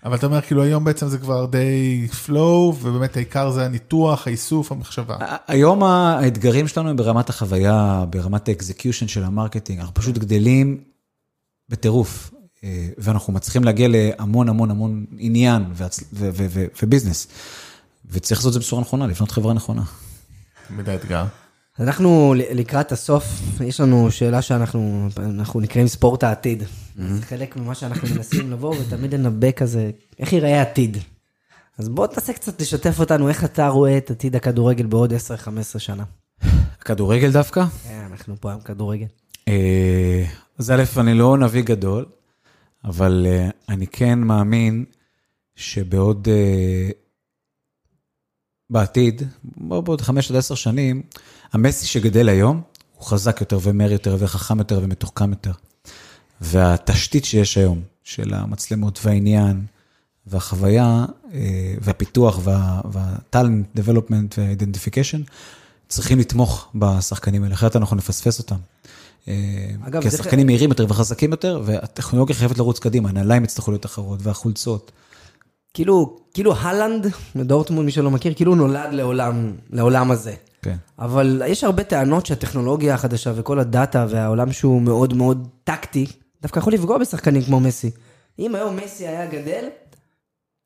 אבל 0.07 0.17
אתה 0.17 0.27
אומר, 0.27 0.41
כאילו 0.41 0.63
היום 0.63 0.85
בעצם 0.85 1.09
זה 1.09 1.19
כבר 1.19 1.47
די 1.47 2.09
flow, 2.27 2.75
ובאמת 2.83 3.17
העיקר 3.17 3.51
זה 3.51 3.65
הניתוח, 3.65 4.27
האיסוף, 4.27 4.73
המחשבה. 4.73 5.17
היום 5.47 5.83
האתגרים 5.83 6.69
שלנו 6.69 6.91
הם 6.91 6.97
ברמת 6.97 7.29
החוויה, 7.29 8.05
ברמת 8.11 8.49
ה 8.49 8.55
execution 8.55 9.09
של 9.09 9.25
ה 9.25 9.30
marketing, 9.30 9.81
אנחנו 9.81 9.95
פשוט 9.95 10.19
גדלים 10.19 10.81
בטירוף, 11.69 12.31
אה, 12.65 12.89
ואנחנו 12.99 13.33
מצליחים 13.33 13.65
להגיע 13.65 13.89
להמון 13.91 14.49
המון 14.49 14.71
המון 14.71 15.05
עניין 15.19 15.65
וביזנס, 16.83 17.27
וצריך 18.11 18.41
לעשות 18.41 18.49
את 18.49 18.53
זה 18.53 18.59
בצורה 18.59 18.83
נכונה, 18.83 19.07
לבנות 19.07 19.31
חברה 19.31 19.55
נכונה. 19.55 19.83
תמיד 20.69 20.89
האתגר. 20.89 21.25
אנחנו 21.81 22.35
לקראת 22.37 22.93
הסוף, 22.93 23.25
יש 23.61 23.81
לנו 23.81 24.11
שאלה 24.11 24.43
שאנחנו 24.43 25.09
אנחנו 25.17 25.61
נקראים 25.61 25.89
ספורט 25.89 26.25
העתיד. 26.25 26.63
זה 26.97 27.23
חלק 27.23 27.57
ממה 27.57 27.75
שאנחנו 27.75 28.09
מנסים 28.15 28.51
לבוא 28.51 28.75
ותמיד 28.81 29.15
לנבא 29.15 29.51
כזה, 29.51 29.91
איך 30.19 30.33
ייראה 30.33 30.59
העתיד. 30.59 30.97
אז 31.79 31.89
בוא 31.89 32.07
תנסה 32.07 32.33
קצת 32.33 32.61
לשתף 32.61 33.01
אותנו, 33.01 33.29
איך 33.29 33.45
אתה 33.45 33.69
רואה 33.69 33.99
את 33.99 34.11
עתיד 34.11 34.37
הכדורגל 34.37 34.87
בעוד 34.87 35.13
10-15 35.13 35.79
שנה. 35.79 36.05
כדורגל 36.81 37.33
דווקא? 37.33 37.65
כן, 37.85 38.07
אנחנו 38.11 38.35
פה 38.41 38.51
היום 38.51 38.61
כדורגל. 38.61 39.07
אה, 39.49 40.25
אז 40.59 40.71
א', 40.71 40.83
אני 40.97 41.15
לא 41.15 41.39
נביא 41.39 41.63
גדול, 41.63 42.05
אבל 42.85 43.27
אה, 43.29 43.49
אני 43.69 43.87
כן 43.87 44.19
מאמין 44.19 44.85
שבעוד, 45.57 46.29
אה, 46.31 46.91
בעתיד, 48.71 49.23
בעוד 49.57 50.01
חמש 50.01 50.31
עד 50.31 50.37
עשר 50.37 50.55
שנים, 50.55 51.03
המסי 51.53 51.87
שגדל 51.87 52.29
היום, 52.29 52.61
הוא 52.97 53.05
חזק 53.07 53.41
יותר 53.41 53.59
ומהר 53.63 53.93
יותר 53.93 54.17
וחכם 54.19 54.59
יותר 54.59 54.81
ומתוחכם 54.83 55.31
יותר. 55.31 55.53
והתשתית 56.41 57.25
שיש 57.25 57.59
היום, 57.59 57.81
של 58.05 58.35
המצלמות 58.35 59.01
והעניין, 59.05 59.65
והחוויה, 60.27 61.05
אה, 61.35 61.41
והפיתוח, 61.81 62.41
וה- 62.43 62.81
והטאלנט, 62.93 63.67
דבלופמנט 63.75 64.35
ואידנטיפיקיישן, 64.39 65.21
צריכים 65.89 66.19
לתמוך 66.19 66.69
בשחקנים 66.75 67.43
האלה, 67.43 67.55
אחרת 67.55 67.77
אנחנו 67.77 67.97
נפספס 67.97 68.39
אותם. 68.39 68.57
אה, 69.29 69.35
אגב, 69.87 70.03
כי 70.03 70.11
זה- 70.11 70.17
השחקנים 70.17 70.47
מהירים 70.47 70.71
יותר 70.71 70.87
וחזקים 70.89 71.31
יותר, 71.31 71.63
והטכנולוגיה 71.65 72.37
חייבת 72.37 72.59
לרוץ 72.59 72.79
קדימה, 72.79 73.09
הנעליים 73.09 73.45
יצטרכו 73.45 73.71
להיות 73.71 73.87
אחרות, 73.87 74.19
והחולצות. 74.23 74.93
כאילו, 75.75 76.17
כאילו 76.35 76.57
הלנד, 76.57 77.07
מדורטמונד, 77.35 77.87
מי 77.87 77.93
שלא 77.93 78.11
מכיר, 78.11 78.35
כאילו 78.35 78.53
הוא 78.53 78.57
נולד 78.59 78.93
לעולם, 78.93 79.53
לעולם 79.71 80.11
הזה. 80.11 80.35
כן. 80.67 80.77
אבל 80.99 81.43
יש 81.47 81.65
הרבה 81.65 81.85
טענות 81.85 82.27
שהטכנולוגיה 82.27 82.95
החדשה 82.95 83.33
וכל 83.37 83.59
הדאטה 83.59 84.07
והעולם 84.09 84.53
שהוא 84.53 84.83
מאוד 84.83 85.15
מאוד 85.15 85.49
טקטי, 85.65 86.07
דווקא 86.43 86.59
יכול 86.59 86.73
לפגוע 86.73 86.99
בשחקנים 86.99 87.43
כמו 87.43 87.61
מסי. 87.61 87.91
אם 88.39 88.55
היום 88.55 88.77
מסי 88.77 89.07
היה 89.07 89.27
גדל, 89.27 89.65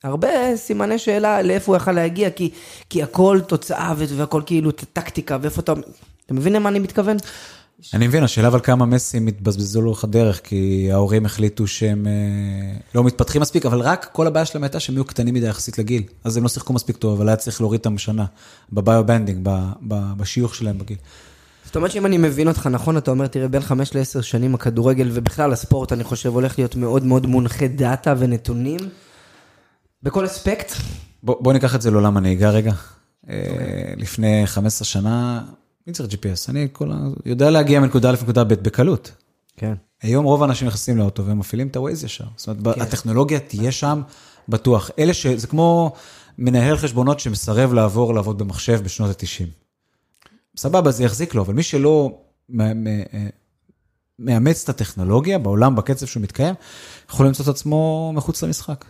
הרבה 0.05 0.57
סימני 0.57 0.99
שאלה 0.99 1.43
לאיפה 1.43 1.73
הוא 1.73 1.77
יכל 1.77 1.93
להגיע, 1.93 2.31
כי, 2.31 2.51
כי 2.91 3.03
הכל 3.03 3.41
תוצאה 3.47 3.95
והכל 3.97 4.43
כאילו 4.47 4.71
טקטיקה, 4.73 5.39
ואיפה 5.41 5.61
אתה... 5.61 5.73
אתה 6.27 6.35
מבין 6.35 6.53
למה 6.53 6.69
אני 6.69 6.79
מתכוון? 6.79 7.17
אני 7.95 8.07
מבין, 8.07 8.25
השאלה 8.25 8.49
אבל 8.49 8.61
כמה 8.61 8.87
מסים 8.87 9.27
התבזבזו 9.27 9.83
לאורך 9.83 10.05
הדרך, 10.05 10.41
כי 10.45 10.89
ההורים 10.93 11.27
החליטו 11.27 11.67
שהם 11.67 12.07
אה, 12.07 12.13
לא 12.95 13.05
מתפתחים 13.05 13.41
מספיק, 13.41 13.67
אבל 13.67 13.81
רק 13.81 14.09
כל 14.13 14.27
הבעיה 14.27 14.45
שלהם 14.45 14.63
הייתה 14.63 14.81
שהם 14.81 14.97
היו 14.97 15.05
קטנים 15.05 15.35
מדי 15.35 15.47
יחסית 15.47 15.79
לגיל. 15.79 16.03
אז 16.25 16.37
הם 16.37 16.43
לא 16.43 16.49
שיחקו 16.49 16.73
מספיק 16.73 16.97
טוב, 16.97 17.19
אבל 17.21 17.29
היה 17.29 17.37
צריך 17.37 17.61
להוריד 17.61 17.79
אותם 17.79 17.99
שנה, 17.99 18.25
ב 18.73 18.79
bio-banding, 18.79 19.49
בשיוך 20.17 20.55
שלהם 20.55 20.79
בגיל. 20.79 20.97
זאת 21.65 21.77
אומרת 21.77 21.91
שאם 21.91 22.07
אני 22.07 22.19
מבין 22.19 22.49
אותך 22.49 22.67
נכון, 22.67 22.97
אתה 22.97 23.11
אומר, 23.11 23.27
תראה, 23.27 23.49
בין 23.49 23.63
חמש 23.63 23.95
לעשר 23.95 24.21
שנים 24.21 24.55
הכדורגל 24.55 25.11
ובכלל 25.13 25.53
הספורט, 25.53 25.93
אני 25.93 26.05
חושב, 26.05 26.29
הולך 26.29 26.59
להיות 26.59 26.77
מאוד 26.77 27.05
מאוד 27.05 27.27
מונחה 27.27 27.67
דאטה 27.67 28.15
ונתונים, 28.19 28.81
בכל 30.03 30.27
אספקט. 30.27 30.73
בוא, 31.23 31.37
בוא 31.41 31.53
ניקח 31.53 31.75
את 31.75 31.83
זה 31.83 31.91
לעולם 31.91 32.17
הנהיגה 32.17 32.51
רגע. 32.51 32.73
אה, 33.31 33.37
לפני 33.97 34.43
15 34.47 34.85
שנה, 34.85 35.43
מי 35.91 35.95
צריך 35.95 36.13
GPS? 36.13 36.51
אני 36.51 36.69
כל 36.73 36.93
ה... 36.93 36.97
יודע 37.27 37.51
להגיע 37.51 37.81
מנקודה 37.81 38.11
א' 38.11 38.13
לנקודה 38.13 38.45
ב' 38.45 38.55
בקלות. 38.55 39.13
כן. 39.57 39.75
היום 40.03 40.25
רוב 40.25 40.43
האנשים 40.43 40.67
נכנסים 40.67 40.99
לאוטו 40.99 41.27
והם 41.27 41.39
מפעילים 41.39 41.69
את 41.69 41.77
ה-Waze 41.77 42.05
ישר. 42.05 42.25
זאת 42.37 42.49
אומרת, 42.59 42.75
כן. 42.75 42.81
הטכנולוגיה 42.81 43.41
תהיה 43.41 43.73
שם 43.73 44.03
בטוח. 44.49 44.91
אלה 44.99 45.15
ש... 45.15 45.27
זה 45.27 45.47
כמו 45.47 45.93
מנהל 46.39 46.77
חשבונות 46.77 47.21
שמסרב 47.21 47.73
לעבור 47.73 48.15
לעבוד 48.15 48.39
במחשב 48.39 48.81
בשנות 48.85 49.11
ה-90. 49.11 49.47
סבבה, 50.57 50.91
זה 50.91 51.05
יחזיק 51.05 51.35
לו, 51.35 51.43
אבל 51.43 51.55
מי 51.55 51.63
שלא 51.63 52.19
אה, 52.61 52.73
מאמץ 54.19 54.63
את 54.63 54.69
הטכנולוגיה 54.69 55.39
בעולם, 55.39 55.77
בקצב 55.77 56.07
שהוא 56.07 56.23
מתקיים, 56.23 56.55
יכול 57.11 57.27
למצוא 57.27 57.45
את 57.45 57.49
עצמו 57.49 58.13
מחוץ 58.15 58.43
למשחק. 58.43 58.85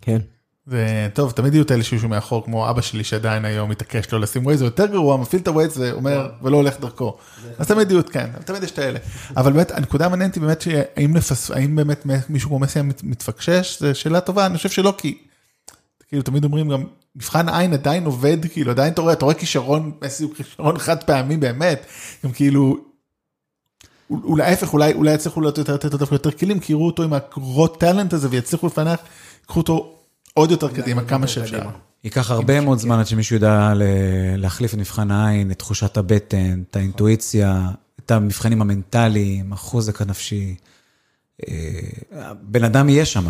כן. 0.00 0.18
זה 0.70 1.08
טוב, 1.14 1.30
תמיד 1.30 1.54
יהיו 1.54 1.62
את 1.62 1.72
אלה 1.72 1.82
שישהו 1.82 2.08
מאחור, 2.08 2.44
כמו 2.44 2.70
אבא 2.70 2.80
שלי 2.80 3.04
שעדיין 3.04 3.44
היום 3.44 3.70
מתעקש 3.70 4.12
לא 4.12 4.20
לשים 4.20 4.46
ווייז, 4.46 4.60
הוא 4.60 4.66
יותר 4.66 4.86
גרוע, 4.86 5.16
מפעיל 5.16 5.42
את 5.42 5.48
הווייז 5.48 5.78
ואומר, 5.78 6.28
ולא 6.42 6.56
הולך 6.56 6.80
דרכו. 6.80 7.16
אז 7.58 7.66
תמיד 7.68 7.90
יהיו, 7.90 8.06
כן, 8.06 8.30
תמיד 8.44 8.62
יש 8.62 8.70
את 8.70 8.78
האלה. 8.78 8.98
אבל 9.36 9.52
באמת, 9.52 9.70
הנקודה 9.70 10.06
המעניינת 10.06 10.34
היא 10.34 10.42
באמת, 10.42 10.64
האם 11.54 11.76
באמת 11.76 12.06
מישהו 12.28 12.48
כמו 12.48 12.58
מסי 12.58 12.82
מת- 12.82 13.04
מתפקשש, 13.04 13.80
זו 13.80 13.94
שאלה 13.94 14.20
טובה, 14.20 14.46
אני 14.46 14.56
חושב 14.56 14.68
שלא, 14.68 14.94
כי, 14.98 15.18
כאילו, 16.08 16.22
תמיד 16.22 16.44
אומרים 16.44 16.68
גם, 16.68 16.84
מבחן 17.16 17.48
העין 17.48 17.72
עדיין 17.72 18.04
עובד, 18.04 18.36
כאילו, 18.52 18.70
עדיין 18.70 18.92
אתה 18.92 19.00
רואה, 19.00 19.12
אתה 19.12 19.24
רואה 19.24 19.34
כישרון, 19.34 19.92
מסי 20.02 20.24
הוא 20.24 20.34
כישרון 20.34 20.78
חד 20.86 21.02
פעמי 21.02 21.36
באמת, 21.36 21.86
גם 22.24 22.32
כאילו, 22.32 22.76
אולי 24.10 24.44
ההפך, 24.44 24.72
אולי, 24.74 25.14
יצליחו 25.14 25.40
לתת 25.40 25.84
לו 25.92 25.98
דווקא 25.98 26.14
יותר 26.14 26.30
כלים, 26.30 26.60
כי 26.60 26.72
יראו 26.72 26.86
אותו 26.86 27.02
עם 27.02 27.12
הקרות 27.12 27.80
טאלנט 27.80 28.12
הזה 28.12 28.28
ויצליחו 28.30 28.66
לפענח, 28.66 29.00
ייקחו 29.40 29.60
אותו 29.60 29.97
עוד 30.38 30.50
יותר 30.50 30.68
קדימה, 30.68 31.04
כמה 31.04 31.26
שאפשר. 31.26 31.62
ייקח 32.04 32.30
הרבה 32.30 32.60
מאוד 32.60 32.78
זמן 32.78 32.98
עד 32.98 33.06
שמישהו 33.06 33.36
ידע 33.36 33.72
להחליף 34.36 34.74
את 34.74 34.78
מבחן 34.78 35.10
העין, 35.10 35.50
את 35.50 35.58
תחושת 35.58 35.96
הבטן, 35.96 36.62
את 36.70 36.76
האינטואיציה, 36.76 37.68
את 38.04 38.10
המבחנים 38.10 38.60
המנטליים, 38.60 39.52
החוזק 39.52 40.02
הנפשי. 40.02 40.54
אה, 41.48 41.54
הבן 42.12 42.64
אדם 42.64 42.88
יהיה 42.88 43.04
שם. 43.04 43.24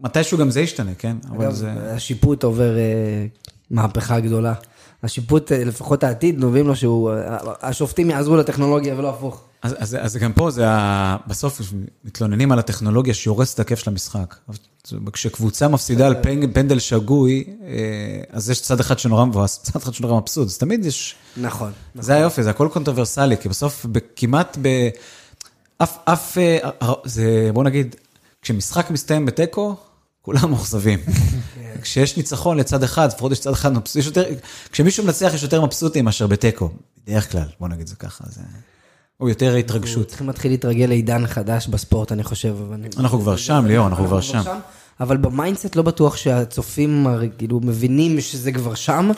מתישהו 0.00 0.38
גם 0.38 0.50
זה 0.50 0.60
ישתנה, 0.60 0.94
כן? 0.98 1.16
אבל 1.30 1.44
אגב, 1.44 1.54
זה... 1.54 1.94
השיפוט 1.94 2.44
עובר 2.44 2.76
אה, 2.76 3.26
מהפכה 3.70 4.20
גדולה. 4.20 4.54
השיפוט, 5.02 5.52
אה, 5.52 5.64
לפחות 5.64 6.04
העתיד, 6.04 6.38
נובעים 6.38 6.66
לו 6.66 6.76
שהוא, 6.76 7.10
אה, 7.10 7.38
השופטים 7.62 8.10
יעזרו 8.10 8.36
לטכנולוגיה 8.36 8.98
ולא 8.98 9.10
הפוך. 9.10 9.42
אז, 9.62 9.74
אז, 9.78 9.96
אז 10.00 10.16
גם 10.16 10.32
פה 10.32 10.50
זה, 10.50 10.68
ה... 10.68 11.16
בסוף 11.26 11.60
מתלוננים 12.04 12.52
על 12.52 12.58
הטכנולוגיה 12.58 13.14
שהורסת 13.14 13.54
את 13.54 13.60
הכיף 13.60 13.78
של 13.78 13.90
המשחק. 13.90 14.34
כשקבוצה 15.12 15.68
מפסידה 15.68 16.06
על 16.06 16.14
פנ- 16.22 16.54
פנדל 16.54 16.78
שגוי, 16.78 17.44
אה, 17.62 17.66
אז 18.30 18.50
יש 18.50 18.60
צד 18.60 18.80
אחד 18.80 18.98
שנורא 18.98 19.24
מבואס, 19.24 19.62
צד 19.62 19.76
אחד 19.76 19.94
שנורא 19.94 20.20
מבסוט, 20.20 20.46
אז 20.46 20.58
תמיד 20.58 20.84
יש... 20.84 21.14
נכון. 21.36 21.72
זה 21.94 22.14
היופי, 22.14 22.42
זה 22.42 22.50
הכל 22.50 22.68
קונטרוברסלי, 22.72 23.36
כי 23.36 23.48
בסוף 23.48 23.86
כמעט 24.16 24.58
ב... 24.62 24.88
אף, 25.78 25.98
אף, 26.04 26.38
אה, 26.38 26.58
אה, 26.82 26.92
זה, 27.04 27.50
בוא 27.54 27.64
נגיד, 27.64 27.96
כשמשחק 28.42 28.90
מסתיים 28.90 29.26
בתיקו, 29.26 29.76
כולם 30.30 30.50
מאוכזבים. 30.50 30.98
כשיש 31.82 32.16
ניצחון 32.16 32.56
לצד 32.56 32.82
אחד, 32.82 33.08
לפחות 33.08 33.32
יש 33.32 33.40
צד 33.40 33.52
אחד 33.52 33.72
מבסוט, 33.72 34.04
יותר, 34.04 34.24
כשמישהו 34.72 35.04
מנצח 35.04 35.30
יש 35.34 35.42
יותר 35.42 35.64
מבסוטים 35.64 36.04
מאשר 36.04 36.26
בתיקו, 36.26 36.70
בדרך 37.06 37.32
כלל, 37.32 37.44
בוא 37.60 37.68
נגיד 37.68 37.86
זה 37.86 37.96
ככה, 37.96 38.24
זה... 38.28 38.40
או 39.20 39.28
יותר 39.28 39.54
התרגשות. 39.54 40.08
צריכים 40.08 40.26
להתחיל 40.26 40.50
להתרגל 40.50 40.86
לעידן 40.86 41.26
חדש 41.26 41.68
בספורט, 41.68 42.12
אני 42.12 42.22
חושב. 42.22 42.56
אנחנו 42.98 43.20
כבר 43.20 43.36
שם, 43.36 43.64
ליאור, 43.66 43.86
אנחנו 43.86 44.06
כבר 44.06 44.20
שם. 44.20 44.42
אבל 45.00 45.16
ב 45.16 45.24
mindset 45.24 45.76
לא 45.76 45.82
בטוח 45.82 46.16
שהצופים 46.16 47.06
כאילו 47.38 47.60
מבינים 47.60 48.20
שזה 48.20 48.52
כבר 48.52 48.74
שם. 48.74 49.10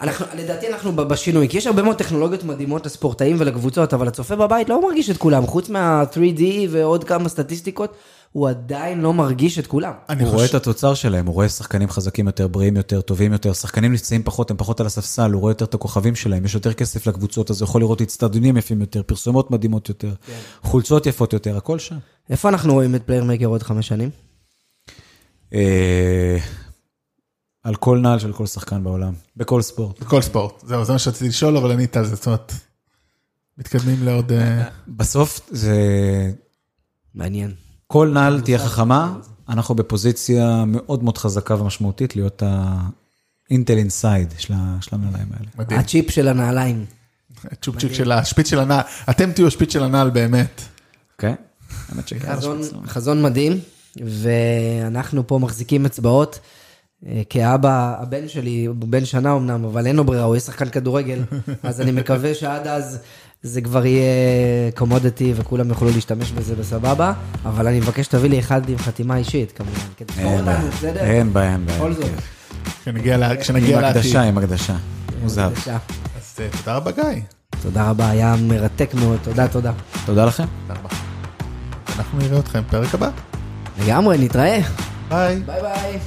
אנחנו, 0.00 0.26
לדעתי 0.36 0.68
אנחנו 0.68 0.96
בשינוי, 0.96 1.48
כי 1.48 1.58
יש 1.58 1.66
הרבה 1.66 1.82
מאוד 1.82 1.96
טכנולוגיות 1.96 2.44
מדהימות 2.44 2.86
לספורטאים 2.86 3.36
ולקבוצות, 3.38 3.94
אבל 3.94 4.08
הצופה 4.08 4.36
בבית 4.36 4.68
לא 4.68 4.82
מרגיש 4.82 5.10
את 5.10 5.16
כולם, 5.16 5.46
חוץ 5.46 5.68
מה-3D 5.68 6.42
ועוד 6.70 7.04
כמה 7.04 7.28
סטטיסטיקות, 7.28 7.96
הוא 8.32 8.48
עדיין 8.48 9.00
לא 9.00 9.14
מרגיש 9.14 9.58
את 9.58 9.66
כולם. 9.66 9.92
אני 10.08 10.22
הוא 10.24 10.32
רואה 10.32 10.44
את 10.44 10.54
התוצר 10.54 10.94
שלהם, 10.94 11.26
הוא 11.26 11.34
רואה 11.34 11.48
שחקנים 11.48 11.90
חזקים 11.90 12.26
יותר, 12.26 12.48
בריאים 12.48 12.76
יותר, 12.76 13.00
טובים 13.00 13.32
יותר, 13.32 13.52
שחקנים 13.52 13.92
נפצעים 13.92 14.22
פחות, 14.22 14.50
הם 14.50 14.56
פחות 14.56 14.80
על 14.80 14.86
הספסל, 14.86 15.30
הוא 15.30 15.40
רואה 15.40 15.50
יותר 15.50 15.64
את 15.64 15.74
הכוכבים 15.74 16.16
שלהם, 16.16 16.44
יש 16.44 16.54
יותר 16.54 16.72
כסף 16.72 17.06
לקבוצות, 17.06 17.50
אז 17.50 17.60
הוא 17.60 17.68
יכול 17.68 17.80
לראות 17.80 18.00
אצטדיונים 18.00 18.56
יפים 18.56 18.80
יותר, 18.80 19.02
פרסומות 19.02 19.50
מדהימות 19.50 19.88
יותר, 19.88 20.14
חולצות 20.62 21.06
יפות 21.06 21.32
יותר, 21.32 21.56
הכל 21.56 21.78
שם. 21.78 21.98
איפה 22.30 22.48
אנחנו 22.48 22.72
רואים 22.72 22.94
את 22.94 23.02
פלייר 23.02 23.24
מייקר 23.24 23.46
עוד 23.46 23.62
חמש 23.62 23.88
שנים? 23.88 24.10
אה, 25.54 26.38
על 27.62 27.74
כל 27.74 27.98
נעל 27.98 28.18
של 28.18 28.32
כל 28.32 28.46
שחקן 28.46 28.84
בעולם, 28.84 29.12
בכל 29.36 29.62
ספורט. 29.62 30.00
בכל 30.00 30.22
ספורט, 30.22 30.62
זהו, 30.66 30.84
זה 30.84 30.92
מה 30.92 30.98
שרציתי 30.98 31.28
לשאול, 31.28 31.56
אבל 31.56 31.70
ענית 31.72 31.96
על 31.96 32.06
זה, 32.06 32.14
זאת 32.14 32.26
אומרת, 32.26 32.52
מתקדמים 33.58 34.02
לעוד... 34.02 34.32
אה, 34.32 34.68
בסוף 34.88 35.40
זה, 35.50 35.76
מעניין. 37.14 37.69
כל 37.92 38.10
נעל 38.14 38.40
תהיה 38.40 38.58
חכמה, 38.58 39.16
אנחנו 39.48 39.74
בפוזיציה 39.74 40.64
מאוד 40.66 41.04
מאוד 41.04 41.18
חזקה 41.18 41.54
ומשמעותית 41.54 42.16
להיות 42.16 42.42
האינטל 43.50 43.78
אינסייד 43.78 44.34
של 44.38 44.54
הנעליים 44.92 45.28
האלה. 45.32 45.48
מדהים. 45.58 45.80
הצ'יפ 45.80 46.10
של 46.10 46.28
הנעליים. 46.28 46.84
צ'ופצ'יק 47.62 47.92
של 47.92 48.12
השפיץ 48.12 48.50
של 48.50 48.58
הנעל, 48.60 48.80
אתם 49.10 49.32
תהיו 49.32 49.46
השפיץ 49.46 49.72
של 49.72 49.82
הנעל 49.82 50.10
באמת. 50.10 50.62
כן? 51.18 51.34
האמת 51.88 52.08
שכן. 52.08 52.36
חזון, 52.36 52.60
חזון 52.86 53.22
מדהים, 53.22 53.58
ואנחנו 53.96 55.26
פה 55.26 55.38
מחזיקים 55.38 55.86
אצבעות. 55.86 56.38
אה, 57.06 57.22
כאבא, 57.30 57.94
הבן 57.98 58.28
שלי, 58.28 58.64
הוא 58.64 58.76
בן 58.78 59.04
שנה 59.04 59.36
אמנם, 59.36 59.64
אבל 59.64 59.86
אין 59.86 59.96
לו 59.96 60.04
ברירה, 60.04 60.24
הוא 60.24 60.34
יהיה 60.34 60.40
שחקן 60.40 60.68
כדורגל, 60.68 61.22
אז 61.62 61.80
אני 61.80 61.92
מקווה 61.92 62.34
שעד 62.34 62.66
אז 62.66 62.98
זה 63.42 63.60
כבר 63.60 63.86
יהיה 63.86 64.04
commodity 64.74 65.32
וכולם 65.36 65.68
יוכלו 65.68 65.90
להשתמש 65.90 66.32
בזה 66.32 66.54
בסבבה, 66.56 67.12
אבל 67.44 67.66
אני 67.66 67.80
מבקש 67.80 68.06
שתביא 68.06 68.30
לי 68.30 68.38
אחד 68.38 68.68
עם 68.68 68.78
חתימה 68.78 69.16
אישית 69.16 69.52
כמובן, 69.52 69.72
כדי 69.96 70.12
בעיה, 70.16 70.38
אותנו, 70.40 70.68
בסדר? 70.70 71.00
אין 71.00 71.32
בעיה, 71.32 71.52
אין 71.52 71.66
בעיה. 71.66 71.78
בכל 71.78 71.92
זאת. 71.92 72.04
כשנגיע 72.82 73.16
ל- 73.16 73.24
עם 73.24 73.80
לעתיד. 73.80 73.96
הקדשה, 73.96 74.22
עם 74.22 74.38
הקדשה. 74.38 74.76
מוזר. 75.22 75.46
אז 75.46 76.36
אה, 76.40 76.46
תודה 76.58 76.76
רבה 76.76 76.90
גיא. 76.90 77.22
תודה 77.62 77.90
רבה, 77.90 78.10
היה 78.10 78.34
מרתק 78.42 78.94
מאוד, 78.94 79.18
תודה, 79.22 79.48
תודה. 79.48 79.72
תודה 80.06 80.24
לכם. 80.24 80.44
תודה 80.66 80.80
רבה. 80.80 80.88
אנחנו 81.98 82.18
נראה 82.18 82.38
אתכם 82.38 82.62
בפרק 82.68 82.94
הבא. 82.94 83.10
לגמרי, 83.84 84.18
נתראה. 84.18 84.58
ביי. 85.08 85.42
ביי 85.46 85.60
ביי. 85.62 85.98